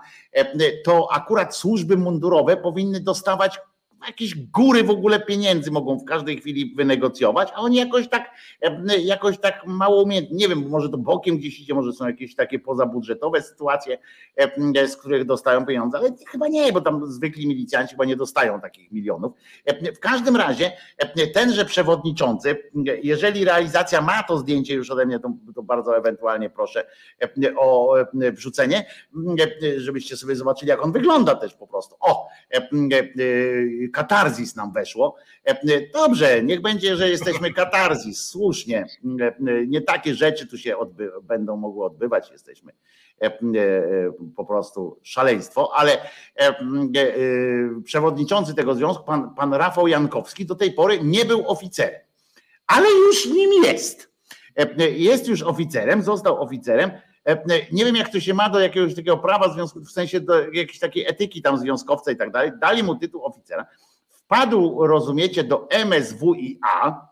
[0.83, 3.59] to akurat służby mundurowe powinny dostawać
[4.07, 8.31] jakieś góry w ogóle pieniędzy mogą w każdej chwili wynegocjować, a oni jakoś tak,
[8.99, 12.59] jakoś tak mało umiejętnie, nie wiem, może to bokiem gdzieś idzie, może są jakieś takie
[12.59, 13.97] pozabudżetowe sytuacje,
[14.87, 18.91] z których dostają pieniądze, ale chyba nie, bo tam zwykli milicjanci chyba nie dostają takich
[18.91, 19.33] milionów.
[19.95, 20.71] W każdym razie
[21.33, 22.57] tenże przewodniczący,
[23.03, 26.85] jeżeli realizacja ma to zdjęcie już ode mnie, to, to bardzo ewentualnie proszę
[27.57, 28.85] o wrzucenie,
[29.77, 31.95] żebyście sobie zobaczyli, jak on wygląda też po prostu.
[31.99, 32.27] O,
[33.89, 35.15] katarzis nam weszło.
[35.43, 35.57] E,
[35.93, 38.85] dobrze, niech będzie, że jesteśmy katarzis, słusznie.
[39.21, 39.35] E,
[39.67, 42.71] nie takie rzeczy tu się odby będą mogły odbywać, jesteśmy
[43.21, 43.31] e,
[44.35, 45.97] po prostu szaleństwo, ale
[47.83, 52.01] przewodniczący tego związku, pan, pan Rafał Jankowski, do tej pory nie był oficerem,
[52.67, 54.15] ale już nim jest.
[54.95, 56.91] jest już oficerem, został oficerem.
[57.71, 60.79] Nie wiem, jak to się ma do jakiegoś takiego prawa związku, w sensie do jakiejś
[60.79, 62.51] takiej etyki tam związkowca i tak dalej.
[62.61, 63.65] Dali mu tytuł oficera.
[64.09, 67.07] Wpadł, rozumiecie, do MSWiA,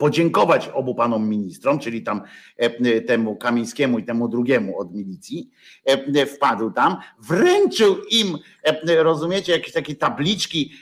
[0.00, 2.22] podziękować obu panom ministrom, czyli tam
[2.56, 5.50] e, temu Kamińskiemu i temu drugiemu od milicji,
[5.84, 10.72] e, wpadł tam, wręczył im, e, rozumiecie, jakieś takie tabliczki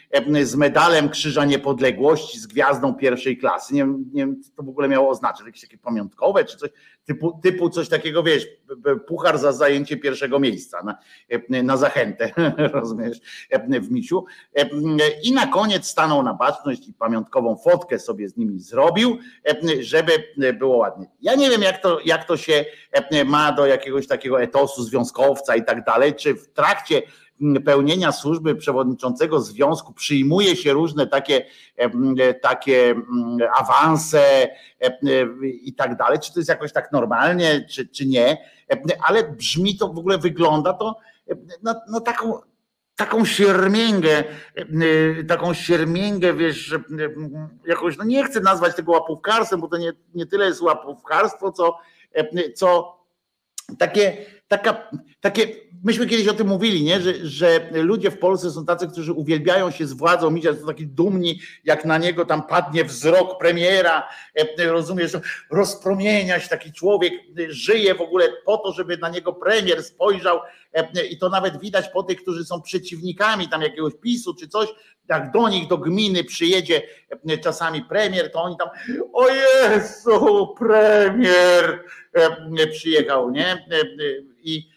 [0.42, 3.74] z medalem Krzyża Niepodległości z gwiazdą pierwszej klasy.
[3.74, 6.70] Nie, nie wiem, co to w ogóle miało oznaczać, jakieś takie pamiątkowe czy coś,
[7.08, 8.46] typu, typu coś takiego, wiesz,
[9.06, 10.98] puchar za zajęcie pierwszego miejsca na,
[11.62, 12.32] na zachętę,
[12.72, 13.18] rozumiesz,
[13.80, 14.24] w misiu.
[15.22, 19.18] I na koniec stanął na baczność i pamiątkową fotkę sobie z nimi zrobił,
[19.80, 20.12] żeby
[20.58, 21.06] było ładnie.
[21.20, 22.64] Ja nie wiem, jak to, jak to się
[23.24, 27.02] ma do jakiegoś takiego etosu związkowca i tak dalej, czy w trakcie
[27.64, 31.44] pełnienia służby przewodniczącego związku przyjmuje się różne takie,
[32.42, 32.94] takie
[33.54, 34.48] awanse
[35.42, 38.36] i tak dalej, czy to jest jakoś tak normalnie, czy, czy nie,
[39.08, 40.96] ale brzmi to w ogóle, wygląda to
[41.62, 42.40] na, na taką,
[42.96, 44.24] taką siermięgę,
[45.28, 46.76] taką siermięgę, wiesz,
[47.66, 51.78] jakoś, no nie chcę nazwać tego łapówkarstwem, bo to nie, nie tyle jest łapówkarstwo, co,
[52.54, 52.98] co
[53.78, 54.16] takie,
[54.48, 54.90] taka,
[55.20, 55.46] takie,
[55.84, 57.00] myśmy kiedyś o tym mówili, nie?
[57.00, 60.86] Że, że ludzie w Polsce są tacy, którzy uwielbiają się z władzą, mieć są taki
[60.86, 64.08] dumni, jak na niego tam padnie wzrok premiera,
[64.58, 65.12] e, rozumiesz,
[65.50, 67.12] rozpromienia się taki człowiek,
[67.48, 70.40] żyje w ogóle po to, żeby na niego premier spojrzał
[70.72, 74.68] e, i to nawet widać po tych, którzy są przeciwnikami tam jakiegoś PiSu czy coś,
[75.08, 76.82] jak do nich, do gminy przyjedzie
[77.28, 78.68] e, czasami premier, to oni tam,
[79.12, 81.84] o Jezu, premier
[82.72, 83.66] przyjechał, nie?
[84.42, 84.68] I,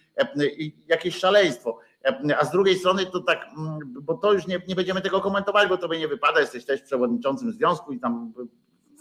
[0.57, 1.79] i jakieś szaleństwo.
[2.39, 5.69] A z drugiej strony to tak, mm, bo to już nie, nie będziemy tego komentować,
[5.69, 8.33] bo tobie nie wypada, jesteś też przewodniczącym związku i tam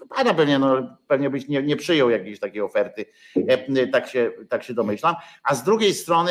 [0.00, 3.04] wypada pewnie, no, pewnie byś nie, nie przyjął jakiejś takiej oferty,
[3.92, 5.14] tak się, tak się domyślam.
[5.42, 6.30] A z drugiej strony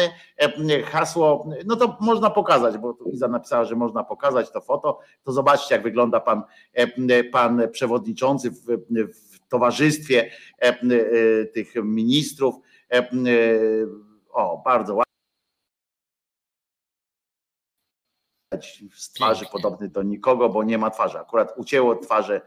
[0.85, 5.31] hasło, no to można pokazać, bo tu Iza napisała, że można pokazać to foto, to
[5.31, 6.43] zobaczcie jak wygląda pan,
[7.31, 8.55] pan przewodniczący w,
[9.13, 12.55] w towarzystwie e, tych ministrów,
[14.29, 15.09] o, bardzo ładnie.
[18.95, 21.17] z twarzy podobny do nikogo, bo nie ma twarzy.
[21.19, 22.41] Akurat ucięło twarze.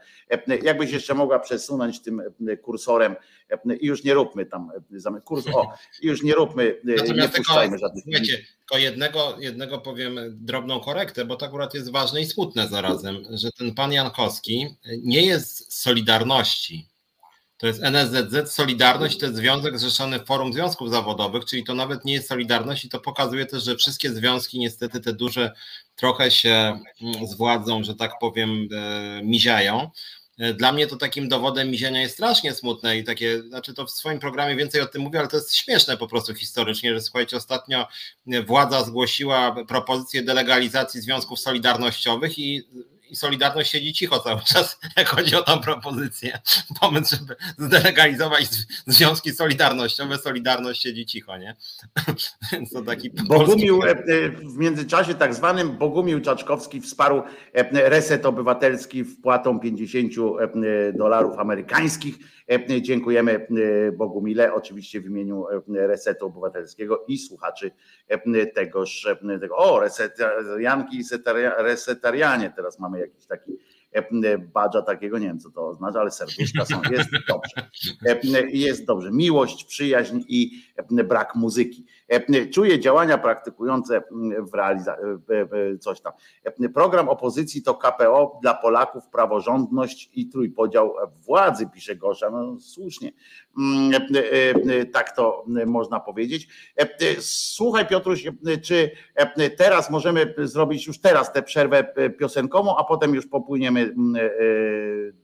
[0.63, 2.21] Jakbyś jeszcze mogła przesunąć tym
[2.61, 3.15] kursorem
[3.79, 4.71] i już nie róbmy tam
[5.25, 5.45] kurs.
[5.53, 8.03] O, już nie róbmy, Natomiast nie puszczajmy żadnych.
[8.03, 13.23] Słuchajcie, tylko jednego, jednego powiem drobną korektę, bo to akurat jest ważne i smutne zarazem,
[13.29, 14.67] że ten pan Jankowski
[15.03, 16.92] nie jest z Solidarności
[17.63, 22.13] to jest NSZZ Solidarność, to jest Związek Zrzeszony Forum Związków Zawodowych, czyli to nawet nie
[22.13, 25.53] jest Solidarność i to pokazuje też, że wszystkie związki niestety te duże
[25.95, 29.91] trochę się mm, z władzą, że tak powiem, e, miziają.
[30.39, 33.91] E, dla mnie to takim dowodem miziania jest strasznie smutne i takie, znaczy to w
[33.91, 37.37] swoim programie więcej o tym mówię, ale to jest śmieszne po prostu historycznie, że słuchajcie,
[37.37, 37.87] ostatnio
[38.47, 42.63] władza zgłosiła propozycję delegalizacji związków solidarnościowych i
[43.13, 46.39] i Solidarność siedzi cicho cały czas, jak chodzi o tą propozycję.
[46.81, 48.45] Pomysł, żeby zdelegalizować
[48.87, 51.55] związki solidarnościowe, Solidarność siedzi cicho, nie?
[52.51, 53.83] Więc to taki Bogumił.
[53.83, 60.13] E, e, w międzyczasie tak zwanym Bogumił Czaczkowski wsparł e, reset obywatelski wpłatą 50
[60.93, 62.15] dolarów amerykańskich
[62.81, 63.47] dziękujemy
[63.87, 67.71] e, Bogu mile, oczywiście w imieniu e, Resetu Obywatelskiego i słuchaczy
[68.55, 69.07] tegoż,
[69.41, 71.03] tego, o, resetarianki i
[71.57, 73.57] resetarianie, teraz mamy jakiś taki
[74.53, 77.69] badża takiego, nie wiem co to oznacza, ale serduszka są, jest dobrze.
[78.51, 79.11] Jest dobrze.
[79.11, 80.63] Miłość, przyjaźń i
[81.03, 81.85] brak muzyki.
[82.53, 84.03] Czuję działania praktykujące
[84.51, 85.03] w realizacji,
[85.79, 86.13] coś tam.
[86.73, 90.95] Program opozycji to KPO dla Polaków, praworządność i trójpodział
[91.25, 92.29] władzy, pisze Gosza.
[92.29, 93.11] No słusznie,
[94.93, 96.47] tak to można powiedzieć.
[97.19, 98.23] Słuchaj Piotruś,
[98.63, 98.91] czy
[99.57, 103.95] teraz możemy zrobić już teraz tę przerwę piosenkową, a potem już popłyniemy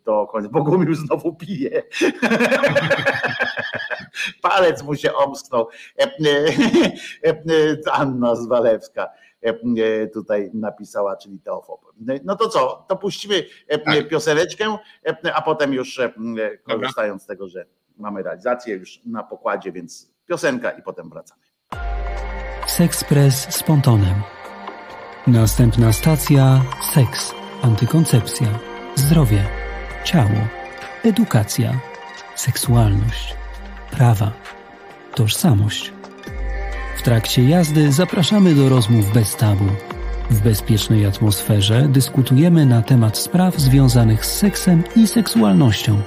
[0.05, 0.49] do końca.
[0.49, 1.84] Bogumił znowu pije.
[4.41, 5.68] Palec mu się omsknął.
[7.91, 9.10] Anna Zwalewska
[10.14, 11.82] tutaj napisała, czyli Teofob.
[12.24, 13.45] No to co, to puścimy
[13.86, 14.07] tak.
[14.07, 14.78] pioseneczkę,
[15.34, 15.99] a potem już
[16.64, 17.66] korzystając z tego, że
[17.97, 21.41] mamy realizację już na pokładzie, więc piosenka i potem wracamy.
[22.68, 24.16] Sexpress z pontonem.
[25.28, 26.62] Następna stacja
[26.93, 28.47] seks, antykoncepcja,
[28.95, 29.43] zdrowie,
[30.03, 30.47] ciało,
[31.03, 31.80] edukacja,
[32.36, 33.36] seksualność,
[33.91, 34.31] prawa,
[35.15, 35.91] tożsamość.
[36.97, 39.65] W trakcie jazdy zapraszamy do rozmów bez tabu.
[40.29, 46.01] W bezpiecznej atmosferze dyskutujemy na temat spraw związanych z seksem i seksualnością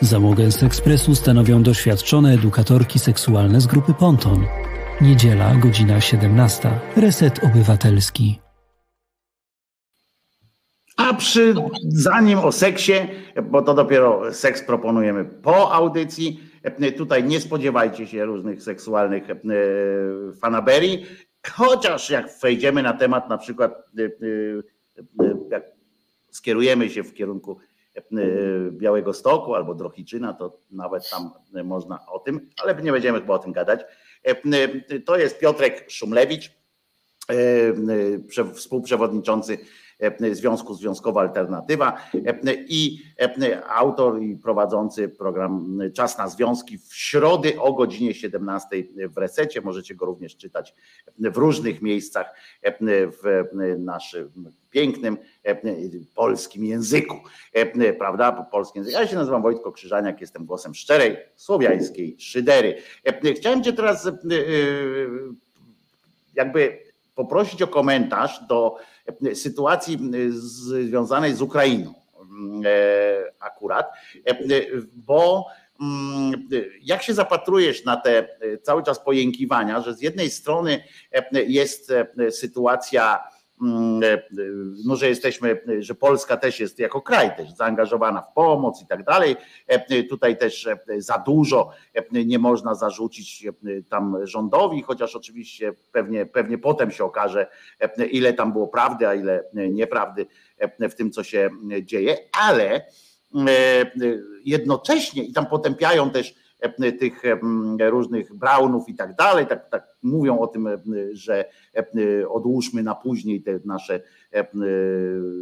[0.00, 4.46] Załogę z ekspresu stanowią doświadczone edukatorki seksualne z grupy Ponton.
[5.00, 6.70] Niedziela, godzina 17.
[6.96, 8.40] Reset Obywatelski.
[10.96, 11.54] A przy,
[11.88, 12.92] zanim o seksie,
[13.50, 16.40] bo to dopiero seks proponujemy po audycji,
[16.96, 19.36] tutaj nie spodziewajcie się różnych seksualnych e,
[20.40, 21.06] fanaberii,
[21.50, 25.64] chociaż jak wejdziemy na temat na przykład, e, e, jak
[26.30, 27.58] skierujemy się w kierunku
[28.70, 31.30] Białego Stoku albo Drohiczyna, to nawet tam
[31.64, 33.80] można o tym, ale nie będziemy chyba o tym gadać.
[35.04, 36.52] To jest Piotrek Szumlewicz,
[38.54, 39.58] współprzewodniczący
[40.32, 41.96] Związku Związkowa Alternatywa
[42.68, 43.02] i
[43.68, 48.68] autor i prowadzący program Czas na Związki w środę o godzinie 17
[49.08, 49.60] w resecie.
[49.60, 50.74] Możecie go również czytać
[51.18, 52.34] w różnych miejscach
[53.22, 53.44] w
[53.78, 55.16] naszym pięknym
[56.14, 57.16] polskim języku,
[57.98, 58.32] prawda?
[58.32, 59.00] Polskim języku.
[59.00, 62.82] Ja się nazywam Wojtko Krzyżaniak, jestem głosem szczerej, słowiańskiej szydery.
[63.36, 64.08] Chciałem cię teraz
[66.34, 66.78] jakby
[67.14, 68.76] poprosić o komentarz do
[69.34, 69.98] sytuacji
[70.30, 71.94] związanej z Ukrainą
[72.64, 73.92] e, akurat,
[74.26, 74.36] e,
[74.94, 75.46] bo
[75.80, 76.48] mm,
[76.82, 78.28] jak się zapatrujesz na te
[78.62, 80.84] cały czas pojękiwania, że z jednej strony
[81.32, 81.92] jest
[82.30, 83.35] sytuacja e,
[84.84, 89.04] no, że jesteśmy, że Polska też jest jako kraj też zaangażowana w pomoc i tak
[89.04, 89.36] dalej.
[89.66, 91.70] E, tutaj też e, za dużo
[92.12, 93.46] nie można zarzucić
[93.90, 97.46] tam rządowi, chociaż oczywiście pewnie, pewnie potem się okaże,
[98.10, 100.26] ile tam było prawdy, a ile nieprawdy
[100.90, 101.50] w tym, co się
[101.82, 102.16] dzieje,
[102.48, 102.86] ale
[104.44, 106.45] jednocześnie i tam potępiają też E,
[106.98, 110.78] tych e, różnych Brownów i tak dalej, tak, tak mówią o tym, e,
[111.12, 111.44] że
[112.28, 114.00] odłóżmy na później te nasze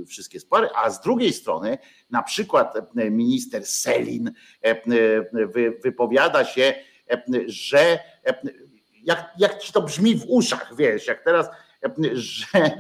[0.06, 1.78] wszystkie spory, a z drugiej strony
[2.10, 4.30] na przykład minister Selin
[5.84, 6.74] wypowiada się,
[7.46, 7.98] że
[9.02, 11.48] jak, jak ci to brzmi w uszach, wiesz, jak teraz,
[12.12, 12.70] że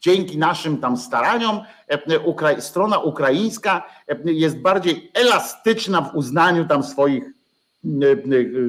[0.00, 7.24] dzięki naszym tam staraniom e, strona ukraińska e, jest bardziej elastyczna w uznaniu tam swoich
[7.24, 8.16] e,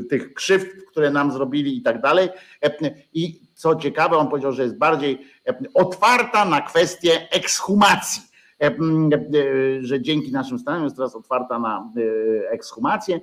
[0.09, 2.29] tych krzywd, które nam zrobili i tak dalej.
[3.13, 5.27] I co ciekawe, on powiedział, że jest bardziej
[5.73, 8.21] otwarta na kwestię ekshumacji.
[9.79, 11.91] Że dzięki naszym staraniom jest teraz otwarta na
[12.49, 13.19] ekshumację.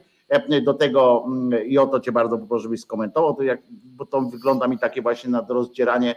[0.65, 1.27] Do tego
[1.67, 5.03] i o to cię bardzo poproszę, żebyś skomentował, to jak, bo to wygląda mi takie
[5.03, 6.17] właśnie na rozdzieranie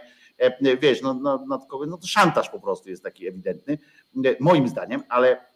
[0.80, 3.78] wiesz, no, no, no, no to szantaż po prostu jest taki ewidentny,
[4.24, 5.50] e, moim zdaniem, ale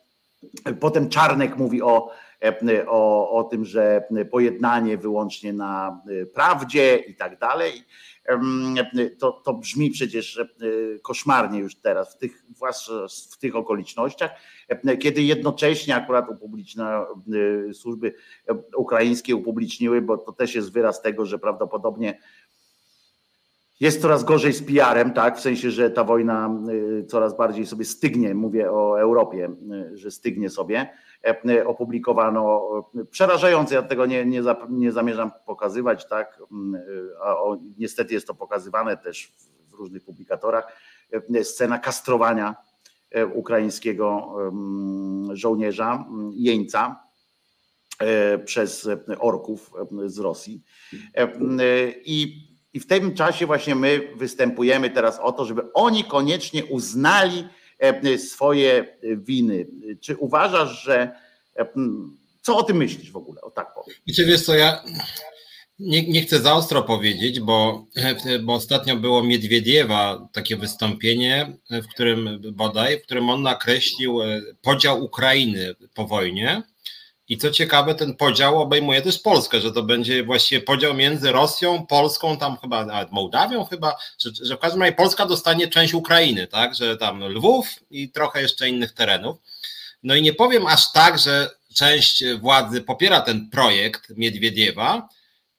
[0.80, 2.10] potem Czarnek mówi o,
[2.42, 6.00] e, o, o tym, że pojednanie wyłącznie na
[6.34, 7.72] prawdzie i tak dalej.
[9.18, 10.40] To, to brzmi przecież
[11.02, 12.44] koszmarnie już teraz, w tych,
[13.32, 14.30] w tych okolicznościach,
[15.00, 17.06] kiedy jednocześnie akurat upubliczna,
[17.72, 18.14] służby
[18.76, 22.18] ukraińskie upubliczniły, bo to też jest wyraz tego, że prawdopodobnie
[23.80, 25.38] jest coraz gorzej z PR-em, tak?
[25.38, 29.50] W sensie, że ta wojna y, coraz bardziej sobie stygnie, mówię o Europie,
[29.92, 30.90] y, że stygnie sobie.
[31.24, 32.70] E, y, opublikowano
[33.10, 36.38] przerażające, ja tego nie, nie, nie zamierzam pokazywać, tak?
[37.24, 39.32] A o, niestety jest to pokazywane też
[39.68, 40.72] w różnych publikatorach.
[41.34, 42.56] E, scena kastrowania
[43.10, 44.34] e, ukraińskiego
[45.32, 47.04] żołnierza, jeńca
[48.44, 49.72] przez orków
[50.06, 50.62] z Rosji.
[52.04, 57.48] I i w tym czasie właśnie my występujemy teraz o to, żeby oni koniecznie uznali
[57.78, 59.66] e, swoje winy.
[60.00, 61.12] Czy uważasz, że
[61.56, 61.66] e,
[62.42, 63.40] co o tym myślisz w ogóle?
[63.40, 63.96] O tak powiem.
[64.06, 64.82] Wiecie, wiesz co, ja
[65.78, 67.86] nie, nie chcę za ostro powiedzieć, bo,
[68.42, 75.04] bo ostatnio było Miedwiediewa takie wystąpienie, w którym bodaj, w którym on nakreślił e, podział
[75.04, 76.62] Ukrainy po wojnie
[77.28, 81.86] i co ciekawe, ten podział obejmuje też Polskę, że to będzie właściwie podział między Rosją,
[81.86, 86.46] Polską, tam chyba nawet Mołdawią chyba, że, że w każdym razie Polska dostanie część Ukrainy,
[86.46, 89.36] tak, że tam Lwów i trochę jeszcze innych terenów.
[90.02, 95.08] No i nie powiem aż tak, że część władzy popiera ten projekt Miedwiediewa,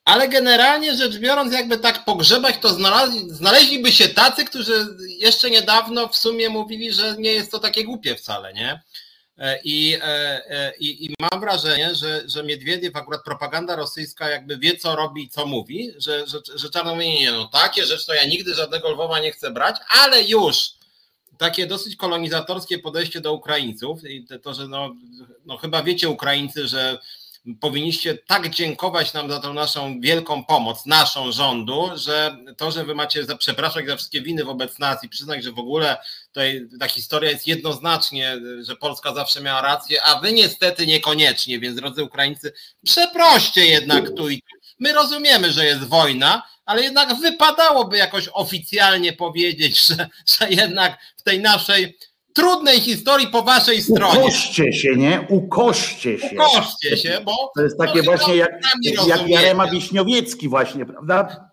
[0.05, 6.07] ale generalnie rzecz biorąc, jakby tak pogrzebać, to znaleźli, znaleźliby się tacy, którzy jeszcze niedawno
[6.07, 8.82] w sumie mówili, że nie jest to takie głupie wcale, nie?
[9.38, 10.02] E, I, e,
[10.50, 15.24] e, i, I, mam wrażenie, że, że Miedwiediew, akurat propaganda rosyjska, jakby wie, co robi
[15.24, 19.20] i co mówi, że, że, że nie, no takie rzeczy to ja nigdy żadnego Lwowa
[19.20, 20.72] nie chcę brać, ale już
[21.38, 24.96] takie dosyć kolonizatorskie podejście do Ukraińców i to, że no,
[25.46, 26.98] no chyba wiecie Ukraińcy, że
[27.62, 32.96] powinniście tak dziękować nam za tą naszą wielką pomoc, naszą rządu, że to, że wy
[32.96, 37.32] macie przepraszać za wszystkie winy wobec nas i przyznać, że w ogóle tutaj ta historia
[37.32, 43.66] jest jednoznacznie, że Polska zawsze miała rację, a wy niestety niekoniecznie, więc drodzy Ukraińcy, przeproście
[43.66, 44.58] jednak tu i tu.
[44.80, 51.24] My rozumiemy, że jest wojna, ale jednak wypadałoby jakoś oficjalnie powiedzieć, że, że jednak w
[51.24, 51.98] tej naszej
[52.36, 54.20] trudnej historii po waszej stronie.
[54.20, 55.28] Ukoście się, nie?
[55.30, 56.36] Ukoście się.
[56.36, 57.52] Ukoście się, bo...
[57.56, 58.52] To jest takie właśnie jak,
[59.08, 61.50] jak Jarema Wiśniowiecki właśnie, prawda?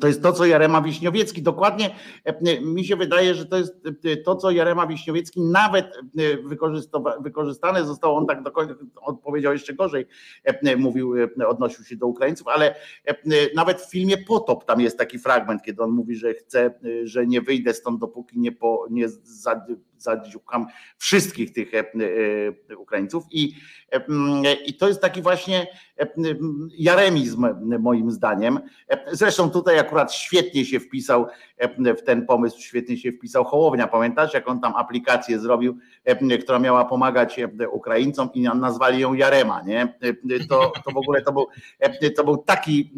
[0.00, 1.94] To jest to, co Jarema Wiśniowiecki dokładnie
[2.24, 7.84] e, mi się wydaje, że to jest e, to, co Jarema Wiśniowiecki nawet e, wykorzystane
[7.84, 10.06] zostało, on tak do końca odpowiedział jeszcze gorzej,
[10.76, 11.14] mówił,
[11.46, 12.74] odnosił się do Ukraińców, ale
[13.54, 17.40] nawet w filmie Potop tam jest taki fragment, kiedy on mówi, że chce, że nie
[17.40, 19.08] wyjdę stąd, dopóki nie, po, nie
[20.04, 20.66] zadziukam
[20.98, 21.70] wszystkich tych
[22.78, 23.54] Ukraińców i,
[24.66, 25.66] i to jest taki właśnie
[26.78, 27.46] jaremizm
[27.78, 28.60] moim zdaniem.
[29.12, 31.26] Zresztą tutaj akurat świetnie się wpisał
[31.98, 33.86] w ten pomysł, świetnie się wpisał Hołownia.
[33.86, 35.78] Pamiętasz, jak on tam aplikację zrobił,
[36.42, 37.40] która miała pomagać
[37.72, 39.98] Ukraińcom i nazwali ją Jarema, nie?
[40.48, 41.46] To, to w ogóle to był,
[42.16, 42.92] to był taki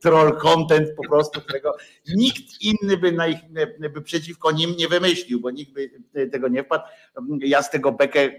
[0.00, 1.76] troll content po prostu, którego
[2.16, 3.38] nikt inny by, na ich,
[3.94, 5.90] by przeciwko nim nie wymyślił, bo nikt by
[6.32, 6.84] tego nie wpadł.
[7.38, 8.30] Ja z tego bekę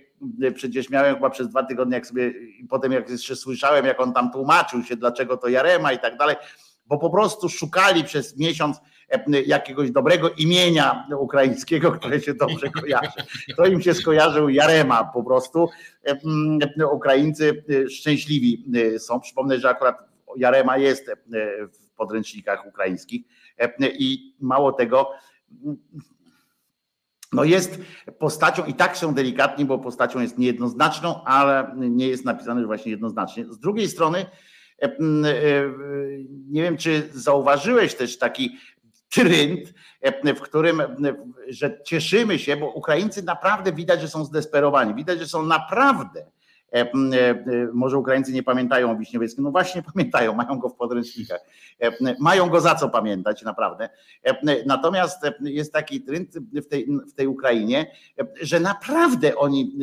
[0.56, 2.34] przecież miałem chyba przez dwa tygodnie, jak sobie
[2.70, 6.36] potem jak jeszcze słyszałem, jak on tam tłumaczył się, dlaczego to Jarema i tak dalej,
[6.86, 8.82] bo po prostu szukali przez miesiąc e,
[9.46, 13.24] jakiegoś dobrego imienia ukraińskiego, które się dobrze kojarzy.
[13.58, 15.70] To im się skojarzył Jarema po prostu.
[16.78, 18.66] E, Ukraińcy e, szczęśliwi
[19.00, 19.20] są.
[19.20, 19.98] Przypomnę, że akurat
[20.38, 21.12] Jarema jest
[21.74, 23.22] w podręcznikach ukraińskich
[24.00, 25.12] i mało tego,
[27.36, 27.80] no jest
[28.20, 32.92] postacią i tak są delikatni, bo postacią jest niejednoznaczną, ale nie jest napisane że właśnie
[32.92, 33.46] jednoznacznie.
[33.46, 34.26] Z drugiej strony,
[34.82, 34.92] e, e,
[36.50, 38.58] nie wiem, czy zauważyłeś też taki
[39.16, 40.82] trend, e, w którym,
[41.48, 46.24] że cieszymy się, bo Ukraińcy naprawdę widać, że są zdesperowani, widać, że są naprawdę E,
[46.26, 46.35] e,
[47.74, 51.40] może Ukraińcy nie pamiętają o Wiśniowieckim, no właśnie pamiętają, mają go w podręcznikach,
[51.80, 53.90] e, mają go za co pamiętać naprawdę.
[54.66, 57.92] Natomiast jest taki trend w tej, w tej Ukrainie,
[58.42, 59.78] że naprawdę oni,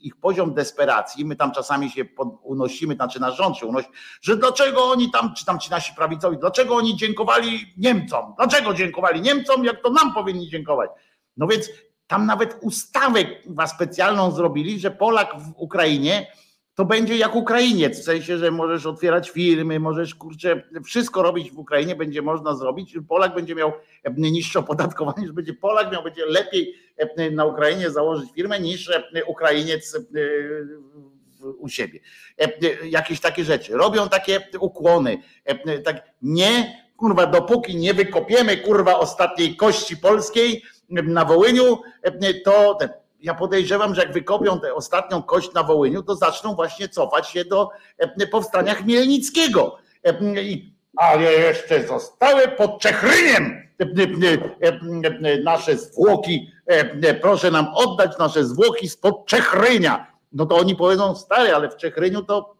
[0.00, 2.04] ich poziom desperacji, my tam czasami się
[2.42, 3.88] unosimy, znaczy nasz rząd się unosi,
[4.20, 9.20] że dlaczego oni tam, czy tam ci nasi prawicowi, dlaczego oni dziękowali Niemcom, dlaczego dziękowali
[9.20, 10.90] Niemcom, jak to nam powinni dziękować.
[11.36, 11.70] No więc
[12.10, 13.20] tam nawet ustawę
[13.66, 16.26] specjalną zrobili, że Polak w Ukrainie
[16.74, 21.58] to będzie jak Ukrainiec, w sensie, że możesz otwierać firmy, możesz kurczę, wszystko robić w
[21.58, 22.98] Ukrainie będzie można zrobić.
[23.08, 23.72] Polak będzie miał
[24.16, 26.74] niższe opodatkowanie, że będzie Polak miał będzie lepiej
[27.32, 28.90] na Ukrainie założyć firmę niż
[29.26, 29.98] Ukrainiec
[31.58, 32.00] u siebie.
[32.84, 33.72] Jakieś takie rzeczy.
[33.72, 35.18] Robią takie ukłony.
[35.84, 41.78] Tak, nie, kurwa, dopóki nie wykopiemy kurwa ostatniej kości polskiej, na Wołyniu,
[42.44, 42.78] to
[43.20, 47.44] ja podejrzewam, że jak wykopią tę ostatnią kość na Wołyniu, to zaczną właśnie cofać się
[47.44, 47.68] do
[48.30, 49.78] powstania Chmielnickiego.
[50.96, 53.68] Ale jeszcze zostały pod Czechryniem
[55.44, 56.52] nasze zwłoki.
[57.22, 60.06] Proszę nam oddać nasze zwłoki spod Czechrynia.
[60.32, 62.54] No to oni powiedzą, stary, ale w Czechryniu to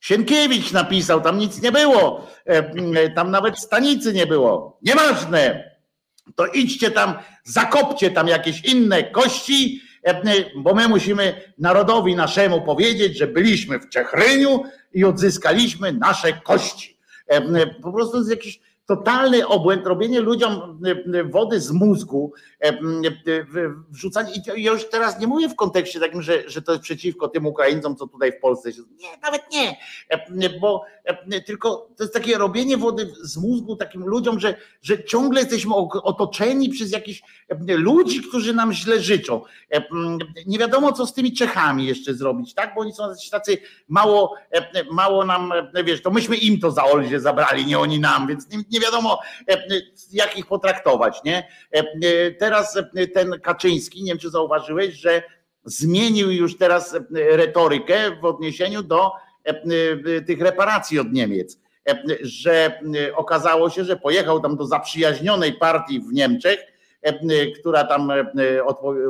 [0.00, 2.26] Sienkiewicz napisał, tam nic nie było.
[3.14, 4.78] Tam nawet stanicy nie było.
[4.82, 5.70] Nieważne
[6.34, 7.14] to idźcie tam,
[7.44, 10.22] zakopcie tam jakieś inne kości, e,
[10.56, 14.62] bo my musimy narodowi naszemu powiedzieć, że byliśmy w Czechryniu
[14.92, 16.98] i odzyskaliśmy nasze kości.
[17.26, 20.80] E, po prostu jest jakiś totalny obłęd, robienie ludziom
[21.14, 22.32] e, wody z mózgu,
[23.90, 24.32] wrzucanie.
[24.56, 27.46] I ja już teraz nie mówię w kontekście takim, że, że to jest przeciwko tym
[27.46, 28.82] Ukraińcom, co tutaj w Polsce się.
[28.98, 29.42] Nie, nawet
[30.30, 30.84] nie, bo
[31.46, 36.68] tylko to jest takie robienie wody z mózgu takim ludziom, że, że ciągle jesteśmy otoczeni
[36.68, 37.22] przez jakichś
[37.68, 39.40] ludzi, którzy nam źle życzą.
[40.46, 42.74] Nie wiadomo, co z tymi Czechami jeszcze zrobić, tak?
[42.74, 43.58] Bo oni są tacy
[43.88, 44.34] mało,
[44.90, 45.52] mało nam,
[45.84, 49.20] wiesz, to myśmy im to za Olzie zabrali, nie oni nam, więc nie, nie wiadomo,
[50.12, 51.48] jak ich potraktować, nie?
[52.38, 52.55] Teraz
[53.14, 55.22] ten Kaczyński, nie wiem, czy zauważyłeś, że
[55.64, 59.10] zmienił już teraz retorykę w odniesieniu do
[59.46, 59.62] E,
[60.16, 62.80] e, tych reparacji od Niemiec, e, że
[63.14, 66.58] okazało się, że pojechał tam do zaprzyjaźnionej partii w Niemczech,
[67.60, 68.12] która tam,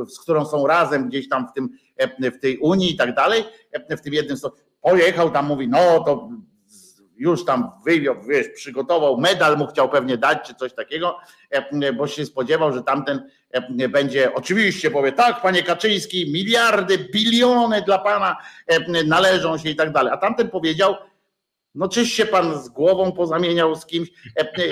[0.09, 1.69] z którą są razem gdzieś tam w, tym,
[2.33, 3.45] w tej Unii i tak dalej,
[3.91, 4.37] w tym jednym
[4.81, 6.29] pojechał tam, mówi, no to
[7.17, 11.17] już tam wyjął, wiesz, przygotował medal, mu chciał pewnie dać, czy coś takiego,
[11.97, 13.31] bo się spodziewał, że tamten
[13.89, 18.37] będzie oczywiście powie, tak, panie Kaczyński, miliardy, biliony dla pana
[19.07, 20.13] należą się i tak dalej.
[20.13, 20.95] A tamten powiedział,
[21.75, 24.09] no czyś się pan z głową pozamieniał z kimś,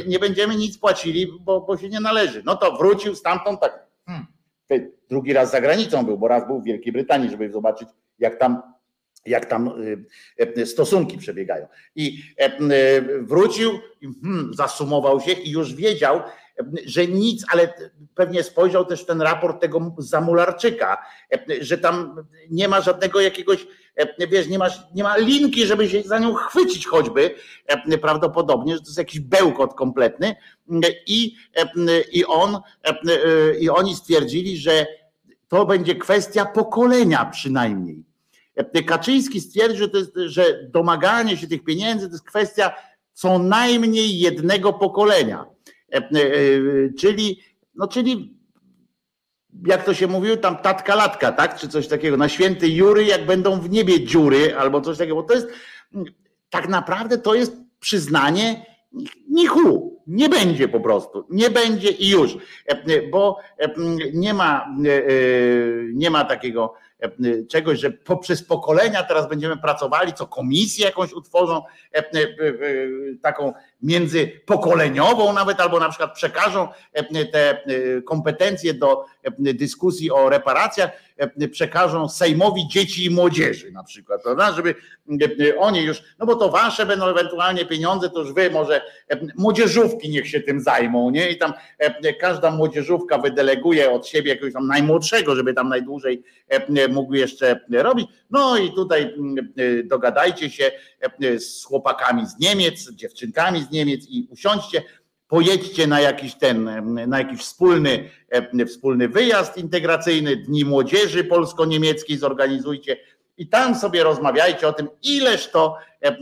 [0.06, 2.42] nie będziemy nic płacili, bo, bo się nie należy.
[2.44, 4.26] No to wrócił stamtąd tak, hmm,
[5.10, 7.88] drugi raz za granicą był, bo raz był w Wielkiej Brytanii, żeby zobaczyć,
[8.18, 8.73] jak tam,
[9.26, 9.72] jak tam
[10.58, 11.66] y, stosunki przebiegają.
[11.96, 13.70] I y, wrócił,
[14.22, 16.20] hmm, zasumował się i już wiedział,
[16.86, 17.74] że nic, ale
[18.14, 20.98] pewnie spojrzał też ten raport tego Zamularczyka,
[21.60, 23.66] że tam nie ma żadnego jakiegoś,
[24.30, 27.34] wiesz, nie ma, nie ma linki, żeby się za nią chwycić choćby,
[28.02, 30.36] prawdopodobnie, że to jest jakiś bełkot kompletny
[31.06, 31.36] i,
[32.12, 32.60] i on,
[33.60, 34.86] i oni stwierdzili, że
[35.48, 38.13] to będzie kwestia pokolenia przynajmniej.
[38.86, 39.86] Kaczyński stwierdził,
[40.26, 42.74] że, domaganie się tych pieniędzy to jest kwestia
[43.12, 45.46] co najmniej jednego pokolenia.
[45.92, 46.02] E, e,
[46.98, 47.40] czyli,
[47.74, 48.34] no czyli
[49.66, 51.56] jak to się mówiło, tam tatka latka, tak?
[51.56, 52.16] Czy coś takiego.
[52.16, 55.16] Na święty Jury, jak będą w niebie dziury, albo coś takiego.
[55.16, 55.48] Bo to jest
[56.50, 58.66] tak naprawdę to jest przyznanie
[59.30, 60.02] nichu.
[60.06, 61.26] Nie będzie po prostu.
[61.30, 62.36] Nie będzie i już.
[62.66, 63.38] E, bo
[64.12, 64.76] nie ma,
[65.92, 66.74] nie ma takiego
[67.50, 71.62] czegoś, że poprzez pokolenia teraz będziemy pracowali, co komisję jakąś utworzą,
[73.22, 73.52] taką
[73.82, 80.90] międzypokoleniową nawet, albo na przykład przekażą e, te e, kompetencje do e, dyskusji o reparacjach,
[81.52, 84.52] przekażą Sejmowi dzieci i młodzieży na przykład, prawda?
[84.52, 84.74] żeby
[85.58, 88.82] oni już, no bo to wasze będą ewentualnie pieniądze, to już wy może
[89.36, 91.30] młodzieżówki niech się tym zajmą, nie?
[91.30, 91.52] I tam
[92.20, 96.22] każda młodzieżówka wydeleguje od siebie jakiegoś tam najmłodszego, żeby tam najdłużej
[96.90, 98.06] mógł jeszcze robić.
[98.30, 99.14] No i tutaj
[99.84, 100.70] dogadajcie się
[101.38, 104.82] z chłopakami z Niemiec, dziewczynkami z Niemiec i usiądźcie,
[105.28, 106.70] pojedźcie na jakiś ten,
[107.08, 112.96] na jakiś wspólny, e, wspólny wyjazd integracyjny, Dni Młodzieży Polsko-Niemieckiej zorganizujcie
[113.36, 116.16] i tam sobie rozmawiajcie o tym, ileż to, e, e,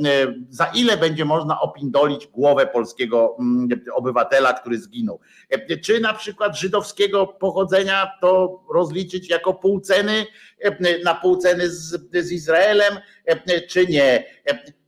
[0.49, 5.21] za ile będzie można opindolić głowę polskiego mm, obywatela, który zginął.
[5.85, 10.27] Czy na przykład żydowskiego pochodzenia to rozliczyć jako pół ceny,
[11.05, 12.95] na pół ceny z, z Izraelem,
[13.69, 14.25] czy nie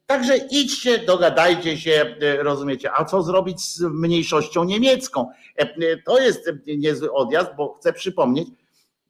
[0.06, 2.90] Także idźcie, dogadajcie się, e, rozumiecie.
[2.92, 5.30] A co zrobić z mniejszością niemiecką?
[5.58, 8.48] E, e, to jest niezły odjazd, bo chcę przypomnieć,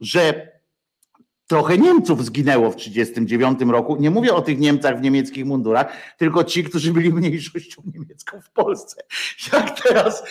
[0.00, 0.54] że
[1.46, 3.96] trochę Niemców zginęło w 1939 roku.
[3.96, 8.50] Nie mówię o tych Niemcach w niemieckich mundurach, tylko ci, którzy byli mniejszością niemiecką w
[8.50, 9.02] Polsce.
[9.52, 10.22] Jak teraz,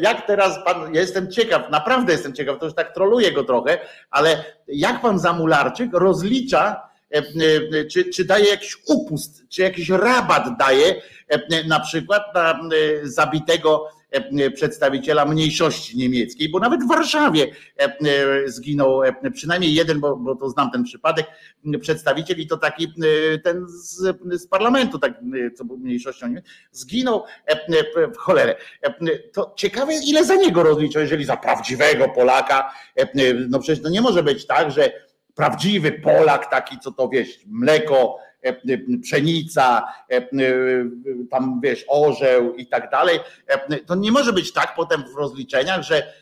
[0.00, 3.78] jak teraz pan, ja jestem ciekaw, naprawdę jestem ciekaw, to już tak troluję go trochę,
[4.10, 6.93] ale jak pan Zamularczyk rozlicza
[7.90, 12.60] czy, czy daje jakiś upust, czy jakiś rabat daje e, na przykład na
[13.02, 13.88] zabitego
[14.54, 17.46] przedstawiciela mniejszości niemieckiej, bo nawet w Warszawie
[18.46, 19.00] zginął
[19.32, 21.26] przynajmniej jeden, bo, bo to znam ten przypadek,
[21.80, 22.92] przedstawiciel i to taki
[23.44, 25.12] ten z, z parlamentu, tak,
[25.54, 26.34] co był mniejszością
[26.72, 27.24] zginął
[28.14, 28.56] w cholerę.
[29.32, 32.72] To ciekawe, ile za niego rozliczą, jeżeli za prawdziwego Polaka,
[33.48, 34.92] no przecież to nie może być tak, że
[35.34, 40.20] prawdziwy Polak, taki co to wiesz, mleko, e, e, pszenica, e,
[41.30, 43.18] tam wiesz, orzeł i tak dalej.
[43.86, 46.12] To nie może być tak potem w rozliczeniach, że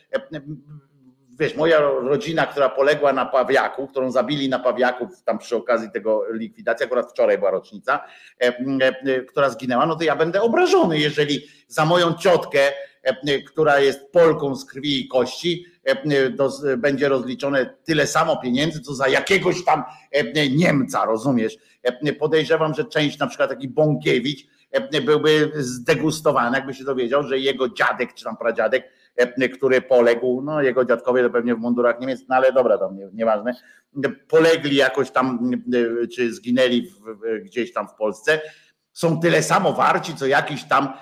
[1.38, 6.24] wiesz, moja rodzina, która poległa na Pawiaku, którą zabili na Pawiaku tam przy okazji tego
[6.32, 8.04] likwidacji, akurat wczoraj była rocznica,
[9.28, 12.60] która zginęła, no to ja będę obrażony, jeżeli za moją ciotkę,
[13.46, 19.08] która jest Polką z krwi i kości, E, będzie rozliczone tyle samo pieniędzy, co za
[19.08, 21.56] jakiegoś tam e, Niemca, rozumiesz?
[21.82, 24.46] E, podejrzewam, że część na przykład taki Bąkiewicz
[25.04, 28.92] byłby zdegustowany, jakby się dowiedział, że jego dziadek czy tam pradziadek,
[29.54, 33.08] który poległ, no jego dziadkowie to pewnie w mundurach niemieckich, no ale dobra, tam nie,
[33.12, 33.54] nieważne,
[34.28, 35.50] polegli jakoś tam,
[36.14, 37.00] czy zginęli w,
[37.44, 38.40] gdzieś tam w Polsce,
[38.92, 40.92] są tyle samo warci, co jakiś tam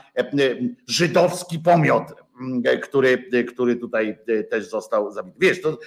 [0.87, 2.05] żydowski pomiot
[2.83, 4.19] który, który tutaj
[4.51, 5.37] też został zabity.
[5.41, 5.79] Wiesz, to,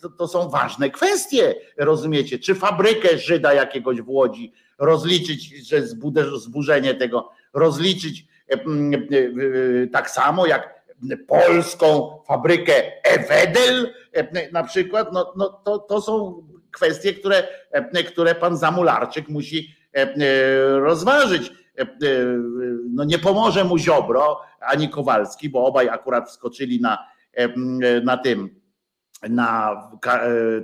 [0.00, 2.38] to, to, są ważne kwestie, rozumiecie?
[2.38, 5.82] Czy fabrykę Żyda jakiegoś w Łodzi rozliczyć, że
[6.36, 8.26] zburzenie tego, rozliczyć
[9.92, 10.73] tak samo jak
[11.28, 13.94] polską fabrykę Ewedel
[14.52, 17.48] na przykład, no, no to, to są kwestie, które,
[18.06, 19.74] które pan Zamularczyk musi
[20.78, 21.86] rozważyć E, e,
[22.90, 26.98] no nie pomoże mu Ziobro ani Kowalski, bo obaj akurat wskoczyli na,
[27.32, 27.48] e,
[28.00, 28.60] na tym,
[29.28, 29.76] na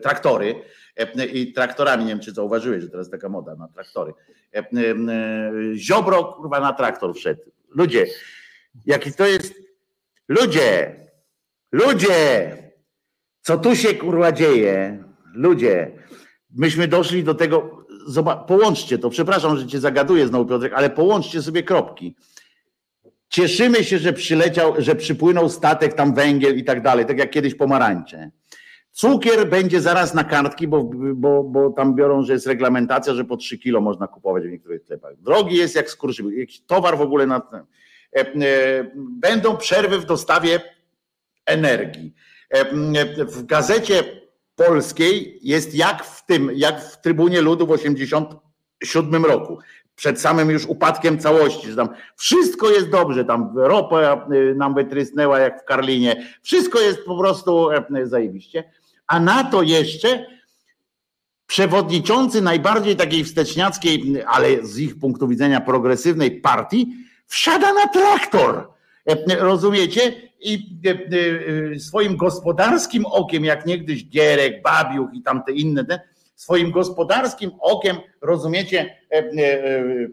[0.03, 0.55] traktory
[1.33, 4.13] i traktorami, nie wiem czy zauważyłeś, że teraz taka moda na traktory.
[5.75, 7.41] Ziobro kurwa na traktor wszedł.
[7.69, 8.07] Ludzie,
[8.87, 9.55] jaki to jest,
[10.31, 10.97] ludzie,
[11.73, 12.57] ludzie,
[13.43, 15.05] co tu się kurwa dzieje,
[15.35, 15.93] ludzie,
[16.57, 21.43] myśmy doszli do tego, zobacz, połączcie to, przepraszam, że cię zagaduję znowu Piotrek, ale połączcie
[21.43, 22.17] sobie kropki.
[23.29, 27.55] Cieszymy się, że przyleciał, że przypłynął statek, tam węgiel i tak dalej, tak jak kiedyś
[27.55, 28.31] pomarańcze.
[28.93, 33.37] Cukier będzie zaraz na kartki, bo, bo, bo tam biorą, że jest reglamentacja, że po
[33.37, 35.17] 3 kilo można kupować w niektórych sklepach.
[35.17, 37.43] Drogi jest jak skurczybyk, jakiś towar w ogóle na
[38.95, 40.61] będą przerwy w dostawie
[41.47, 42.15] energii.
[42.51, 44.05] E, w gazecie
[44.57, 49.59] polskiej jest jak w tym, jak w Trybunie Ludu w 87 roku.
[49.95, 55.63] Przed samym już upadkiem całości, że tam wszystko jest dobrze, tam ropa nam wytrysnęła jak
[55.63, 57.69] w Karlinie, wszystko jest po prostu
[58.05, 58.65] zajebiście,
[59.07, 60.27] a na to jeszcze
[61.47, 66.95] przewodniczący najbardziej takiej wsteczniackiej, ale z ich punktu widzenia progresywnej partii,
[67.31, 68.71] wsiada na traktor.
[69.39, 70.31] Rozumiecie?
[70.41, 70.91] I e,
[71.75, 76.01] e, swoim gospodarskim okiem, jak niegdyś Gierek, Babiuch i tamte inne,
[76.35, 79.23] swoim gospodarskim okiem, rozumiecie, e,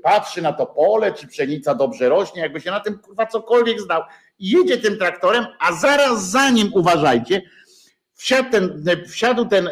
[0.03, 4.01] patrzy na to pole, czy pszenica dobrze rośnie, jakby się na tym kurwa cokolwiek znał.
[4.39, 7.41] I jedzie tym traktorem, a zaraz za nim, uważajcie,
[8.13, 9.69] wsiadł ten, wsiadł ten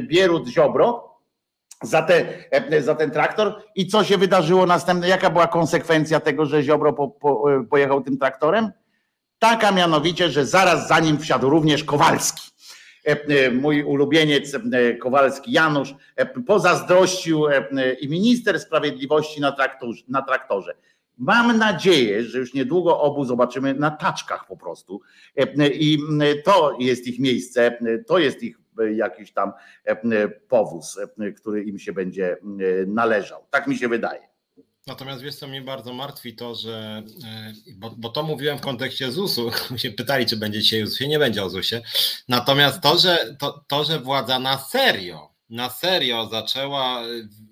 [0.00, 1.05] Bierut Ziobro,
[1.86, 2.24] za, te,
[2.82, 5.08] za ten traktor i co się wydarzyło następne?
[5.08, 8.70] Jaka była konsekwencja tego, że Ziobro po, po, pojechał tym traktorem?
[9.38, 12.50] Taka mianowicie, że zaraz za nim wsiadł również Kowalski.
[13.52, 14.56] Mój ulubieniec
[15.00, 15.94] Kowalski Janusz
[16.46, 17.44] pozazdrościł
[18.00, 20.74] i minister sprawiedliwości na, traktorze, na traktorze.
[21.18, 25.00] Mam nadzieję, że już niedługo obu zobaczymy na taczkach po prostu.
[25.72, 25.98] I
[26.44, 28.58] to jest ich miejsce, to jest ich
[28.94, 29.52] jakiś tam
[30.48, 30.98] powóz,
[31.36, 32.36] który im się będzie
[32.86, 33.46] należał.
[33.50, 34.36] Tak mi się wydaje.
[34.86, 39.12] Natomiast wiesz, co mnie bardzo martwi, to że, e, bo, bo to mówiłem w kontekście
[39.12, 41.82] ZUS-u, się pytali, czy będzie dzisiaj ZUS-ie, nie będzie o ZUS-ie.
[42.28, 47.02] Natomiast to że, to, to, że władza na serio, na serio zaczęła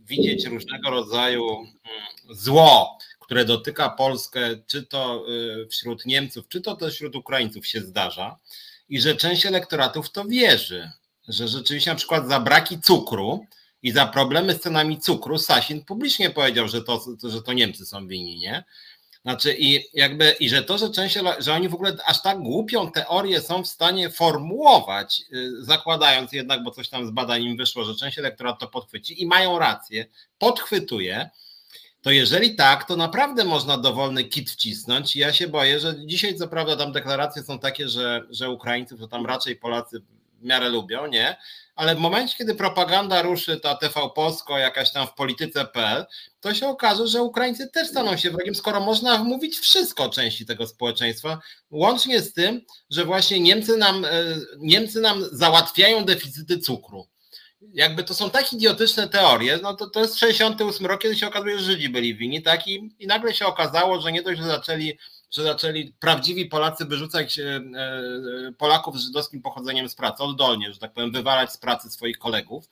[0.04, 5.26] widzieć różnego rodzaju mm, zło, które dotyka Polskę, czy to
[5.70, 8.38] wśród Niemców, czy to też wśród Ukraińców się zdarza,
[8.88, 10.90] i że część elektoratów to wierzy,
[11.28, 13.46] że rzeczywiście na przykład za braki cukru
[13.82, 18.08] i za problemy z cenami cukru Sasin publicznie powiedział, że to, że to Niemcy są
[18.08, 18.64] winni, nie?
[19.22, 22.90] Znaczy i jakby, i że to, że część, że oni w ogóle aż tak głupią
[22.90, 27.84] teorię są w stanie formułować, y, zakładając jednak, bo coś tam z badań im wyszło,
[27.84, 30.06] że część elektorat to podchwyci i mają rację,
[30.38, 31.30] podchwytuje,
[32.02, 35.16] to jeżeli tak, to naprawdę można dowolny kit wcisnąć.
[35.16, 39.08] Ja się boję, że dzisiaj co prawda tam deklaracje są takie, że, że Ukraińców to
[39.08, 40.02] tam raczej Polacy
[40.44, 41.36] w miarę lubią, nie?
[41.76, 46.06] Ale w momencie, kiedy propaganda ruszy, ta TV Polsko, jakaś tam w polityce.pl,
[46.40, 50.66] to się okaże, że Ukraińcy też staną się wrogiem, skoro można wmówić wszystko części tego
[50.66, 51.40] społeczeństwa,
[51.70, 52.60] łącznie z tym,
[52.90, 54.10] że właśnie Niemcy nam, e,
[54.58, 57.06] Niemcy nam załatwiają deficyty cukru
[57.72, 61.58] jakby to są tak idiotyczne teorie, no to, to jest 68 rok, kiedy się okazuje,
[61.58, 62.68] że Żydzi byli winni, tak?
[62.68, 64.98] I, I nagle się okazało, że nie dość, że zaczęli,
[65.34, 70.78] że zaczęli prawdziwi Polacy wyrzucać e, e, Polaków z żydowskim pochodzeniem z pracy, oddolnie, że
[70.78, 72.68] tak powiem, wywalać z pracy swoich kolegów,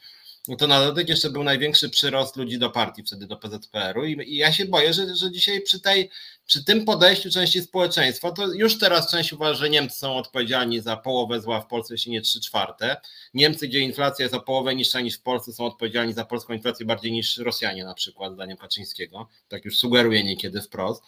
[0.49, 4.13] no to na dodatek jeszcze był największy przyrost ludzi do partii wtedy, do PZPR-u i,
[4.13, 6.11] i ja się boję, że, że dzisiaj przy, tej,
[6.47, 10.97] przy tym podejściu części społeczeństwa, to już teraz część uważa, że Niemcy są odpowiedzialni za
[10.97, 12.97] połowę zła w Polsce, jeśli nie trzy czwarte.
[13.35, 16.87] Niemcy, gdzie inflacja jest o połowę niższa niż w Polsce, są odpowiedzialni za polską inflację
[16.87, 19.29] bardziej niż Rosjanie na przykład, zdaniem Kaczyńskiego.
[19.49, 21.03] Tak już sugeruje niekiedy wprost.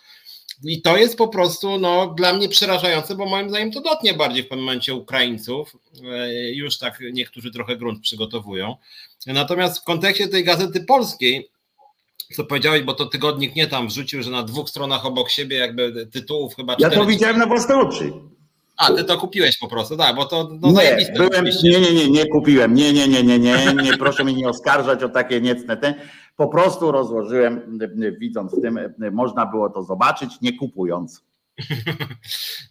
[0.63, 4.43] I to jest po prostu no, dla mnie przerażające, bo moim zdaniem to dotknie bardziej
[4.43, 5.77] w pewnym momencie Ukraińców.
[6.05, 8.77] E, już tak niektórzy trochę grunt przygotowują.
[9.27, 11.51] Natomiast w kontekście tej gazety polskiej,
[12.37, 16.07] co powiedziałeś, bo to tygodnik nie tam wrzucił, że na dwóch stronach obok siebie jakby
[16.07, 18.13] tytułów chyba Ja to widziałem na własne oczy.
[18.77, 22.11] A, ty to kupiłeś po prostu, tak, bo to no, nie, byłem, nie, nie, nie,
[22.11, 25.77] nie kupiłem, nie, nie, nie, nie, nie, nie, proszę mnie nie oskarżać o takie niecne
[25.77, 25.95] te.
[26.37, 27.79] Po prostu rozłożyłem,
[28.19, 28.79] widząc w tym,
[29.13, 31.25] można było to zobaczyć, nie kupując.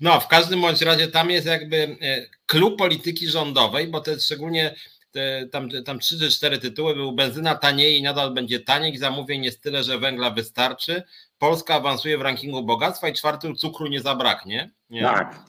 [0.02, 1.98] No, w każdym bądź razie tam jest jakby
[2.46, 4.76] klub polityki rządowej, bo jest szczególnie
[5.12, 9.44] te, tam, tam trzy czy cztery tytuły, był benzyna taniej i nadal będzie taniej, zamówień
[9.44, 11.04] jest tyle, że węgla wystarczy,
[11.38, 14.72] Polska awansuje w rankingu bogactwa i czwarty cukru nie zabraknie.
[14.90, 15.02] Nie?
[15.02, 15.40] Tak.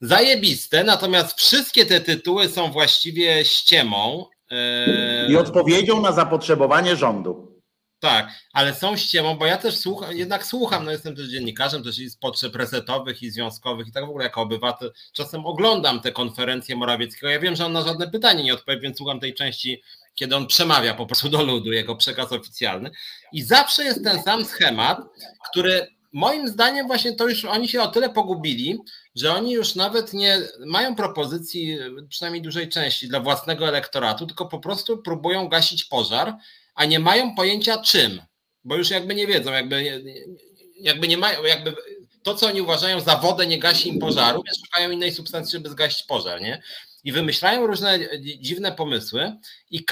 [0.00, 4.26] Zajebiste, natomiast wszystkie te tytuły są właściwie ściemą.
[5.28, 7.58] I odpowiedzią na zapotrzebowanie rządu.
[8.00, 11.98] Tak, ale są ściemą, bo ja też słucham, jednak słucham, no jestem też dziennikarzem, też
[11.98, 16.12] i z potrzeb resetowych i związkowych i tak w ogóle jako obywatel czasem oglądam te
[16.12, 17.28] konferencje Morawieckiego.
[17.28, 19.82] Ja wiem, że on na żadne pytanie nie odpowie, więc słucham tej części,
[20.14, 22.90] kiedy on przemawia po prostu do ludu, jego przekaz oficjalny.
[23.32, 24.98] I zawsze jest ten sam schemat,
[25.50, 28.78] który moim zdaniem właśnie to już oni się o tyle pogubili,
[29.14, 31.78] że oni już nawet nie mają propozycji,
[32.08, 36.34] przynajmniej dużej części, dla własnego elektoratu, tylko po prostu próbują gasić pożar
[36.78, 38.22] a nie mają pojęcia czym,
[38.64, 40.02] bo już jakby nie wiedzą, jakby,
[40.80, 41.74] jakby nie mają, jakby
[42.22, 45.70] to, co oni uważają za wodę, nie gasi im pożaru, więc szukają innej substancji, żeby
[45.70, 46.62] zgasić pożar, nie?
[47.04, 47.98] I wymyślają różne
[48.40, 49.32] dziwne pomysły
[49.70, 49.84] i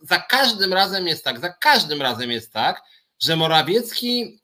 [0.00, 2.82] za każdym razem jest tak, za każdym razem jest tak,
[3.22, 4.40] że Morawiecki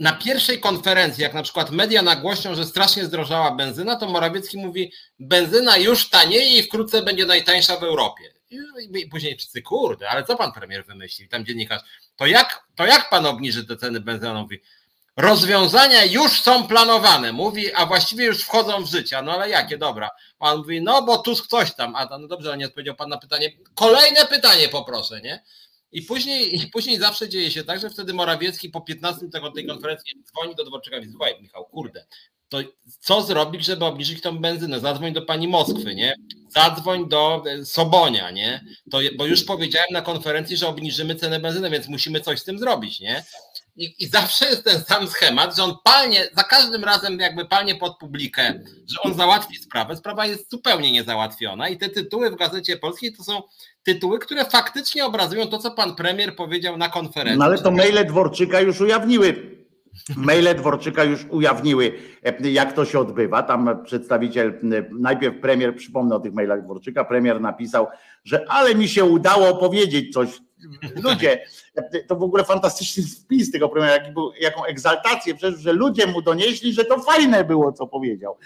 [0.00, 4.92] na pierwszej konferencji, jak na przykład media nagłośnią, że strasznie zdrożała benzyna, to Morawiecki mówi,
[5.18, 8.32] benzyna już tanieje i wkrótce będzie najtańsza w Europie.
[8.94, 11.28] I później wszyscy, kurde, ale co pan premier wymyślił?
[11.28, 11.82] Tam dziennikarz,
[12.16, 14.34] to jak, to jak pan obniży te ceny benzyny?
[14.34, 14.60] mówi,
[15.16, 19.22] rozwiązania już są planowane, mówi, a właściwie już wchodzą w życie.
[19.22, 20.10] No ale jakie, dobra.
[20.38, 23.18] Pan mówi, no bo Tusk coś tam, a no dobrze, ale nie odpowiedział pan na
[23.18, 23.52] pytanie.
[23.74, 25.42] Kolejne pytanie poproszę, nie?
[25.92, 29.66] I później, I później zawsze dzieje się tak, że wtedy Morawiecki po 15 tego, tej
[29.66, 32.06] konferencji dzwoni do Dworczyka i mówi, słuchaj Michał, kurde,
[32.48, 32.58] to
[33.00, 34.80] co zrobić, żeby obniżyć tą benzynę?
[34.80, 36.14] Zadzwoń do pani Moskwy, nie?
[36.48, 38.64] Zadzwoń do e, Sobonia, nie?
[38.90, 42.58] To, bo już powiedziałem na konferencji, że obniżymy cenę benzyny, więc musimy coś z tym
[42.58, 43.24] zrobić, nie?
[43.78, 47.74] I, I, zawsze jest ten sam schemat, że on palnie, za każdym razem jakby palnie
[47.74, 49.96] pod publikę, że on załatwi sprawę.
[49.96, 53.42] Sprawa jest zupełnie niezałatwiona i te tytuły w Gazecie Polskiej to są
[53.82, 57.38] tytuły, które faktycznie obrazują to, co pan premier powiedział na konferencji.
[57.38, 59.58] No ale to maile Dworczyka już ujawniły
[60.16, 61.92] Maile Dworczyka już ujawniły,
[62.24, 63.42] e, jak to się odbywa.
[63.42, 64.60] Tam przedstawiciel,
[64.98, 67.86] najpierw premier, przypomnę o tych mailach Dworczyka, premier napisał,
[68.24, 70.28] że ale mi się udało powiedzieć coś
[71.02, 71.44] Ludzie,
[72.06, 76.72] to w ogóle fantastyczny wpis tego premiera, był, jaką egzaltację, przecież, że ludzie mu donieśli,
[76.72, 78.36] że to fajne było, co powiedział.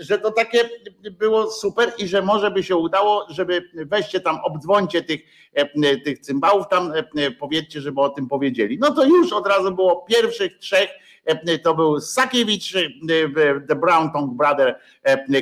[0.00, 0.68] Że to takie
[1.10, 5.20] było super i że może by się udało, żeby weźcie tam, obdzwońcie tych,
[6.04, 6.92] tych cymbałów, tam
[7.38, 8.78] powiedzcie, żeby o tym powiedzieli.
[8.78, 10.90] No to już od razu było pierwszych trzech
[11.62, 12.72] to był Sakiewicz,
[13.68, 14.78] The Brown Tongue Brother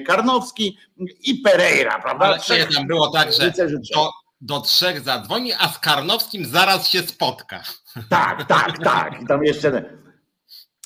[0.06, 0.78] Karnowski
[1.22, 2.24] i Pereira, prawda?
[2.24, 3.52] Ale tam było tak, że
[3.94, 4.10] to,
[4.44, 7.62] do trzech zadzwoni, a z Karnowskim zaraz się spotka.
[8.08, 9.22] Tak, tak, tak.
[9.22, 10.03] I tam jeszcze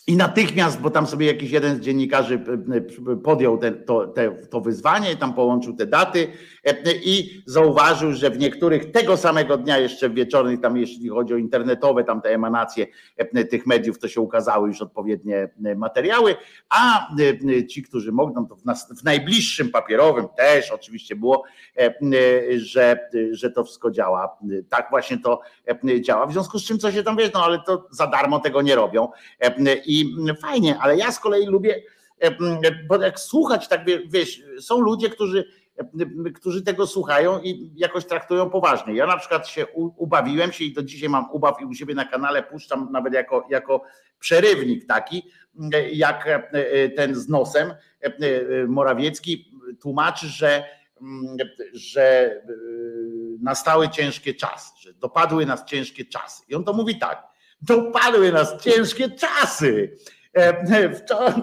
[0.09, 4.31] i natychmiast, bo tam sobie jakiś jeden z dziennikarzy e, e, podjął te, to, te,
[4.31, 6.29] to wyzwanie, tam połączył te daty
[6.65, 6.75] e,
[7.05, 12.05] i zauważył, że w niektórych tego samego dnia, jeszcze wieczornych, tam jeśli chodzi o internetowe,
[12.05, 12.87] tam te emanacje
[13.51, 16.37] tych mediów, to się ukazały już odpowiednie materiały,
[16.71, 17.09] a
[17.69, 21.45] ci, którzy mogą, to w, nas, w najbliższym papierowym też oczywiście było,
[22.57, 24.39] że, że to wszystko działa.
[24.69, 25.41] Tak właśnie to
[26.01, 26.27] działa.
[26.27, 28.75] W związku z czym, co się tam wiesz, no ale to za darmo tego nie
[28.75, 29.09] robią.
[29.87, 29.98] I
[30.41, 31.83] fajnie, ale ja z kolei lubię,
[32.89, 35.45] bo jak słuchać, tak wiesz, są ludzie, którzy
[36.35, 38.95] którzy tego słuchają i jakoś traktują poważnie.
[38.95, 39.67] Ja na przykład się
[39.97, 43.47] ubawiłem się i do dzisiaj mam ubaw i u siebie na kanale puszczam nawet jako,
[43.51, 43.83] jako
[44.19, 45.31] przerywnik taki,
[45.93, 48.11] jak e, e, ten z nosem e,
[48.67, 50.65] Morawiecki tłumaczy, że,
[51.73, 52.37] że
[53.41, 56.43] nastały ciężkie czasy, że dopadły nas ciężkie czasy.
[56.49, 57.27] I on to mówi tak,
[57.63, 59.97] dopadły nas ciężkie czasy.
[60.35, 60.65] E,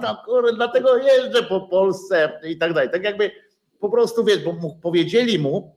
[0.02, 2.90] no, kurde, dlatego jeżdżę po Polsce i tak dalej.
[2.92, 3.32] Tak jakby
[3.80, 5.76] po prostu wiesz, bo mu, powiedzieli mu,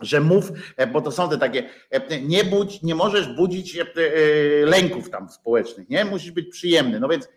[0.00, 3.78] że mów, e, bo to są te takie, e, nie budź, nie możesz budzić
[4.64, 6.04] lęków tam społecznych, nie?
[6.04, 7.00] Musisz być przyjemny.
[7.00, 7.28] No więc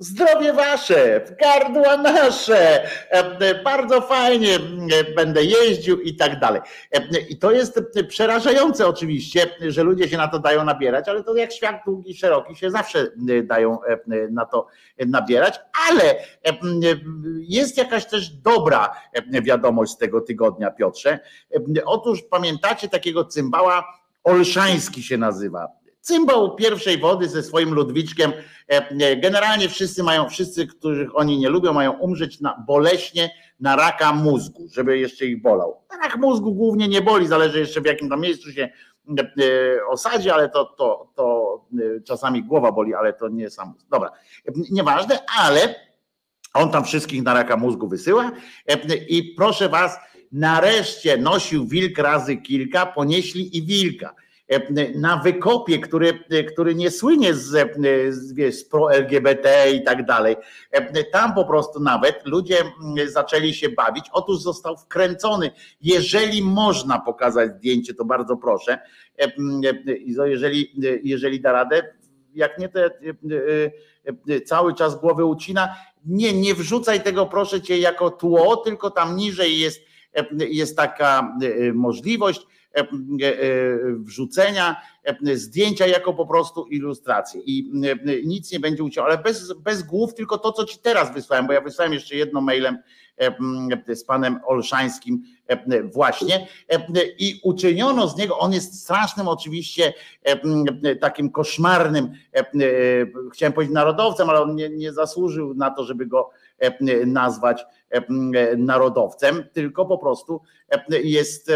[0.00, 6.60] Zdrowie wasze, gardła nasze, e, bardzo fajnie e, będę jeździł i tak dalej.
[6.92, 11.36] E, I to jest przerażające oczywiście, że ludzie się na to dają nabierać, ale to
[11.36, 13.06] jak świat długi, szeroki się zawsze
[13.44, 13.78] dają
[14.30, 14.66] na to
[15.06, 16.14] nabierać, ale
[17.40, 18.94] jest jakaś też dobra
[19.42, 21.18] wiadomość z tego tygodnia, Piotrze.
[21.86, 23.84] Otóż pamiętacie takiego cymbała,
[24.24, 25.78] Olszański się nazywa
[26.08, 28.32] cymbał pierwszej wody ze swoim Ludwiczkiem.
[28.68, 33.30] E, generalnie wszyscy mają, wszyscy, których oni nie lubią, mają umrzeć na, boleśnie
[33.60, 35.76] na raka mózgu, żeby jeszcze ich bolał.
[36.02, 38.68] Rak mózgu głównie nie boli, zależy jeszcze w jakim tam miejscu się
[39.08, 43.74] e, osadzi, ale to, to, to e, czasami głowa boli, ale to nie sam.
[43.90, 44.10] Dobra,
[44.70, 45.74] nieważne, ale
[46.54, 48.30] on tam wszystkich na raka mózgu wysyła
[49.08, 49.98] i proszę was,
[50.32, 54.14] nareszcie nosił wilk razy kilka, ponieśli i wilka.
[54.94, 57.68] Na wykopie, który, który nie słynie z,
[58.32, 60.36] wiesz, z pro-LGBT i tak dalej.
[61.12, 62.56] Tam po prostu nawet ludzie
[63.06, 64.06] zaczęli się bawić.
[64.12, 65.50] Otóż został wkręcony.
[65.80, 68.78] Jeżeli można pokazać zdjęcie, to bardzo proszę.
[70.24, 70.72] Jeżeli,
[71.02, 71.94] jeżeli da radę,
[72.34, 72.80] jak nie, to
[74.46, 75.74] cały czas głowę ucina.
[76.06, 79.80] Nie, nie wrzucaj tego, proszę cię, jako tło, tylko tam niżej jest,
[80.38, 81.36] jest taka
[81.74, 82.57] możliwość E, e,
[83.98, 87.72] wrzucenia e, zdjęcia jako po prostu ilustrację i
[88.24, 91.52] nic nie będzie uciął, ale bez, bez głów, tylko to, co ci teraz wysłałem, bo
[91.52, 92.78] ja wysłałem jeszcze jedno mailem
[93.94, 95.22] z panem Olszańskim
[95.94, 96.46] właśnie
[97.18, 99.94] i uczyniono z niego, on jest strasznym oczywiście
[101.00, 102.12] takim koszmarnym,
[103.32, 106.30] chciałem powiedzieć narodowcem, ale on nie, nie zasłużył na to, żeby go
[107.06, 107.64] nazwać
[108.56, 110.40] narodowcem, tylko po prostu
[111.04, 111.52] jest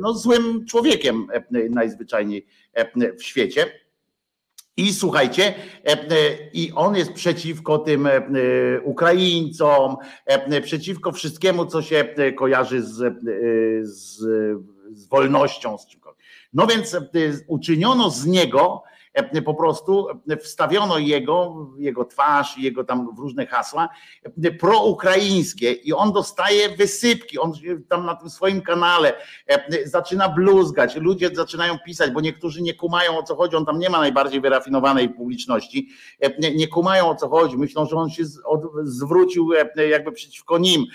[0.00, 1.26] no, złym człowiekiem
[1.70, 2.46] najzwyczajniej
[3.18, 3.66] w świecie.
[4.80, 5.54] I słuchajcie,
[6.52, 8.08] i on jest przeciwko tym
[8.84, 9.96] Ukraińcom,
[10.62, 12.96] przeciwko wszystkiemu, co się kojarzy z,
[13.82, 14.18] z,
[14.92, 15.76] z wolnością.
[16.52, 16.96] No więc
[17.46, 18.99] uczyniono z niego E,
[19.44, 20.06] po prostu
[20.40, 23.88] wstawiono jego, jego twarz, jego tam różne hasła
[24.44, 27.52] e, proukraińskie i on dostaje wysypki, on
[27.88, 29.14] tam na tym swoim kanale
[29.46, 33.78] e, zaczyna bluzgać, ludzie zaczynają pisać, bo niektórzy nie kumają o co chodzi, on tam
[33.78, 35.88] nie ma najbardziej wyrafinowanej publiczności,
[36.54, 38.24] nie kumają o co chodzi, myślą, że on się
[38.82, 39.52] zwrócił
[39.90, 40.86] jakby przeciwko nim,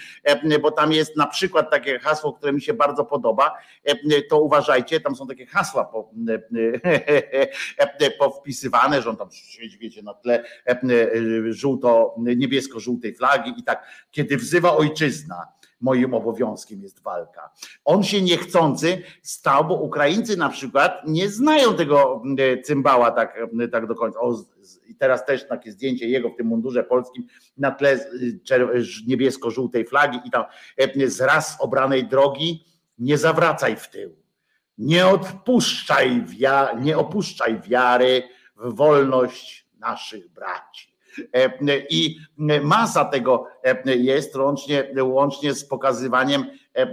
[0.61, 3.53] bo tam jest na przykład takie hasło, które mi się bardzo podoba,
[4.29, 6.09] to uważajcie, tam są takie hasła po,
[8.11, 10.79] powpisywane, że on tam siedzi, wiecie, na tle e, e,
[11.53, 15.47] żółto, niebiesko-żółtej flagi i tak, kiedy wzywa ojczyzna,
[15.81, 17.49] moim obowiązkiem jest walka.
[17.85, 23.39] On się niechcący stał, bo Ukraińcy na przykład nie znają tego e, cymbała tak,
[23.71, 24.19] tak do końca.
[24.19, 24.43] O,
[24.87, 27.27] I teraz też takie zdjęcie jego w tym mundurze polskim
[27.57, 28.09] na tle
[29.07, 30.43] niebiesko-żółtej flagi i tam
[31.05, 32.65] z raz obranej drogi
[32.99, 34.24] nie zawracaj w tył.
[34.77, 38.23] Nie odpuszczaj, wia- nie opuszczaj wiary
[38.55, 40.95] w wolność naszych braci.
[41.33, 41.49] E,
[41.89, 42.19] I
[42.63, 46.87] masa tego e, jest łącznie, łącznie z pokazywaniem e,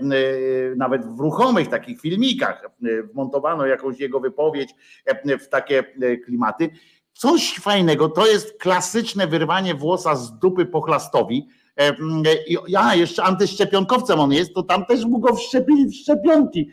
[0.77, 2.71] nawet w ruchomych takich filmikach.
[3.13, 4.71] Wmontowano jakąś jego wypowiedź
[5.41, 5.85] w takie
[6.25, 6.71] klimaty.
[7.13, 11.49] Coś fajnego, to jest klasyczne wyrwanie włosa z dupy pochlastowi
[12.69, 16.70] ja jeszcze antyszczepionkowcem on jest, to tam też mu go wszczepili w szczepionki.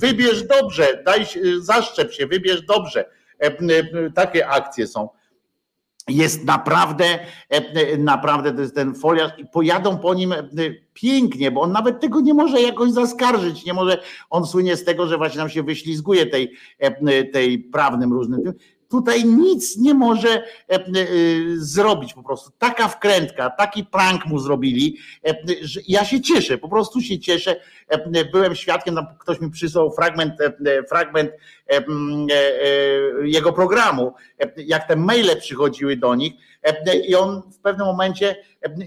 [0.00, 1.26] Wybierz dobrze, daj,
[1.60, 3.04] zaszczep się, wybierz dobrze.
[4.14, 5.08] Takie akcje są
[6.08, 7.04] jest naprawdę,
[7.98, 10.34] naprawdę to jest ten foliarz i pojadą po nim
[10.94, 15.06] pięknie, bo on nawet tego nie może jakoś zaskarżyć, nie może, on słynie z tego,
[15.06, 16.52] że właśnie nam się wyślizguje tej,
[17.32, 18.52] tej prawnym różnym,
[18.92, 20.84] tutaj nic nie może e, e,
[21.56, 22.50] zrobić po prostu.
[22.58, 24.96] Taka wkrętka, taki prank mu zrobili,
[25.26, 27.56] e, że ja się cieszę, po prostu się cieszę.
[28.32, 30.34] Byłem świadkiem, ktoś mi przysłał fragment,
[30.88, 31.30] fragment
[33.22, 34.12] jego programu,
[34.56, 36.32] jak te maile przychodziły do nich
[37.08, 38.36] i on w pewnym momencie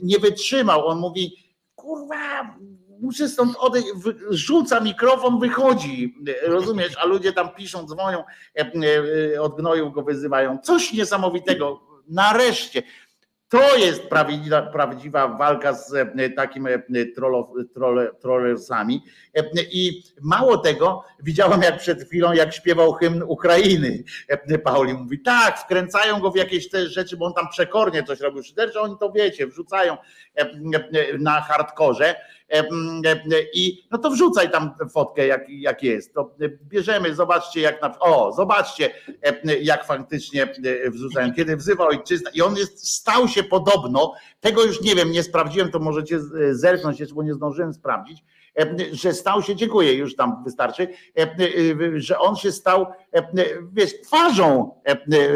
[0.03, 0.87] nie wytrzymał.
[0.87, 1.35] On mówi,
[1.75, 2.55] kurwa,
[3.01, 3.87] muszę stąd odejść,
[4.29, 8.23] rzuca mikrofon, wychodzi, rozumiesz, a ludzie tam piszą, dzwonią,
[8.55, 8.71] e,
[9.35, 10.57] e, od gnojów go wyzywają.
[10.63, 12.83] Coś niesamowitego, nareszcie.
[13.49, 16.67] To jest prawdziwa, prawdziwa walka z e, takim
[18.21, 19.03] trollersami.
[19.71, 24.03] I mało tego, widziałem jak przed chwilą, jak śpiewał hymn Ukrainy.
[24.63, 28.43] Pauli mówi, tak, wkręcają go w jakieś te rzeczy, bo on tam przekornie coś robił
[28.43, 29.97] szyderczo, oni to wiecie, wrzucają
[31.19, 32.15] na hardkorze
[33.53, 36.13] i no to wrzucaj tam fotkę, jak, jak jest.
[36.13, 38.91] To bierzemy, zobaczcie, jak na o, zobaczcie,
[39.61, 40.53] jak faktycznie
[40.87, 45.23] wrzucają, kiedy wzywa ojczyzna i on jest, stał się podobno, tego już nie wiem, nie
[45.23, 46.19] sprawdziłem, to możecie
[46.51, 48.23] zerknąć jeszcze, bo nie zdążyłem sprawdzić
[48.91, 50.87] że stał się, dziękuję, już tam wystarczy,
[51.95, 52.85] że on się stał,
[53.73, 54.71] wiesz, twarzą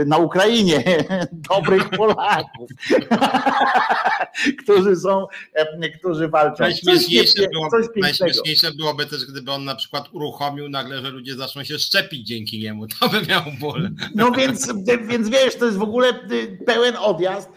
[0.05, 0.83] na Ukrainie
[1.49, 2.69] dobrych Polaków,
[4.63, 5.27] którzy są,
[5.99, 6.63] którzy walczą.
[6.63, 11.79] Najśmieszniejsze, byłoby, najśmieszniejsze byłoby też, gdyby on na przykład uruchomił nagle, że ludzie zaczną się
[11.79, 13.89] szczepić dzięki niemu, to by miał ból.
[14.15, 14.73] No więc,
[15.07, 16.13] więc wiesz, to jest w ogóle
[16.65, 17.49] pełen odjazd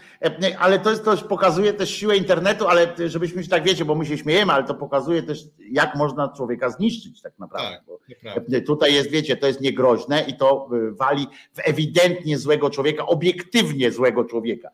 [0.58, 4.06] ale to jest też pokazuje też siłę internetu, ale żebyśmy się tak wiecie, bo my
[4.06, 7.78] się śmiejemy, ale to pokazuje też, jak można człowieka zniszczyć tak naprawdę.
[8.24, 13.06] Tak, tutaj jest, wiecie, to jest niegroźne i to y, wali w ewidentnie złego człowieka,
[13.06, 14.70] obiektywnie złego człowieka.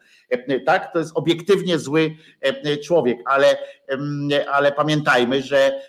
[0.66, 2.16] Tak, to jest obiektywnie zły
[2.84, 3.58] człowiek, ale
[4.52, 5.80] ale pamiętajmy, że,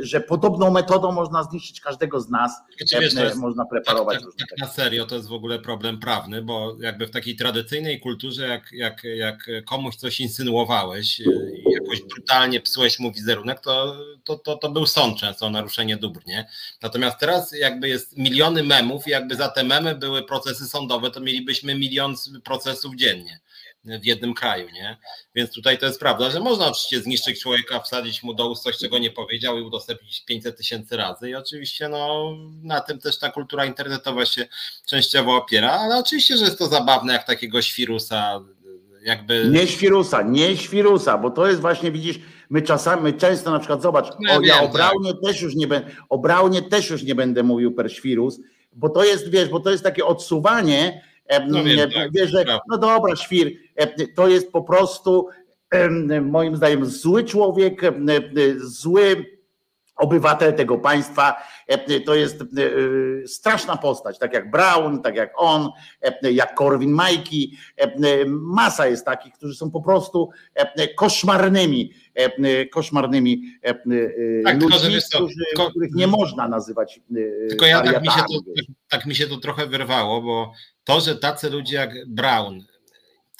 [0.00, 2.52] że podobną metodą można zniszczyć każdego z nas,
[3.00, 4.18] wiesz, jest, można preparować.
[4.20, 7.36] Tak, tak, tak, na serio to jest w ogóle problem prawny, bo jakby w takiej
[7.36, 11.24] tradycyjnej kulturze, jak, jak, jak komuś coś insynuowałeś i
[11.72, 16.20] jakoś brutalnie psułeś mu wizerunek, to, to, to, to był sąd często o naruszenie dóbr,
[16.26, 16.48] nie?
[16.82, 21.20] Natomiast teraz jakby jest miliony memów i jakby za te memy były procesy sądowe, to
[21.20, 22.14] mielibyśmy milion
[22.44, 23.40] procesów dziennie
[23.84, 24.96] w jednym kraju, nie?
[25.34, 28.78] Więc tutaj to jest prawda, że można oczywiście zniszczyć człowieka, wsadzić mu do ust coś,
[28.78, 32.32] czego nie powiedział i udostępnić 500 tysięcy razy i oczywiście no,
[32.62, 34.46] na tym też ta kultura internetowa się
[34.86, 38.40] częściowo opiera, ale oczywiście, że jest to zabawne, jak takiego świrusa
[39.04, 39.48] jakby...
[39.50, 42.20] Nie świrusa, nie świrusa, bo to jest właśnie, widzisz,
[42.50, 45.22] my czasami, my często na przykład, zobacz, no, o, ja wiem, o Braunie tak.
[45.22, 48.40] też już nie będę, o Braunie też już nie będę mówił per świrus,
[48.72, 51.02] bo to jest, wiesz, bo to jest takie odsuwanie,
[51.48, 53.52] no, wiem, tak, wiesz, że, no dobra, świr,
[54.16, 55.28] to jest po prostu
[56.22, 57.82] moim zdaniem zły człowiek,
[58.56, 59.34] zły
[59.96, 61.42] obywatel tego państwa.
[62.06, 62.44] To jest
[63.26, 65.70] straszna postać, tak jak Brown, tak jak on,
[66.22, 67.56] jak Korwin Majki.
[68.26, 70.30] Masa jest takich, którzy są po prostu
[70.96, 71.92] koszmarnymi,
[72.72, 73.42] koszmarnymi
[74.44, 77.00] tak, ludźmi, którzy, tylko, których nie można nazywać.
[77.48, 80.52] Tylko ja tak mi, się to, tak mi się to trochę wyrwało, bo
[80.84, 82.60] to, że tacy ludzie jak Brown,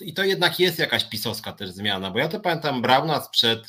[0.00, 3.66] i to jednak jest jakaś pisowska też zmiana, bo ja to pamiętam Brauna sprzed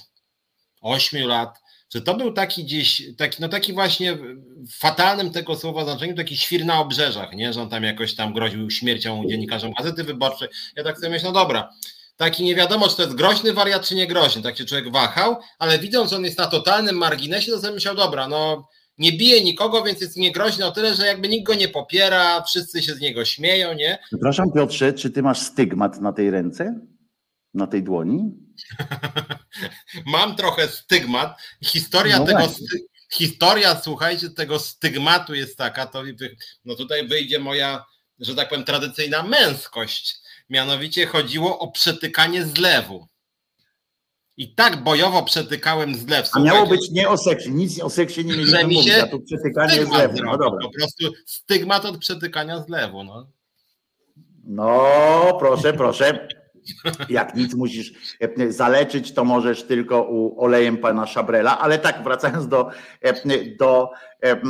[0.81, 1.61] 8 lat,
[1.93, 6.37] że to był taki gdzieś, taki, no taki właśnie w fatalnym tego słowa znaczeniu, taki
[6.37, 7.53] świr na obrzeżach, nie?
[7.53, 10.47] że on tam jakoś tam groził śmiercią dziennikarzom Gazety Wyborczej.
[10.75, 11.69] Ja tak sobie myślę, no dobra,
[12.17, 15.35] taki nie wiadomo, czy to jest groźny wariat, czy nie groźny, tak się człowiek wahał,
[15.59, 19.43] ale widząc, że on jest na totalnym marginesie, to sobie myślał, dobra, no nie bije
[19.43, 22.99] nikogo, więc jest niegroźny o tyle, że jakby nikt go nie popiera, wszyscy się z
[22.99, 23.99] niego śmieją, nie?
[24.07, 26.79] Przepraszam Piotrze, czy ty masz stygmat na tej ręce?
[27.53, 28.31] Na tej dłoni?
[30.05, 31.41] Mam trochę stygmat.
[31.63, 32.47] Historia no tego
[33.11, 36.03] historia, słuchajcie, tego stygmatu jest taka, to
[36.65, 37.85] no tutaj wyjdzie moja,
[38.19, 40.15] że tak powiem, tradycyjna męskość.
[40.49, 43.07] Mianowicie chodziło o przetykanie zlewu.
[44.37, 46.29] I tak bojowo przetykałem zlew.
[46.33, 49.85] A miało być nie o seksie, nic o seksie nie mieliśmy mówić, a tu przetykanie
[49.85, 50.17] zlewu.
[50.23, 50.59] No dobra.
[50.61, 53.03] Po prostu stygmat od przetykania zlewu.
[53.03, 53.27] No,
[54.43, 56.27] no proszę, proszę.
[57.09, 62.47] Jak nic musisz e, zaleczyć, to możesz tylko u olejem pana Szabrela, ale tak, wracając
[62.47, 62.69] do,
[63.01, 63.13] e,
[63.57, 63.89] do,
[64.23, 64.41] e,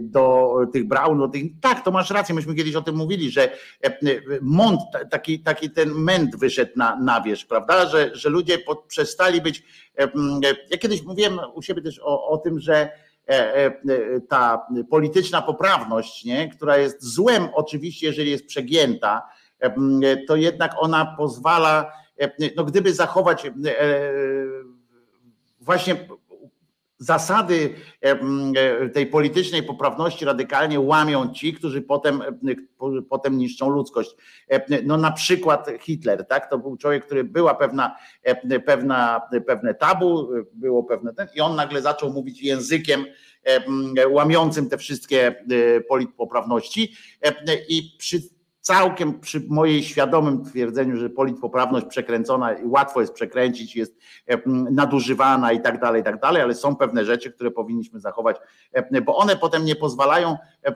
[0.00, 3.50] do tych Brown, do tych, tak, to masz rację, myśmy kiedyś o tym mówili, że
[4.42, 8.58] mąd, taki, taki ten męd wyszedł na, na wierzch, prawda, że, że ludzie
[8.88, 9.62] przestali być,
[10.70, 12.90] ja kiedyś mówiłem u siebie też o, o tym, że
[14.28, 19.22] ta polityczna poprawność, nie, która jest złem oczywiście, jeżeli jest przegięta,
[20.28, 21.92] to jednak ona pozwala,
[22.56, 23.52] no gdyby zachować e,
[25.60, 25.96] właśnie
[26.98, 27.74] zasady
[28.94, 32.22] tej politycznej poprawności radykalnie łamią ci, którzy potem,
[33.08, 34.16] potem niszczą ludzkość.
[34.84, 36.50] No na przykład Hitler, tak?
[36.50, 37.96] To był człowiek, który była pewna,
[38.66, 43.04] pewna, pewne tabu, było pewne ten i on nagle zaczął mówić językiem
[44.10, 46.92] łamiącym te wszystkie e, politpoprawności
[47.68, 48.20] i przy
[48.70, 54.40] całkiem przy mojej świadomym twierdzeniu, że politpoprawność przekręcona i łatwo jest przekręcić, jest e,
[54.70, 58.36] nadużywana i tak dalej, i tak dalej, ale są pewne rzeczy, które powinniśmy zachować,
[58.72, 60.74] e, bo one potem nie pozwalają e,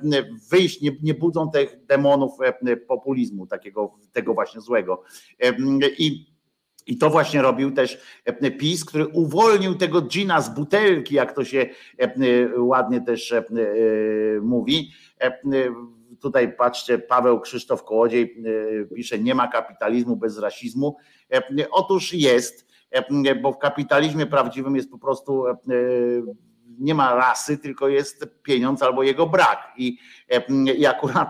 [0.50, 2.32] wyjść, nie, nie budzą tych demonów
[2.88, 5.02] populizmu, takiego, tego właśnie złego.
[5.98, 6.34] I
[6.86, 7.98] i to właśnie robił też
[8.58, 11.66] PiS, który uwolnił tego gina z butelki, jak to się
[12.56, 13.34] ładnie też
[14.42, 14.90] mówi
[16.24, 18.44] Tutaj patrzcie, Paweł Krzysztof Kołodziej
[18.82, 20.96] e, pisze, nie ma kapitalizmu bez rasizmu.
[21.32, 25.44] E, otóż jest, e, bo w kapitalizmie prawdziwym jest po prostu
[26.78, 29.72] nie ma rasy, tylko jest pieniądz albo jego brak.
[29.76, 29.98] I,
[30.76, 31.28] i akurat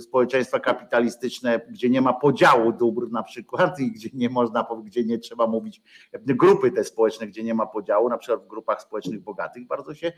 [0.00, 5.18] społeczeństwa kapitalistyczne, gdzie nie ma podziału dóbr na przykład i gdzie nie można, gdzie nie
[5.18, 5.82] trzeba mówić,
[6.12, 10.12] grupy te społeczne, gdzie nie ma podziału, na przykład w grupach społecznych bogatych, bardzo się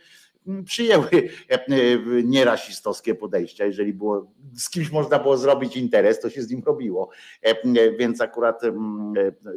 [0.65, 1.09] przyjęły
[2.25, 3.65] nierasistowskie podejścia.
[3.65, 7.11] Jeżeli było, z kimś można było zrobić interes, to się z nim robiło.
[7.99, 8.61] Więc akurat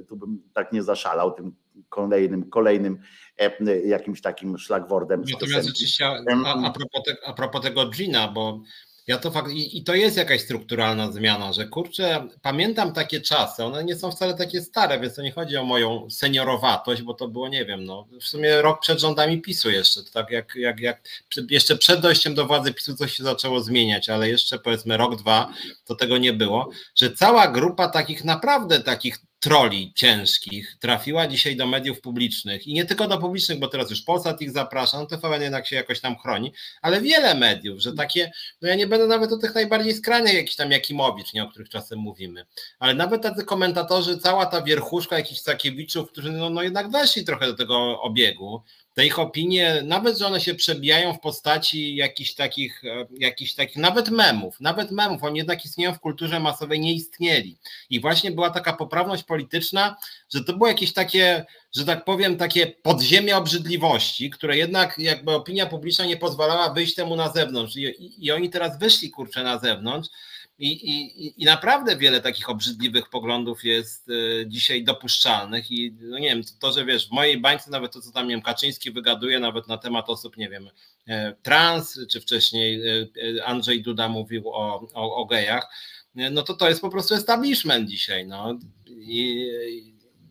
[0.08, 1.56] tu bym tak nie zaszalał tym
[1.90, 3.00] kolejnym, kolejnym
[3.38, 5.24] e, jakimś takim szlagwordem.
[5.32, 8.62] Natomiast rzeczywiście a, a, propos te, a propos tego Gina, bo
[9.08, 13.64] ja to fakt, i, i, to jest jakaś strukturalna zmiana, że kurczę, pamiętam takie czasy,
[13.64, 17.28] one nie są wcale takie stare, więc to nie chodzi o moją seniorowatość, bo to
[17.28, 20.80] było, nie wiem, no, w sumie rok przed rządami PiSu jeszcze, to tak jak, jak,
[20.80, 21.02] jak
[21.50, 25.54] jeszcze przed dojściem do władzy PiSu coś się zaczęło zmieniać, ale jeszcze powiedzmy rok, dwa,
[25.86, 31.68] to tego nie było, że cała grupa takich naprawdę takich troli ciężkich trafiła dzisiaj do
[31.68, 32.68] mediów publicznych.
[32.68, 35.76] I nie tylko do publicznych, bo teraz już Polsat ich zaprasza, no TVN jednak się
[35.76, 39.56] jakoś tam chroni, ale wiele mediów, że takie, no ja nie będę nawet o tych
[39.56, 42.46] najbardziej skrajnych, jakiś tam Jakimowicz, nie, o których czasem mówimy,
[42.80, 47.48] ale nawet tacy komentatorzy, cała ta wierchuszka jakichś Sakiewiczów, którzy no, no jednak weszli trochę
[47.48, 48.62] do tego obiegu,
[48.94, 53.78] te ich opinie, nawet że one się przebijają w postaci jakichś takich, e, jakichś takich,
[53.78, 57.58] nawet memów, nawet memów, oni jednak istnieją w kulturze masowej, nie istnieli.
[57.90, 59.96] I właśnie była taka poprawność polityczna,
[60.34, 61.46] że to było jakieś takie,
[61.76, 67.16] że tak powiem, takie podziemie obrzydliwości, które jednak jakby opinia publiczna nie pozwalała wyjść temu
[67.16, 67.76] na zewnątrz.
[67.76, 70.10] I, i, i oni teraz wyszli kurczę na zewnątrz
[70.60, 76.30] i, i, I naprawdę wiele takich obrzydliwych poglądów jest e, dzisiaj dopuszczalnych i no nie
[76.30, 79.40] wiem, to, że wiesz, w mojej bańce nawet to, co tam, nie wiem, Kaczyński wygaduje
[79.40, 80.70] nawet na temat osób, nie wiem,
[81.08, 85.68] e, trans, czy wcześniej e, Andrzej Duda mówił o, o, o gejach,
[86.16, 88.58] no to to jest po prostu establishment dzisiaj, no.
[88.88, 89.48] I,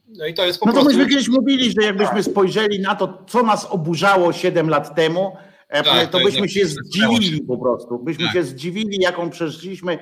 [0.08, 0.98] no i to jest po no to prostu...
[0.98, 5.36] myśmy kiedyś mówili, że jakbyśmy spojrzeli na to, co nas oburzało 7 lat temu,
[5.72, 7.98] tak, to, byśmy się zdziwili po prostu.
[7.98, 8.32] Byśmy tak.
[8.32, 9.98] się zdziwili, jaką przeszliśmy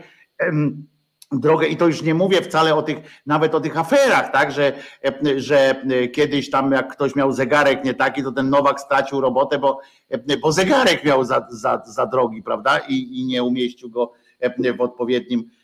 [1.32, 4.72] drogę i to już nie mówię wcale o tych, nawet o tych aferach, tak, że,
[5.36, 5.82] że
[6.12, 9.80] kiedyś tam jak ktoś miał zegarek nie taki, to ten Nowak stracił robotę, bo,
[10.42, 14.12] bo zegarek miał za, za, za drogi, prawda, i, i nie umieścił go
[14.76, 15.59] w odpowiednim E, e,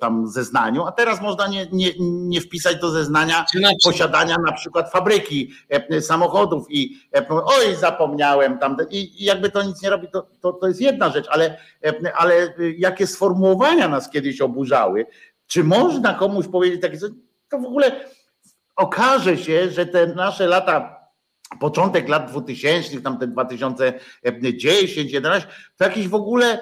[0.00, 3.46] tam zeznaniu, a teraz można nie, nie, nie wpisać do zeznania
[3.84, 9.90] posiadania na przykład fabryki e, samochodów i oj zapomniałem tam i jakby to nic nie
[9.90, 11.58] robi, to, to, to jest jedna rzecz, ale,
[12.16, 15.06] ale jakie sformułowania nas kiedyś oburzały,
[15.46, 16.98] czy można komuś powiedzieć takie
[17.48, 18.00] to w ogóle
[18.76, 20.95] okaże się, że te nasze lata
[21.60, 26.58] początek lat 2000, tam te 2010, 11, to jakiś w ogóle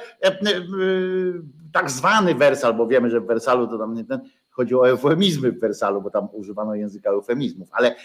[1.73, 4.21] tak zwany wersal, bo wiemy, że w wersalu to tam nie ten,
[4.51, 7.97] chodzi o eufemizmy w wersalu, bo tam używano języka eufemizmów, ale,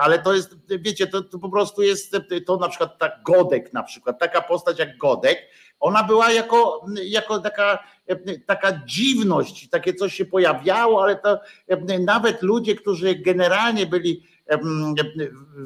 [0.00, 2.16] ale to jest, wiecie, to, to po prostu jest,
[2.46, 5.38] to na przykład tak Godek na przykład, taka postać jak Godek,
[5.80, 7.78] ona była jako, jako taka,
[8.46, 11.40] taka dziwność, takie coś się pojawiało, ale to
[12.00, 14.22] nawet ludzie, którzy generalnie byli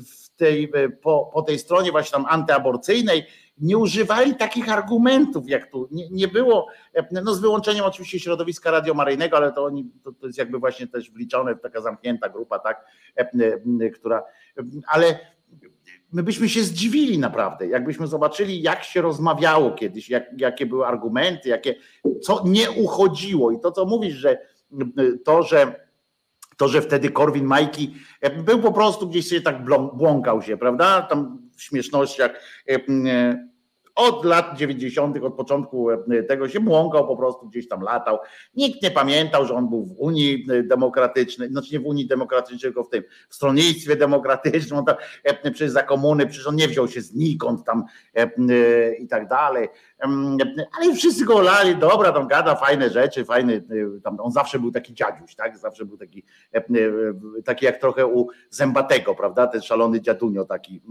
[0.06, 0.72] w tej,
[1.02, 3.26] po, po tej stronie właśnie tam antyaborcyjnej,
[3.58, 5.88] nie używali takich argumentów jak tu.
[5.90, 6.66] Nie, nie było,
[7.24, 11.10] no z wyłączeniem oczywiście środowiska radiomaryjnego, ale to oni, to, to jest jakby właśnie też
[11.10, 12.84] wliczone taka zamknięta grupa, tak,
[13.94, 14.22] która,
[14.86, 15.18] ale
[16.12, 21.48] my byśmy się zdziwili naprawdę, jakbyśmy zobaczyli, jak się rozmawiało kiedyś, jak, jakie były argumenty,
[21.48, 21.74] jakie,
[22.22, 23.50] co nie uchodziło.
[23.50, 24.38] I to, co mówisz, że
[25.24, 25.89] to, że
[26.60, 27.94] to, że wtedy Korwin Majki
[28.44, 29.64] był po prostu gdzieś sobie tak
[29.94, 31.02] błąkał się, prawda?
[31.02, 32.30] Tam w śmiesznościach
[33.94, 38.18] od lat 90., od początku e, tego się błąkał, po prostu gdzieś tam latał.
[38.54, 42.84] Nikt nie pamiętał, że on był w Unii Demokratycznej, znaczy nie w Unii Demokratycznej, tylko
[42.84, 44.78] w tym w stronnictwie demokratycznym.
[44.78, 47.84] On tam, e, przecież za komuny, przecież on nie wziął się znikąd tam
[48.14, 49.68] e, i tak dalej.
[50.78, 53.64] Ale wszyscy go lali, dobra, tam gada fajne rzeczy, fajny,
[54.04, 55.58] tam on zawsze był taki dziadziuś, tak?
[55.58, 56.24] Zawsze był taki,
[57.44, 59.46] taki jak trochę u Zębatego, prawda?
[59.46, 60.82] Ten szalony dziadunio taki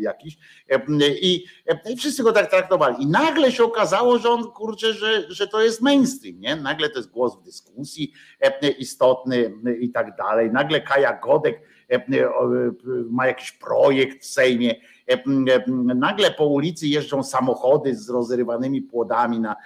[0.00, 0.38] jakiś.
[1.00, 1.44] I,
[1.90, 3.02] i wszyscy go tak traktowali.
[3.02, 6.56] I nagle się okazało, że on kurczę, że, że to jest mainstream, nie?
[6.56, 8.12] Nagle to jest głos w dyskusji
[8.78, 10.50] istotny i tak dalej.
[10.50, 11.60] Nagle Kaja Godek
[13.10, 14.74] ma jakiś projekt w Sejmie
[15.94, 19.56] Nagle po ulicy jeżdżą samochody z rozrywanymi płodami na,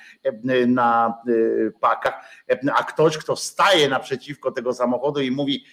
[0.66, 2.24] na e, pakach,
[2.74, 5.64] a ktoś, kto staje naprzeciwko tego samochodu i mówi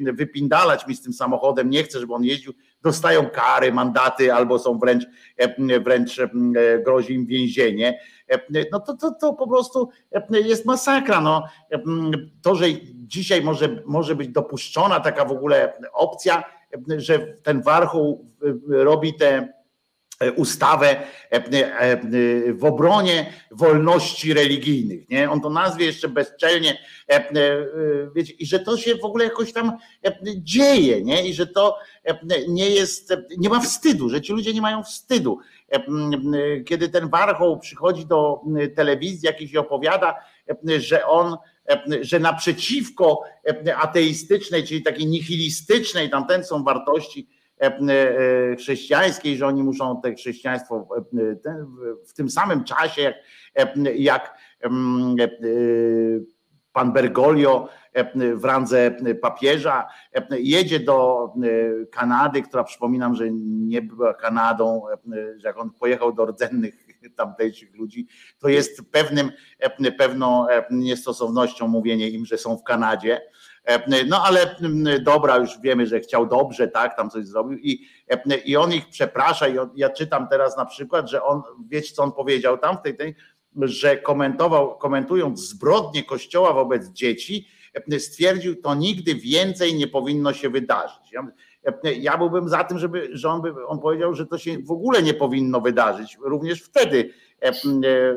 [0.00, 2.52] wypindalać mi z tym samochodem, nie chcę, żeby on jeździł,
[2.82, 5.04] dostają kary, mandaty albo są wręcz,
[5.84, 6.20] wręcz
[6.84, 7.98] grozi im więzienie
[8.72, 9.88] no to, to, to po prostu
[10.30, 11.20] jest masakra.
[11.20, 11.48] No,
[12.42, 16.44] to, że dzisiaj może, może być dopuszczona taka w ogóle opcja,
[16.96, 18.26] że ten Warchoł
[18.68, 19.48] robi tę
[20.36, 20.96] ustawę
[22.54, 25.08] w obronie wolności religijnych.
[25.08, 25.30] Nie?
[25.30, 26.78] On to nazwie jeszcze bezczelnie,
[28.14, 29.78] wiecie, i że to się w ogóle jakoś tam
[30.36, 31.28] dzieje, nie?
[31.28, 31.78] i że to
[32.48, 35.38] nie jest, nie ma wstydu, że ci ludzie nie mają wstydu.
[36.66, 38.40] Kiedy ten Warchoł przychodzi do
[38.76, 40.14] telewizji jakiś i opowiada,
[40.78, 41.36] że on
[42.00, 43.22] że naprzeciwko
[43.76, 47.28] ateistycznej, czyli takiej nihilistycznej, tamten są wartości
[48.58, 50.88] chrześcijańskiej, że oni muszą te chrześcijaństwo
[52.08, 53.14] w tym samym czasie,
[53.54, 54.38] jak, jak
[56.72, 57.68] pan Bergoglio
[58.34, 59.88] w randze papieża
[60.30, 61.28] jedzie do
[61.90, 64.82] Kanady, która przypominam, że nie była Kanadą,
[65.36, 68.06] że jak on pojechał do rdzennych tamtejszych ludzi,
[68.38, 69.32] to jest pewnym,
[69.98, 73.20] pewną niestosownością mówienie im, że są w Kanadzie,
[74.08, 74.56] No ale
[75.00, 77.86] dobra, już wiemy, że chciał dobrze, tak, tam coś zrobił i,
[78.44, 82.02] i on ich przeprasza i on, ja czytam teraz na przykład, że on, wiecie co
[82.02, 83.14] on powiedział tam w tej, tej
[83.56, 87.48] że komentował, komentując zbrodnie Kościoła wobec dzieci,
[87.98, 91.12] stwierdził, to nigdy więcej nie powinno się wydarzyć.
[91.12, 91.26] Ja,
[92.00, 93.28] ja byłbym za tym, żeby że
[93.66, 96.18] on, powiedział, że to się w ogóle nie powinno wydarzyć.
[96.24, 97.10] Również wtedy.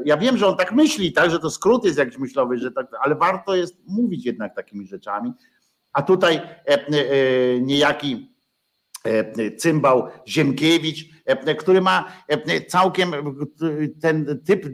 [0.05, 2.87] Ja wiem, że on tak myśli, tak, że to skrót jest jakiś myślowy, że tak,
[3.01, 5.33] ale warto jest mówić jednak takimi rzeczami.
[5.93, 6.41] A tutaj
[7.61, 8.35] niejaki
[9.57, 11.14] cymbał Ziemkiewicz E,
[11.57, 13.11] który ma e, całkiem
[14.01, 14.65] ten typ,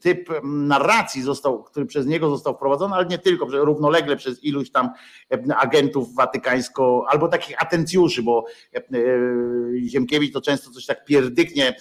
[0.00, 4.90] typ narracji został, który przez niego został wprowadzony, ale nie tylko, równolegle przez iluś tam
[5.32, 8.44] e, agentów watykańsko, albo takich atencjuszy, bo
[9.86, 11.76] Ziemkiewicz to często coś tak pierdyknie,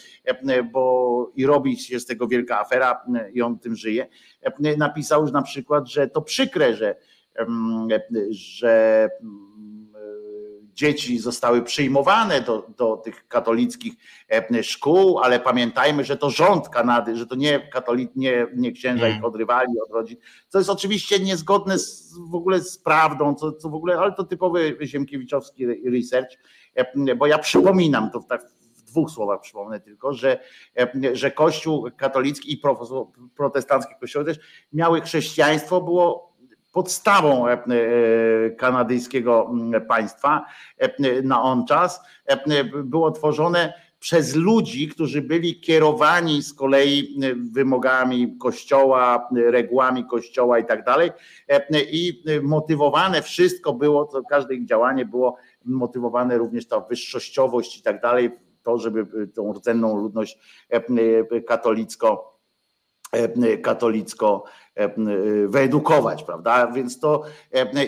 [0.71, 4.07] bo i robi się z tego wielka afera i on tym żyje.
[4.77, 6.95] Napisał już na przykład, że to przykre, że,
[8.31, 9.09] że
[10.73, 13.93] dzieci zostały przyjmowane do, do tych katolickich
[14.31, 19.09] e, szkół, ale pamiętajmy, że to rząd Kanady, że to nie katolik, nie, nie księża
[19.09, 20.17] ich odrywali od rodzin.
[20.49, 24.23] To jest oczywiście niezgodne z, w ogóle z prawdą, co, co w ogóle, ale to
[24.23, 26.31] typowy Ziemkiewiczowski research,
[26.75, 30.39] e, bo ja przypominam, to tak w dwóch słowach przypomnę tylko, że,
[30.77, 32.61] e, że Kościół katolicki i
[33.35, 34.39] protestancki kościoły też
[34.73, 36.32] miały chrześcijaństwo, było
[36.73, 37.59] podstawą e, e,
[38.49, 39.51] kanadyjskiego
[39.87, 40.45] państwa
[40.77, 42.01] e, na on czas
[42.83, 47.19] było tworzone przez ludzi, którzy byli kierowani z kolei
[47.51, 51.11] wymogami kościoła, regułami kościoła i tak dalej.
[51.91, 58.01] I motywowane wszystko było, to każde ich działanie było motywowane również ta wyższościowość i tak
[58.01, 58.31] dalej,
[58.63, 60.37] to, żeby tą rdzenną ludność
[61.47, 62.33] katolicko
[63.63, 64.43] katolicko
[65.47, 66.71] wyedukować, prawda?
[66.71, 67.23] Więc to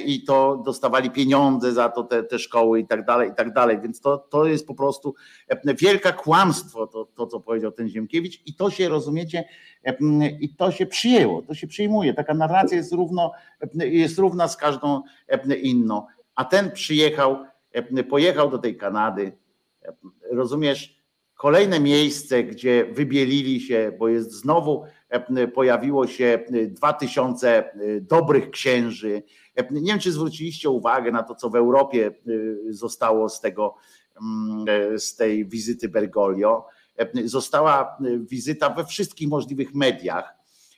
[0.06, 3.82] i to dostawali pieniądze za to te, te szkoły i tak dalej, i tak dalej.
[3.82, 5.16] Więc to, to jest po prostu
[5.78, 9.44] wielka kłamstwo, to, to co powiedział ten Ziemkiewicz, i to się rozumiecie,
[10.40, 12.14] i to się przyjęło, to się przyjmuje.
[12.14, 13.32] Taka narracja jest równo,
[13.76, 15.02] jest równa z każdą
[15.62, 16.06] inną.
[16.36, 17.38] A ten przyjechał,
[18.10, 19.32] pojechał do tej Kanady,
[20.32, 20.96] rozumiesz,
[21.36, 24.95] kolejne miejsce, gdzie wybielili się, bo jest znowu E,
[25.54, 29.24] pojawiło się 2000 e, e, dobrych księży.
[29.72, 32.12] Nie wiem, czy zwróciliście uwagę na to, co w Europie
[32.70, 33.76] zostało z tego,
[34.22, 36.66] mm, z tej wizyty Bergoglio.
[37.26, 40.36] Została wizyta we wszystkich możliwych mediach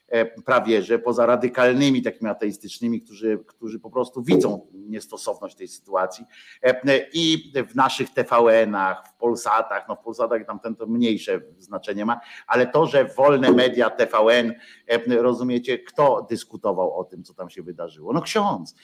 [0.08, 6.24] E, prawie że poza radykalnymi takimi ateistycznymi, którzy, którzy po prostu widzą niestosowność tej sytuacji
[6.62, 12.66] e, i w naszych TVN-ach, Polsatach, no w Polsatach tamten to mniejsze znaczenie ma, ale
[12.66, 14.54] to, że wolne media TVN,
[15.08, 18.12] rozumiecie, kto dyskutował o tym, co tam się wydarzyło?
[18.12, 18.74] No ksiądz.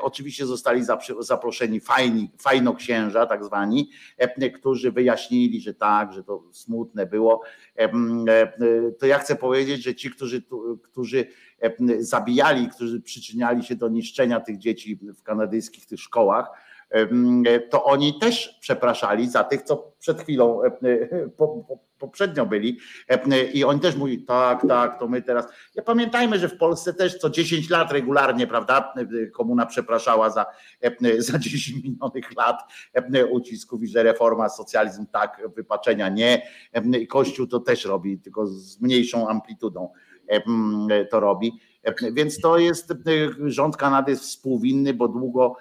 [0.00, 0.82] Oczywiście zostali
[1.20, 3.90] zaproszeni fajni, fajno księża, tak zwani,
[4.54, 7.42] którzy wyjaśnili, że tak, że to smutne było.
[8.98, 10.42] To ja chcę powiedzieć, że ci, którzy
[10.82, 11.26] którzy
[11.98, 16.50] zabijali, którzy przyczyniali się do niszczenia tych dzieci w kanadyjskich tych szkołach,
[17.70, 20.70] to oni też przepraszali za tych, co przed chwilą e,
[21.98, 22.78] poprzednio byli
[23.52, 25.46] i oni też mówili, tak, tak, to my teraz.
[25.74, 28.94] Ja pamiętajmy, że w Polsce też co 10 lat regularnie, prawda,
[29.32, 30.46] komuna przepraszała za,
[31.18, 32.60] za 10 minionych lat
[33.30, 36.42] ucisków i że reforma, socjalizm tak, wypaczenia nie.
[37.00, 39.92] I Kościół to też robi, tylko z mniejszą amplitudą
[41.10, 41.60] to robi.
[42.12, 42.92] Więc to jest,
[43.46, 45.56] rząd Kanady jest współwinny, bo długo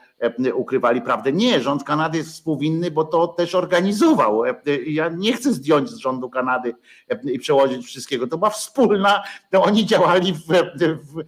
[0.53, 1.31] ukrywali prawdę.
[1.31, 4.41] Nie, rząd Kanady jest współwinny, bo to też organizował.
[4.87, 6.75] Ja nie chcę zdjąć z rządu Kanady
[7.23, 8.27] i przełożyć wszystkiego.
[8.27, 11.23] To była wspólna, to oni działali w, w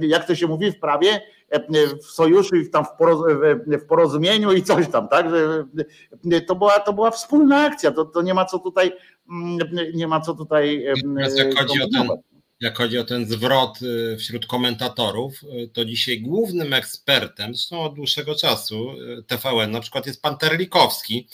[0.00, 1.20] jak to się mówi w prawie,
[2.02, 2.84] w sojuszu i tam
[3.66, 5.26] w porozumieniu i coś tam, tak?
[6.46, 7.90] To była, to była wspólna akcja.
[7.90, 8.92] To, to nie ma co tutaj
[9.94, 10.84] nie ma co tutaj.
[11.36, 16.20] jak chodzi o ten jak chodzi o ten zwrot y, wśród komentatorów, y, to dzisiaj
[16.20, 21.28] głównym ekspertem, zresztą od dłuższego czasu y, TVN na przykład jest pan Terlikowski.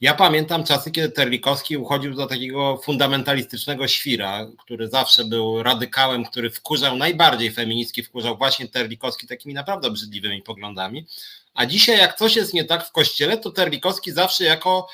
[0.00, 6.50] Ja pamiętam czasy, kiedy Terlikowski uchodził do takiego fundamentalistycznego świra, który zawsze był radykałem, który
[6.50, 11.06] wkurzał najbardziej feministki, wkurzał właśnie Terlikowski takimi naprawdę obrzydliwymi poglądami.
[11.54, 14.88] A dzisiaj, jak coś jest nie tak w kościele, to Terlikowski zawsze jako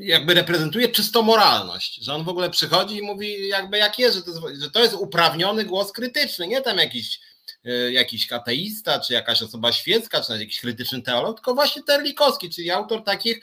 [0.00, 4.22] jakby reprezentuje czystą moralność, że on w ogóle przychodzi i mówi jakby jak jest, że
[4.22, 7.20] to jest, że to jest uprawniony głos krytyczny, nie tam jakiś,
[7.64, 12.70] e, jakiś ateista, czy jakaś osoba świecka, czy jakiś krytyczny teolog, tylko właśnie Terlikowski, czyli
[12.70, 13.40] autor takich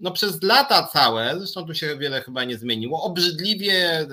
[0.00, 4.06] no przez lata całe, zresztą tu się wiele chyba nie zmieniło, obrzydliwie,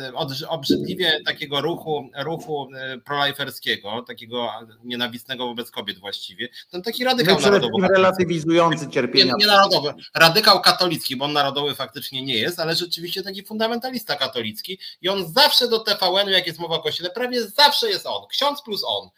[0.48, 4.50] obrzydliwie takiego ruchu, ruchu e, proliferskiego, takiego
[4.84, 7.88] nienawistnego wobec kobiet właściwie, ten taki radykał no, narodowy.
[7.88, 9.34] relatywizujący cierpienia.
[9.34, 14.16] Nie, nie narodowy, radykał katolicki, bo on narodowy faktycznie nie jest, ale rzeczywiście taki fundamentalista
[14.16, 18.28] katolicki i on zawsze do TVN-u, jak jest mowa o kościele, prawie zawsze jest on,
[18.28, 19.10] ksiądz plus on.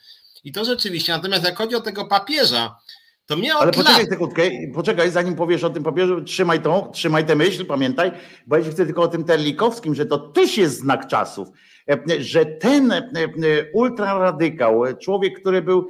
[0.43, 2.77] I to rzeczywiście, natomiast jak chodzi o tego papieża,
[3.25, 4.43] to mnie Ale poczekaj sekundkę,
[4.73, 8.11] poczekaj, zanim powiesz o tym papieżu, trzymaj tą, trzymaj tę myśl, pamiętaj,
[8.47, 11.47] bo ja chcę tylko o tym Terlikowskim, że to też jest znak czasów,
[11.89, 13.29] e, że ten e, e,
[13.73, 15.87] ultraradykał, człowiek, który był,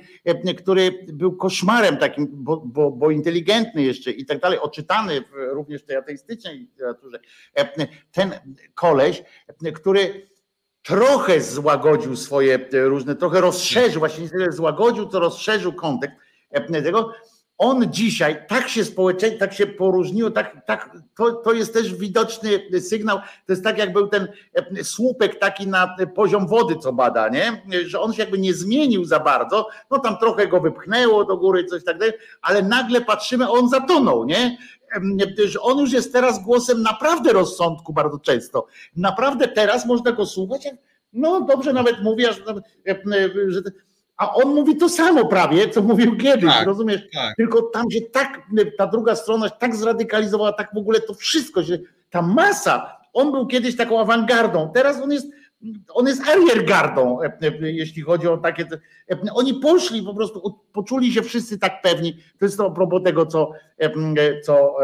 [0.58, 5.86] który był koszmarem takim, bo, bo, bo inteligentny jeszcze i tak dalej, oczytany również w
[5.86, 7.20] tej ateistycznej literaturze,
[8.12, 8.32] ten
[8.74, 9.24] koleś,
[9.76, 10.28] który
[10.84, 16.18] trochę złagodził swoje różne, trochę rozszerzył, właśnie nie tyle złagodził, to rozszerzył kontekst,
[16.84, 17.14] tego,
[17.58, 22.82] on dzisiaj tak się społecznie, tak się poróżniło, tak, tak, to, to jest też widoczny
[22.82, 23.18] sygnał.
[23.18, 24.28] To jest tak, jak był ten
[24.84, 27.62] słupek taki na poziom wody, co bada, nie?
[27.86, 31.66] Że on się jakby nie zmienił za bardzo, no tam trochę go wypchnęło do góry,
[31.66, 34.58] coś tak dalej, ale nagle patrzymy, on zatonął, nie?
[35.46, 38.68] Że on już jest teraz głosem naprawdę rozsądku bardzo często.
[38.96, 40.68] Naprawdę teraz można go słuchać,
[41.14, 42.44] no dobrze nawet mówię, że,
[43.48, 43.62] że
[44.18, 47.02] a on mówi to samo prawie, co mówił kiedyś, tak, rozumiesz?
[47.14, 47.36] Tak.
[47.36, 48.42] Tylko tam się tak,
[48.78, 51.80] ta druga strona tak zradykalizowała, tak w ogóle to wszystko się,
[52.10, 55.28] ta masa, on był kiedyś taką awangardą, teraz on jest,
[55.94, 58.66] on jest ariergardą, e, e, jeśli chodzi o takie,
[59.12, 63.04] e, oni poszli po prostu, poczuli się wszyscy tak pewni, to jest to a propos
[63.04, 63.52] tego, co,
[64.44, 64.76] co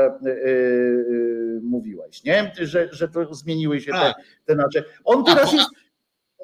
[1.61, 2.51] mówiłeś, nie?
[2.61, 4.15] Że, że to zmieniły się tak.
[4.15, 4.83] te, te nasze.
[5.03, 5.69] On teraz jest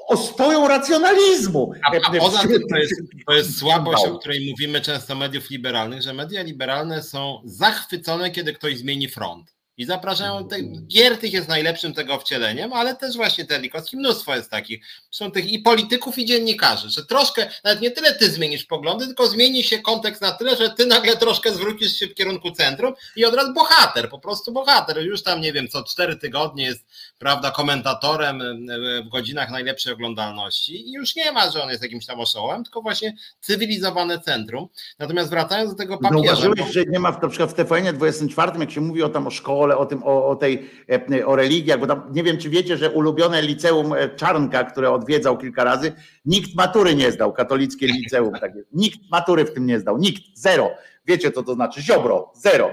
[0.08, 1.72] ostoją racjonalizmu.
[1.84, 6.02] A, a poza tym to jest, to jest słabość, o której mówimy często mediów liberalnych,
[6.02, 9.56] że media liberalne są zachwycone, kiedy ktoś zmieni front.
[9.78, 14.86] I zapraszają, te, Giertych jest najlepszym tego wcieleniem, ale też właśnie Terlikowski, mnóstwo jest takich,
[15.12, 19.28] są tych i polityków i dziennikarzy, że troszkę, nawet nie tyle ty zmienisz poglądy, tylko
[19.28, 23.26] zmieni się kontekst na tyle, że ty nagle troszkę zwrócisz się w kierunku centrum i
[23.26, 26.86] od razu bohater, po prostu bohater, już tam nie wiem, co cztery tygodnie jest,
[27.18, 32.06] prawda, komentatorem e, w godzinach najlepszej oglądalności i już nie ma, że on jest jakimś
[32.06, 34.68] tam oszołem, tylko właśnie cywilizowane centrum.
[35.00, 36.36] Natomiast wracając do tego papieża...
[36.36, 39.28] Zauważyłeś, że nie ma w, na przykład w TVN 24, jak się mówi o tam
[39.28, 40.70] o szkole, o tym, o, o tej,
[41.12, 44.92] e, o religiach, bo tam, nie wiem, czy wiecie, że ulubione liceum e, Czarnka, które
[44.92, 45.94] odwiedzał kilka razy,
[46.26, 48.64] nikt matury nie zdał, katolickie liceum, takie.
[48.74, 50.72] nikt matury w tym nie zdał, nikt, zero.
[51.08, 51.82] Wiecie, co to znaczy?
[51.82, 52.72] Ziobro, zero.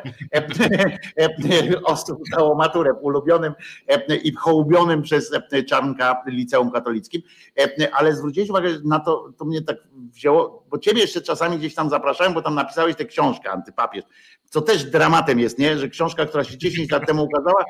[1.85, 3.53] Osób zdało maturę w ulubionym
[4.25, 5.31] i hołubionym przez
[5.69, 7.23] Czarnka liceum katolickim,
[7.93, 11.91] ale zwróciłeś uwagę na to, to mnie tak wzięło, bo ciebie jeszcze czasami gdzieś tam
[11.91, 14.05] zapraszałem, bo tam napisałeś tę książkę Antypapież,
[14.45, 15.79] co też dramatem jest, nie?
[15.79, 17.65] że książka, która się 10 lat temu ukazała,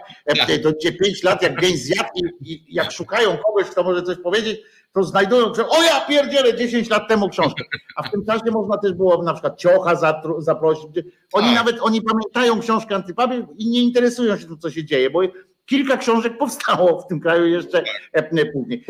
[0.62, 2.08] to cię 5 lat jak gęś zjadł
[2.40, 4.60] i, i jak szukają kogoś, kto może coś powiedzieć,
[4.92, 7.64] to znajdują, że o ja pierdzielę 10 lat temu książkę.
[7.96, 9.96] A w tym czasie można też było na przykład Ciocha
[10.38, 10.90] zaprosić.
[11.32, 11.54] Oni tak.
[11.54, 15.20] nawet, oni pamiętają książkę Antypapież i nie interesują się tym, co się dzieje, bo
[15.66, 18.84] kilka książek powstało w tym kraju jeszcze e, później.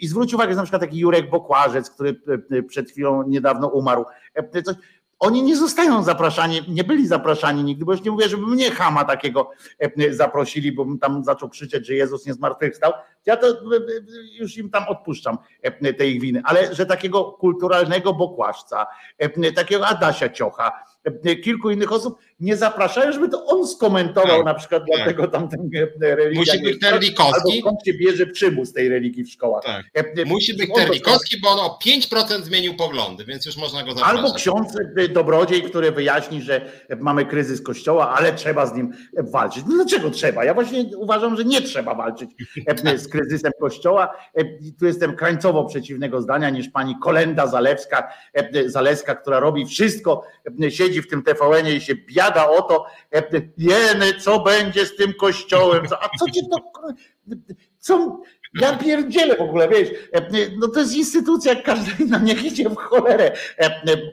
[0.00, 2.20] I zwróć uwagę, że na przykład taki Jurek Bokłażec, który
[2.68, 4.04] przed chwilą niedawno umarł.
[4.64, 4.76] Coś,
[5.20, 9.04] oni nie zostają zapraszani, nie byli zapraszani nigdy, bo już nie mówię, żeby mnie chama
[9.04, 12.92] takiego e, zaprosili, bo bym tam zaczął krzyczeć, że Jezus nie zmartwychwstał.
[13.26, 13.56] Ja to e, e,
[14.38, 15.38] już im tam odpuszczam
[15.98, 18.86] tej ich winy, ale że takiego kulturalnego bokłaszca,
[19.54, 20.72] takiego Adasia Ciocha,
[21.44, 24.96] kilku innych osób nie zapraszają, żeby to on skomentował tak, na przykład tak.
[24.96, 26.40] dlatego tamten religia.
[26.40, 27.50] Musi być Terlikowski.
[27.52, 29.64] Albo skąd się bierze przymus tej religii w szkołach.
[29.64, 29.86] Tak.
[30.26, 34.16] Musi być Terlikowski, bo on o 5% zmienił poglądy, więc już można go zapraszać.
[34.16, 34.76] Albo ksiądz
[35.12, 39.64] dobrodziej, który wyjaśni, że mamy kryzys kościoła, ale trzeba z nim walczyć.
[39.68, 40.44] No dlaczego trzeba?
[40.44, 42.30] Ja właśnie uważam, że nie trzeba walczyć
[42.96, 44.16] z kryzysem kościoła.
[44.78, 48.12] Tu jestem krańcowo przeciwnego zdania niż pani Kolenda Zalewska,
[48.66, 50.22] Zaleska, która robi wszystko,
[50.68, 51.96] siedzi w tym TVN-ie i się
[52.30, 52.86] biada o to,
[53.58, 56.56] jeny, co będzie z tym kościołem, a co ci to,
[57.78, 58.20] co,
[58.60, 59.88] ja pierdzielę w ogóle, wiesz,
[60.58, 63.32] no to jest instytucja, jak każda inna, niech idzie w cholerę.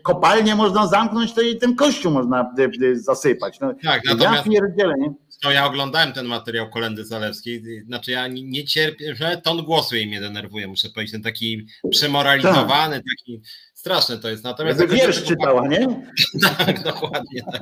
[0.04, 2.54] Kopalnię można zamknąć, to i ten kościół można
[2.94, 3.60] zasypać.
[3.60, 5.14] No, tak, ja pierdzielę, nie?
[5.44, 10.08] No ja oglądałem ten materiał Kolendy Zalewskiej, znaczy ja nie cierpię, że ton głosu jej
[10.08, 13.06] mnie denerwuje, muszę powiedzieć, ten taki przemoralizowany, tak.
[13.18, 13.42] taki
[13.78, 14.44] straszny to jest.
[14.44, 15.88] Natomiast jak wiersz czytała, nie?
[16.58, 17.62] tak, dokładnie tak.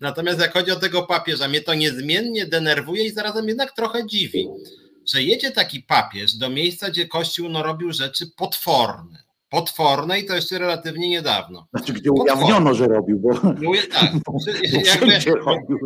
[0.00, 4.48] Natomiast jak chodzi o tego papieża, mnie to niezmiennie denerwuje i zarazem jednak trochę dziwi,
[5.12, 10.34] że jedzie taki papież do miejsca, gdzie Kościół no, robił rzeczy potworne potworne i to
[10.34, 11.66] jeszcze relatywnie niedawno.
[11.74, 13.34] Znaczy, gdzie ujawniono, że robił, bo.
[13.92, 14.12] tak,
[14.86, 15.12] jakby,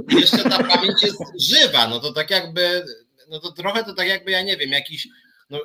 [0.08, 2.84] jeszcze ta pamięć jest żywa, no to tak jakby,
[3.30, 5.08] no to trochę to tak jakby, ja nie wiem, jakiś.
[5.50, 5.58] No,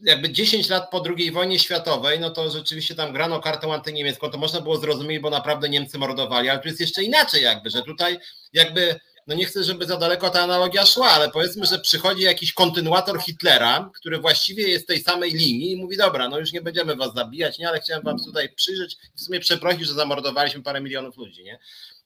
[0.00, 4.38] jakby 10 lat po II wojnie światowej, no to rzeczywiście tam grano kartę antyniemiecką, to
[4.38, 8.18] można było zrozumieć, bo naprawdę Niemcy mordowali, ale tu jest jeszcze inaczej jakby, że tutaj
[8.52, 12.52] jakby no nie chcę, żeby za daleko ta analogia szła, ale powiedzmy, że przychodzi jakiś
[12.52, 16.96] kontynuator Hitlera, który właściwie jest tej samej linii i mówi, dobra, no już nie będziemy
[16.96, 21.16] was zabijać, nie, ale chciałem wam tutaj przyjrzeć w sumie przeprosić, że zamordowaliśmy parę milionów
[21.16, 21.58] ludzi, nie?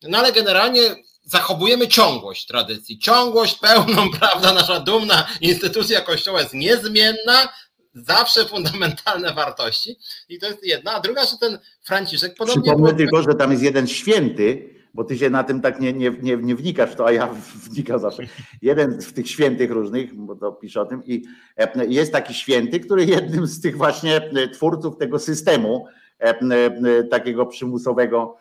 [0.03, 0.81] No ale generalnie
[1.25, 7.49] zachowujemy ciągłość tradycji, ciągłość pełną, prawda, nasza dumna instytucja Kościoła jest niezmienna,
[7.95, 9.97] zawsze fundamentalne wartości
[10.29, 12.63] i to jest jedna, a druga, że ten Franciszek podobnie...
[12.63, 12.99] Przypomnę było...
[12.99, 16.37] tylko, że tam jest jeden święty, bo ty się na tym tak nie, nie, nie,
[16.37, 17.29] nie wnikasz w to, a ja
[17.71, 18.23] wnikam zawsze.
[18.63, 21.25] Jeden z tych świętych różnych, bo to pisze o tym, i
[21.57, 25.87] e, jest taki święty, który jednym z tych właśnie e, twórców tego systemu
[26.19, 28.37] e, takiego przymusowego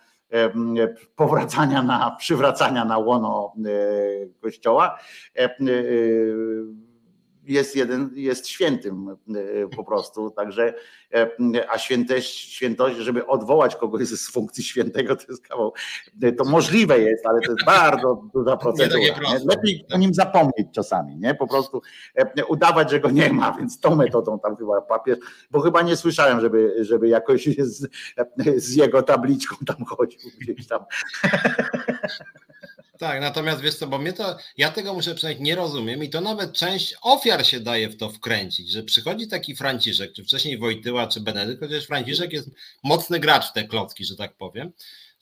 [1.15, 3.53] powracania na, przywracania na łono
[4.41, 4.99] kościoła
[7.43, 10.73] jest jeden, jest świętym e, po prostu, także
[11.13, 11.29] e,
[11.69, 15.73] a świętość, świętość, żeby odwołać kogoś z funkcji świętego, to jest kawał,
[16.37, 19.15] to możliwe jest, ale to jest bardzo duża procedura.
[19.45, 21.35] Lepiej o nim zapomnieć czasami, nie?
[21.35, 21.81] Po prostu
[22.15, 25.17] e, udawać, że go nie ma, więc tą metodą tam chyba papież,
[25.51, 27.87] bo chyba nie słyszałem, żeby, żeby jakoś z,
[28.57, 30.85] z jego tabliczką tam chodził gdzieś tam.
[33.01, 36.21] Tak, natomiast wiesz co, bo mnie to, ja tego muszę przynajmniej nie rozumiem i to
[36.21, 41.07] nawet część ofiar się daje w to wkręcić, że przychodzi taki Franciszek, czy wcześniej Wojtyła,
[41.07, 42.49] czy Benedykt, chociaż Franciszek jest
[42.83, 44.71] mocny gracz w te klocki, że tak powiem,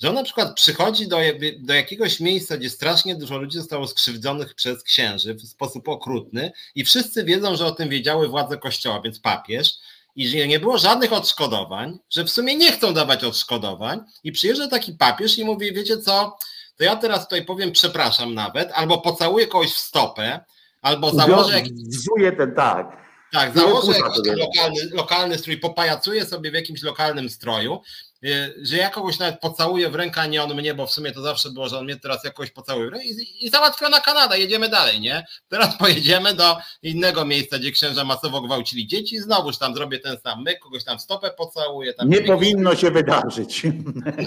[0.01, 1.18] że on na przykład przychodzi do,
[1.60, 6.85] do jakiegoś miejsca, gdzie strasznie dużo ludzi zostało skrzywdzonych przez księży w sposób okrutny i
[6.85, 9.73] wszyscy wiedzą, że o tym wiedziały władze kościoła, więc papież,
[10.15, 14.68] i że nie było żadnych odszkodowań, że w sumie nie chcą dawać odszkodowań i przyjeżdża
[14.68, 16.38] taki papież i mówi, wiecie co,
[16.80, 20.39] to ja teraz tutaj powiem przepraszam nawet, albo pocałuję kogoś w stopę,
[20.81, 21.72] albo założę jakiś...
[21.73, 22.99] Wzuję ten, tak.
[23.31, 27.81] Tak, założę jakiś lokalny, lokalny strój, popajacuję sobie w jakimś lokalnym stroju
[28.26, 31.11] Y, że ja kogoś nawet pocałuję w rękę, a nie on mnie, bo w sumie
[31.11, 35.01] to zawsze było, że on mnie teraz jakoś pocałuje i, i załatwiona Kanada, jedziemy dalej,
[35.01, 35.26] nie?
[35.49, 40.18] Teraz pojedziemy do innego miejsca, gdzie księża masowo gwałcili dzieci i znowuż tam zrobię ten
[40.23, 41.93] sam myk, kogoś tam w stopę pocałuję.
[41.93, 43.61] Tam nie powinno się wydarzyć.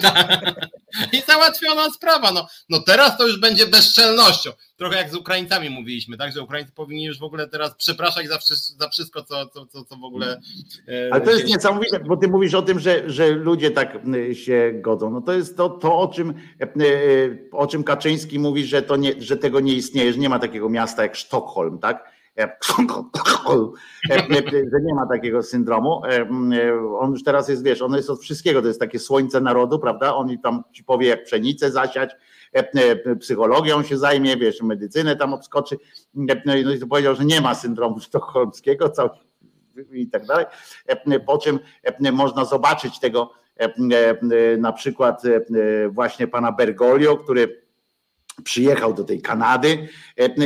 [1.11, 4.51] I załatwiona sprawa, no, no teraz to już będzie bezczelnością
[4.83, 8.39] trochę jak z Ukraińcami mówiliśmy, tak, że Ukraińcy powinni już w ogóle teraz przepraszać za,
[8.77, 10.41] za wszystko, co, co, co, co w ogóle.
[10.87, 13.97] E, Ale to jest niesamowite, bo ty mówisz o tym, że, że ludzie tak
[14.33, 15.09] się godzą.
[15.11, 16.67] No to jest to, to o, czym, e,
[17.51, 20.69] o czym Kaczyński mówi, że, to nie, że tego nie istnieje, że nie ma takiego
[20.69, 22.12] miasta jak Sztokholm, tak?
[24.11, 24.17] E,
[24.71, 26.01] że nie ma takiego syndromu.
[26.99, 30.15] On już teraz jest, wiesz, on jest od wszystkiego, to jest takie słońce narodu, prawda?
[30.15, 32.15] On tam ci powie, jak pszenicę zasiać,
[32.55, 32.71] E,
[33.05, 35.77] e, psychologią się zajmie, wiesz, medycynę tam obskoczy.
[36.29, 38.93] E, no i to powiedział, że nie ma syndromu sztokholmskiego
[39.91, 40.45] i tak dalej.
[41.25, 41.59] Po czym
[42.11, 43.31] można zobaczyć tego
[44.57, 45.21] na przykład
[45.89, 47.62] właśnie pana Bergoglio, który
[48.43, 49.89] przyjechał do tej Kanady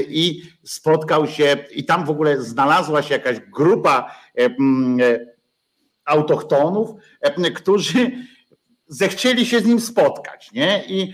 [0.10, 4.16] i spotkał się, i tam w ogóle znalazła się jakaś grupa
[6.06, 6.90] autochtonów,
[7.56, 8.12] którzy
[8.88, 10.52] zechcieli się z nim spotkać.
[10.52, 10.84] Nie?
[10.88, 11.14] I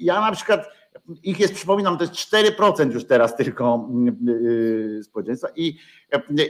[0.00, 0.77] ja na przykład
[1.22, 3.88] ich jest, przypominam, to jest 4% już teraz tylko
[4.26, 5.78] yy, społeczeństwa i,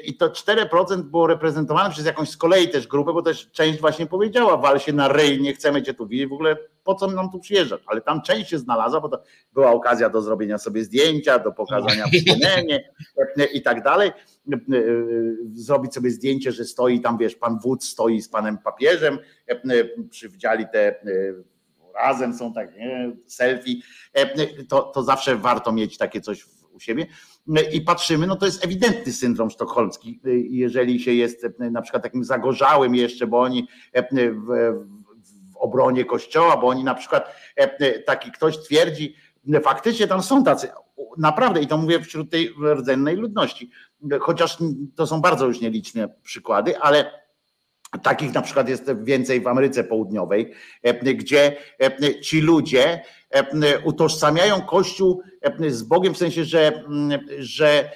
[0.04, 4.06] i to 4% było reprezentowane przez jakąś z kolei też grupę, bo też część właśnie
[4.06, 7.30] powiedziała, wal się na rej, nie chcemy cię tu widzieć, w ogóle po co nam
[7.30, 9.22] tu przyjeżdżać, ale tam część się znalazła, bo to
[9.52, 12.90] była okazja do zrobienia sobie zdjęcia, do pokazania wspomnienie
[13.54, 14.10] i tak dalej,
[15.54, 19.18] zrobić sobie zdjęcie, że stoi tam, wiesz, pan wódz stoi z panem papieżem,
[20.10, 21.00] przywdziali te
[22.02, 23.12] razem są tak, nie?
[23.26, 23.80] selfie,
[24.12, 27.06] e, to, to zawsze warto mieć takie coś u siebie.
[27.72, 30.20] I patrzymy, no to jest ewidentny syndrom sztokholmski,
[30.50, 34.46] jeżeli się jest e, na przykład takim zagorzałym jeszcze, bo oni e, w
[35.54, 37.34] obronie kościoła, bo oni na przykład
[38.06, 39.14] taki ktoś twierdzi,
[39.62, 40.68] faktycznie tam są tacy,
[41.18, 43.70] naprawdę, i to mówię wśród tej rdzennej ludności,
[44.20, 44.58] chociaż
[44.96, 47.10] to są bardzo już nieliczne przykłady, ale
[48.02, 50.52] Takich na przykład jest więcej w Ameryce Południowej,
[50.82, 55.22] e, gdzie e, ci ludzie e, utożsamiają Kościół
[55.68, 56.84] z Bogiem w sensie, że,
[57.38, 57.90] że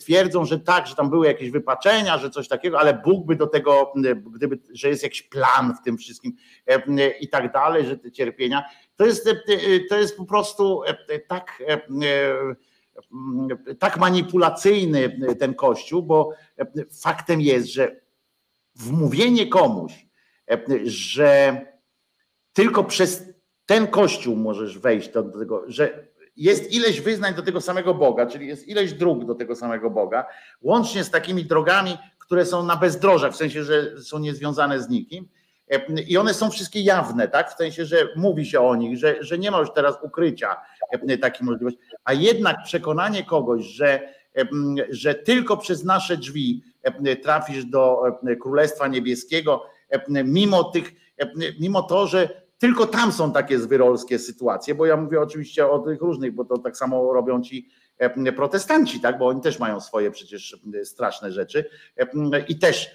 [0.00, 3.46] twierdzą, że tak, że tam były jakieś wypaczenia, że coś takiego, ale Bóg by do
[3.46, 3.92] tego,
[4.34, 6.32] gdyby, że jest jakiś plan w tym wszystkim
[7.20, 8.64] i tak dalej, że te cierpienia,
[8.96, 9.28] to jest,
[9.88, 10.82] to jest po prostu
[11.28, 11.62] tak,
[13.78, 16.32] tak manipulacyjny ten Kościół, bo
[17.02, 18.07] faktem jest, że
[18.78, 20.06] wmówienie komuś,
[20.84, 21.60] że
[22.52, 23.22] tylko przez
[23.66, 28.46] ten kościół możesz wejść do tego, że jest ileś wyznań do tego samego Boga, czyli
[28.46, 30.26] jest ileś dróg do tego samego Boga,
[30.62, 35.28] łącznie z takimi drogami, które są na bezdrożach, w sensie, że są niezwiązane z nikim.
[36.06, 37.50] I one są wszystkie jawne, tak?
[37.50, 40.56] W sensie, że mówi się o nich, że, że nie ma już teraz ukrycia
[41.20, 41.80] takiej możliwości.
[42.04, 44.12] A jednak przekonanie kogoś, że,
[44.90, 46.62] że tylko przez nasze drzwi
[47.22, 48.02] trafisz do
[48.40, 49.62] Królestwa Niebieskiego,
[50.24, 50.92] mimo tych,
[51.60, 56.00] mimo to, że tylko tam są takie zwyrolskie sytuacje, bo ja mówię oczywiście o tych
[56.00, 60.10] różnych, bo to tak samo robią ci e, protestanci, tak, bo oni też mają swoje
[60.10, 61.64] przecież e, straszne rzeczy
[61.96, 62.90] e, i też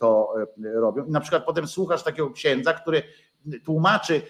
[0.00, 0.34] to
[0.74, 1.04] robią.
[1.04, 3.02] I na przykład potem słuchasz takiego księdza, który
[3.64, 4.22] tłumaczy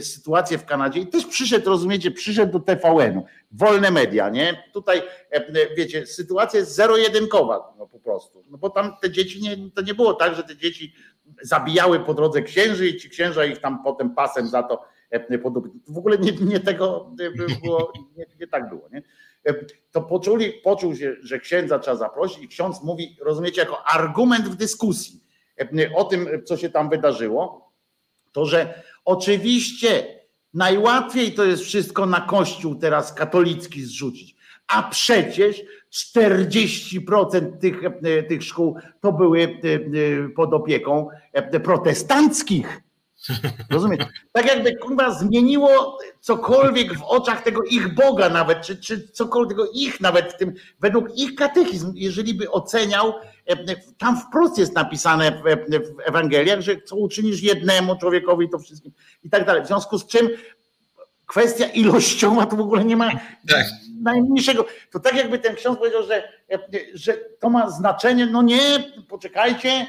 [0.00, 4.62] sytuację w Kanadzie i też przyszedł, rozumiecie, przyszedł do TVN-u, wolne media, nie?
[4.72, 5.02] Tutaj,
[5.76, 9.94] wiecie, sytuacja jest zero-jedynkowa no po prostu, no bo tam te dzieci, nie, to nie
[9.94, 10.94] było tak, że te dzieci
[11.42, 15.38] zabijały po drodze księży i ci księża ich tam potem pasem za to e,
[15.88, 17.14] w ogóle nie, nie tego
[17.62, 18.88] było, nie, nie tak było.
[18.92, 19.02] Nie?
[19.46, 19.54] E,
[19.92, 24.56] to poczuli, poczuł się, że księdza trzeba zaprosić i ksiądz mówi, rozumiecie, jako argument w
[24.56, 25.24] dyskusji
[25.60, 27.67] e, o tym, co się tam wydarzyło,
[28.32, 30.18] to że oczywiście
[30.54, 34.36] najłatwiej to jest wszystko na kościół teraz katolicki zrzucić,
[34.66, 41.08] a przecież 40% tych, e, tych szkół to były e, e, pod opieką
[41.64, 42.87] protestanckich.
[43.70, 44.04] Rozumiesz?
[44.32, 49.70] Tak jakby kurwa zmieniło cokolwiek w oczach tego ich Boga nawet, czy, czy cokolwiek tego
[49.74, 53.12] ich nawet w tym, według ich katechizm, jeżeli by oceniał,
[53.98, 58.92] tam wprost jest napisane w, w Ewangeliach, że co uczynisz jednemu człowiekowi, to wszystkim
[59.22, 59.62] i tak dalej.
[59.62, 60.28] W związku z czym
[61.28, 63.10] kwestia ilościowa to w ogóle nie ma
[63.48, 63.66] tak.
[64.02, 64.66] najmniejszego.
[64.92, 66.28] To tak jakby ten ksiądz powiedział, że,
[66.94, 68.26] że to ma znaczenie.
[68.26, 68.60] No nie,
[69.08, 69.86] poczekajcie,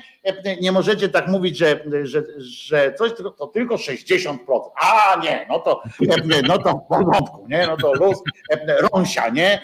[0.61, 4.38] nie możecie tak mówić, że, że, że coś to tylko 60%.
[4.82, 5.84] A nie, no to,
[6.48, 7.68] no to w porządku, nie?
[7.68, 8.18] No to luz,
[8.91, 9.61] rąsia, nie?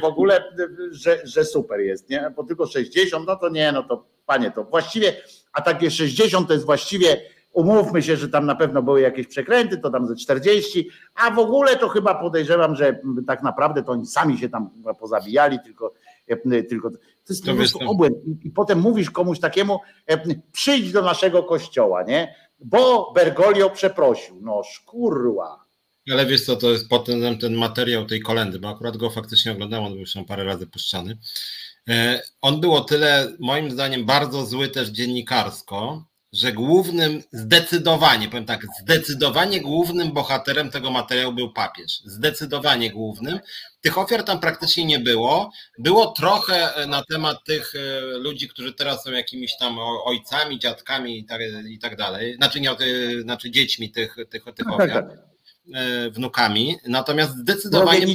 [0.00, 0.44] W ogóle,
[0.90, 2.32] że, że super jest, nie?
[2.36, 5.12] Bo tylko 60, no to nie, no to panie, to właściwie,
[5.52, 7.22] a takie 60 to jest właściwie
[7.52, 11.38] Umówmy się, że tam na pewno były jakieś przekręty, to tam ze 40, a w
[11.38, 14.70] ogóle to chyba podejrzewam, że tak naprawdę to oni sami się tam
[15.00, 15.92] pozabijali, tylko,
[16.26, 16.96] e, tylko to
[17.28, 18.16] jest po prostu obłęd.
[18.26, 20.18] I, I potem mówisz komuś takiemu, e,
[20.52, 22.34] przyjdź do naszego kościoła, nie?
[22.58, 24.38] Bo Bergoglio przeprosił.
[24.42, 25.64] No szkurła.
[26.10, 29.84] Ale wiesz co, to jest potem ten materiał tej kolendy, bo akurat go faktycznie oglądałem,
[29.84, 31.18] on był już parę razy puszczany.
[31.88, 38.44] E, on był o tyle, moim zdaniem, bardzo zły też dziennikarsko, że głównym, zdecydowanie, powiem
[38.44, 42.00] tak, zdecydowanie głównym bohaterem tego materiału był papież.
[42.04, 43.38] Zdecydowanie głównym.
[43.80, 45.52] Tych ofiar tam praktycznie nie było.
[45.78, 51.18] Było trochę e, na temat tych e, ludzi, którzy teraz są jakimiś tam ojcami, dziadkami
[51.18, 52.36] i tak, i tak dalej.
[52.36, 52.70] Znaczy, nie,
[53.22, 55.31] znaczy dziećmi tych, tych, tych tak, ofiar.
[55.74, 58.06] E, wnukami, natomiast zdecydowanie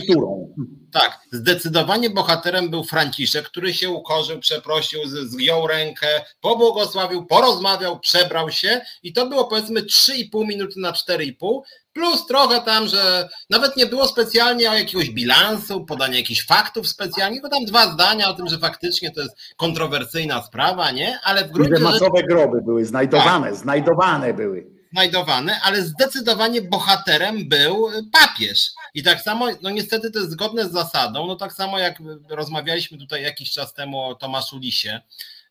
[0.91, 6.07] tak, zdecydowanie bohaterem był Franciszek, który się ukorzył, przeprosił, zgiął rękę,
[6.41, 11.61] pobłogosławił, porozmawiał, przebrał się i to było powiedzmy 3,5 minuty na 4,5
[11.93, 17.41] plus trochę tam, że nawet nie było specjalnie o jakiegoś bilansu, podania jakichś faktów specjalnie,
[17.41, 21.19] tylko tam dwa zdania o tym, że faktycznie to jest kontrowersyjna sprawa, nie?
[21.23, 23.55] Ale w gruncie masowe groby były znajdowane, tak.
[23.55, 28.71] znajdowane były znajdowany, ale zdecydowanie bohaterem był papież.
[28.93, 31.97] I tak samo, no niestety to jest zgodne z zasadą, no tak samo jak
[32.29, 35.01] rozmawialiśmy tutaj jakiś czas temu o Tomaszu Lisie.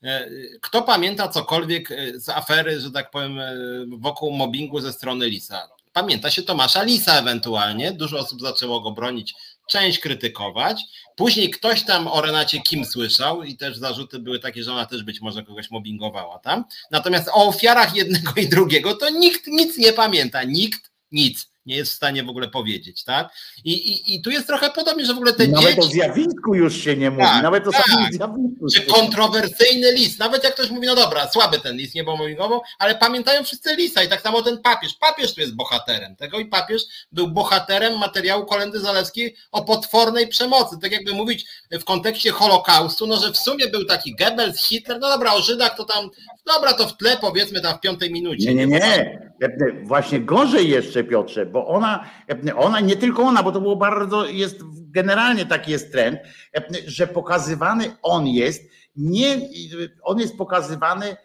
[0.02, 0.28] E,
[0.60, 3.55] kto pamięta cokolwiek z afery, że tak powiem, e,
[3.98, 5.68] wokół mobbingu ze strony Lisa?
[5.93, 9.35] Pamięta się Tomasza Lisa ewentualnie, dużo osób zaczęło go bronić
[9.68, 10.80] część krytykować.
[11.16, 15.02] Później ktoś tam o Renacie Kim słyszał i też zarzuty były takie, że ona też
[15.02, 16.64] być może kogoś mobbingowała tam.
[16.90, 20.44] Natomiast o ofiarach jednego i drugiego to nikt nic nie pamięta.
[20.44, 23.28] Nikt nic nie jest w stanie w ogóle powiedzieć, tak?
[23.64, 25.80] I, i, i tu jest trochę podobnie, że w ogóle te nawet dzieci...
[25.80, 28.66] o zjawisku już się nie mówi, tak, nawet o tak, samym zjawisku.
[28.74, 32.94] Czy kontrowersyjny list, nawet jak ktoś mówi, no dobra, słaby ten list, nie bomowingował, ale
[32.94, 34.94] pamiętają wszyscy lisa i tak samo ten papież.
[34.94, 36.82] Papież tu jest bohaterem tego i papież
[37.12, 43.16] był bohaterem materiału Kolendy Zalewskiej o potwornej przemocy, tak jakby mówić w kontekście Holokaustu, no
[43.16, 46.10] że w sumie był taki Goebbels, Hitler, no dobra, o Żydach to tam,
[46.47, 48.55] dobra, to w tle powiedzmy tam w piątej minucie.
[48.55, 49.26] Nie, nie, nie,
[49.82, 52.04] właśnie gorzej jeszcze Piotrze, bo ona,
[52.56, 54.60] ona, nie tylko ona, bo to było bardzo, jest
[54.90, 56.18] generalnie taki jest trend,
[56.86, 58.62] że pokazywany on jest,
[58.96, 59.40] nie,
[60.02, 61.16] on jest pokazywany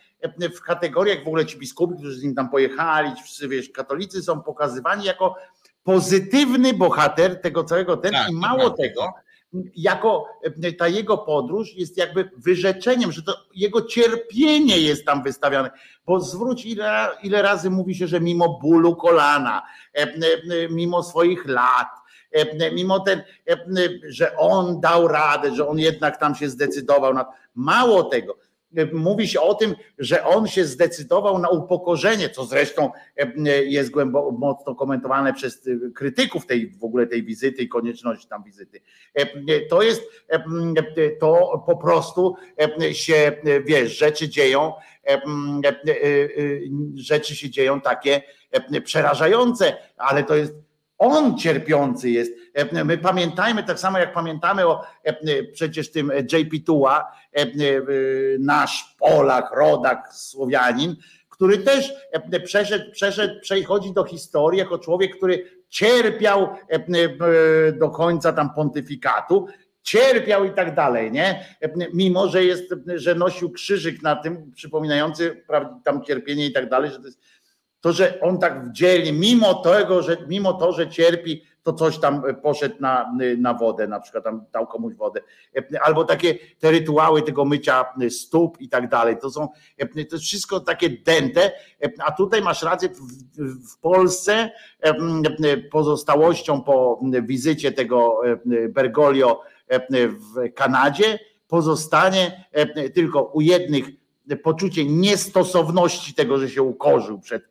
[0.56, 4.42] w kategoriach w ogóle ci biskupi, którzy z nim tam pojechali, wszyscy wiesz, katolicy są
[4.42, 5.36] pokazywani jako
[5.84, 9.14] pozytywny bohater tego całego ten tak, i mało tego,
[9.76, 10.26] jako
[10.78, 15.72] ta jego podróż jest jakby wyrzeczeniem, że to jego cierpienie jest tam wystawiane.
[16.06, 19.62] Bo zwróć, ile, ile razy mówi się, że mimo bólu kolana,
[20.70, 21.88] mimo swoich lat,
[22.74, 23.24] mimo ten,
[24.10, 27.26] że on dał radę, że on jednak tam się zdecydował na.
[27.56, 28.38] Mało tego,
[28.94, 32.92] mówi się o tym, że on się zdecydował na upokorzenie, co zresztą
[33.66, 38.82] jest głęboko, mocno komentowane przez krytyków tej w ogóle tej wizyty i konieczności tam wizyty.
[39.70, 40.02] To jest,
[41.20, 42.36] to po prostu
[42.92, 43.32] się,
[43.66, 44.74] wiesz, rzeczy dzieją,
[46.96, 48.22] rzeczy się dzieją takie
[48.84, 50.54] przerażające, ale to jest
[51.02, 52.32] on cierpiący jest.
[52.86, 54.84] My pamiętajmy, tak samo jak pamiętamy o
[55.54, 57.12] przecież tym JP Tuła,
[58.40, 60.96] nasz Polak, rodak, Słowianin,
[61.30, 61.94] który też
[62.44, 66.50] przeszedł, przeszedł, przechodzi do historii jako człowiek, który cierpiał
[67.80, 69.48] do końca tam pontyfikatu,
[69.84, 71.46] cierpiał i tak dalej, nie?
[71.94, 72.64] Mimo, że jest,
[72.96, 75.44] że nosił krzyżyk na tym, przypominający
[75.84, 77.20] tam cierpienie i tak dalej, że to jest
[77.82, 82.24] to, że on tak dzielnie, mimo tego, że mimo to, że cierpi, to coś tam
[82.42, 85.22] poszedł na, na wodę, na przykład tam dał komuś wodę.
[85.82, 89.18] Albo takie te rytuały tego mycia stóp i tak dalej.
[89.22, 89.48] To są
[90.10, 91.52] to wszystko takie dęte,
[92.00, 94.52] a tutaj masz rację, w, w Polsce
[95.72, 98.22] pozostałością po wizycie tego
[98.70, 99.42] Bergoglio
[100.00, 102.46] w Kanadzie pozostanie
[102.94, 103.86] tylko u jednych
[104.44, 107.51] poczucie niestosowności tego, że się ukorzył przed E,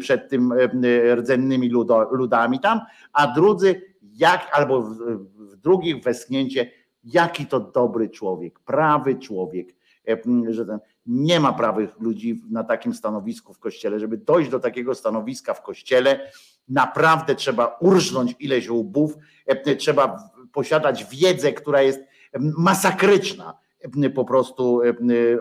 [0.00, 1.70] przed tym e, rdzennymi
[2.10, 2.80] ludami tam,
[3.12, 4.98] a drudzy, jak albo w,
[5.36, 6.70] w drugich westchnięcie,
[7.04, 9.74] jaki to dobry człowiek, prawy człowiek,
[10.08, 10.16] e,
[10.50, 14.00] że ten, nie ma prawych ludzi na takim stanowisku w kościele.
[14.00, 16.30] Żeby dojść do takiego stanowiska w kościele,
[16.68, 19.16] naprawdę trzeba urżnąć ileś łbów,
[19.78, 20.18] trzeba
[20.52, 22.00] posiadać wiedzę, która jest
[22.38, 23.58] masakryczna,
[24.14, 24.80] po prostu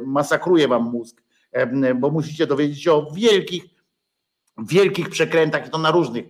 [0.05, 1.23] masakruje wam mózg,
[1.95, 3.72] bo musicie dowiedzieć się o wielkich
[4.57, 6.25] wielkich przekrętach i to na różnych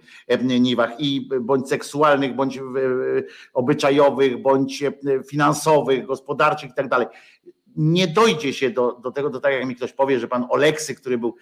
[0.60, 2.60] niwach i bądź seksualnych, bądź
[3.54, 4.84] obyczajowych, bądź
[5.30, 7.08] finansowych, gospodarczych i tak dalej.
[7.76, 10.95] Nie dojdzie się do, do tego, do tak jak mi ktoś powie, że pan Oleksy,
[10.95, 11.36] który był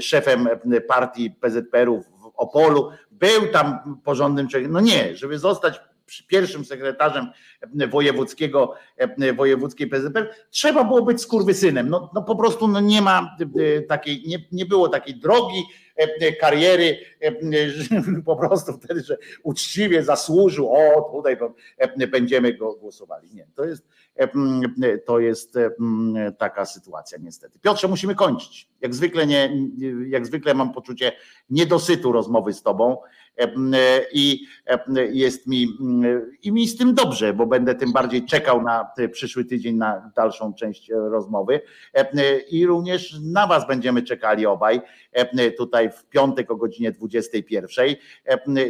[0.00, 0.48] szefem
[0.88, 4.72] partii PZPR-u w Opolu, był tam porządnym człowiekiem.
[4.72, 5.80] No nie, żeby zostać
[6.26, 7.26] pierwszym sekretarzem
[7.90, 8.74] wojewódzkiego,
[9.36, 11.88] wojewódzkiej PZPR, trzeba było być skurwysynem.
[11.88, 13.36] No, no po prostu no nie ma
[13.88, 15.89] takiej, nie, nie było takiej drogi, E,
[16.40, 17.32] kariery e,
[18.26, 21.38] po prostu wtedy, że uczciwie zasłużył, o tutaj
[21.78, 23.28] e, będziemy go głosowali.
[23.34, 23.88] Nie, to jest,
[25.06, 25.54] to jest
[26.38, 27.58] taka sytuacja niestety.
[27.58, 28.68] Piotrze, musimy kończyć.
[28.80, 29.52] Jak zwykle, nie,
[30.08, 31.12] jak zwykle mam poczucie
[31.50, 32.96] niedosytu rozmowy z tobą
[34.12, 34.46] i
[35.10, 35.66] jest mi
[36.42, 40.54] i mi z tym dobrze, bo będę tym bardziej czekał na przyszły tydzień na dalszą
[40.54, 41.60] część rozmowy
[42.50, 44.80] i również na was będziemy czekali obaj
[45.58, 47.86] tutaj w piątek o godzinie 21.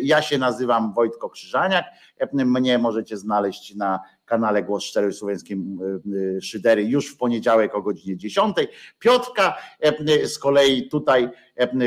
[0.03, 1.85] Ja się nazywam Wojtko Krzyżaniak.
[2.32, 4.01] Mnie możecie znaleźć na
[4.31, 5.78] kanale Głos Szczery Słowiańskim
[6.43, 8.57] Szydery już w poniedziałek o godzinie 10.
[8.98, 9.57] Piotrka
[10.24, 11.31] z kolei tutaj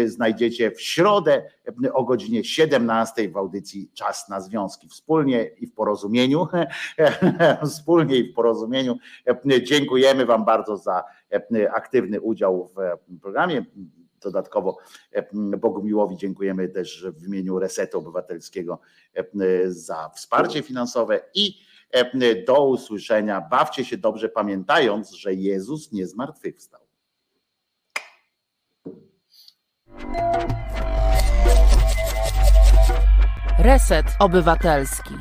[0.06, 1.50] znajdziecie w środę
[1.94, 4.90] o godzinie 17 w audycji Czas na Związki.
[4.90, 6.48] Wspólnie i w porozumieniu.
[7.66, 8.98] Wspólnie i w porozumieniu.
[9.64, 11.04] Dziękujemy Wam bardzo za
[11.74, 13.66] aktywny udział w programie.
[14.22, 14.78] Dodatkowo
[15.58, 18.80] Bogumiłowi dziękujemy też w imieniu Resetu Obywatelskiego
[19.68, 21.73] za wsparcie finansowe i
[22.48, 23.42] do usłyszenia.
[23.42, 26.82] Bawcie się dobrze, pamiętając, że Jezus nie zmartwychwstał.
[33.60, 35.14] Reset Obywatelski.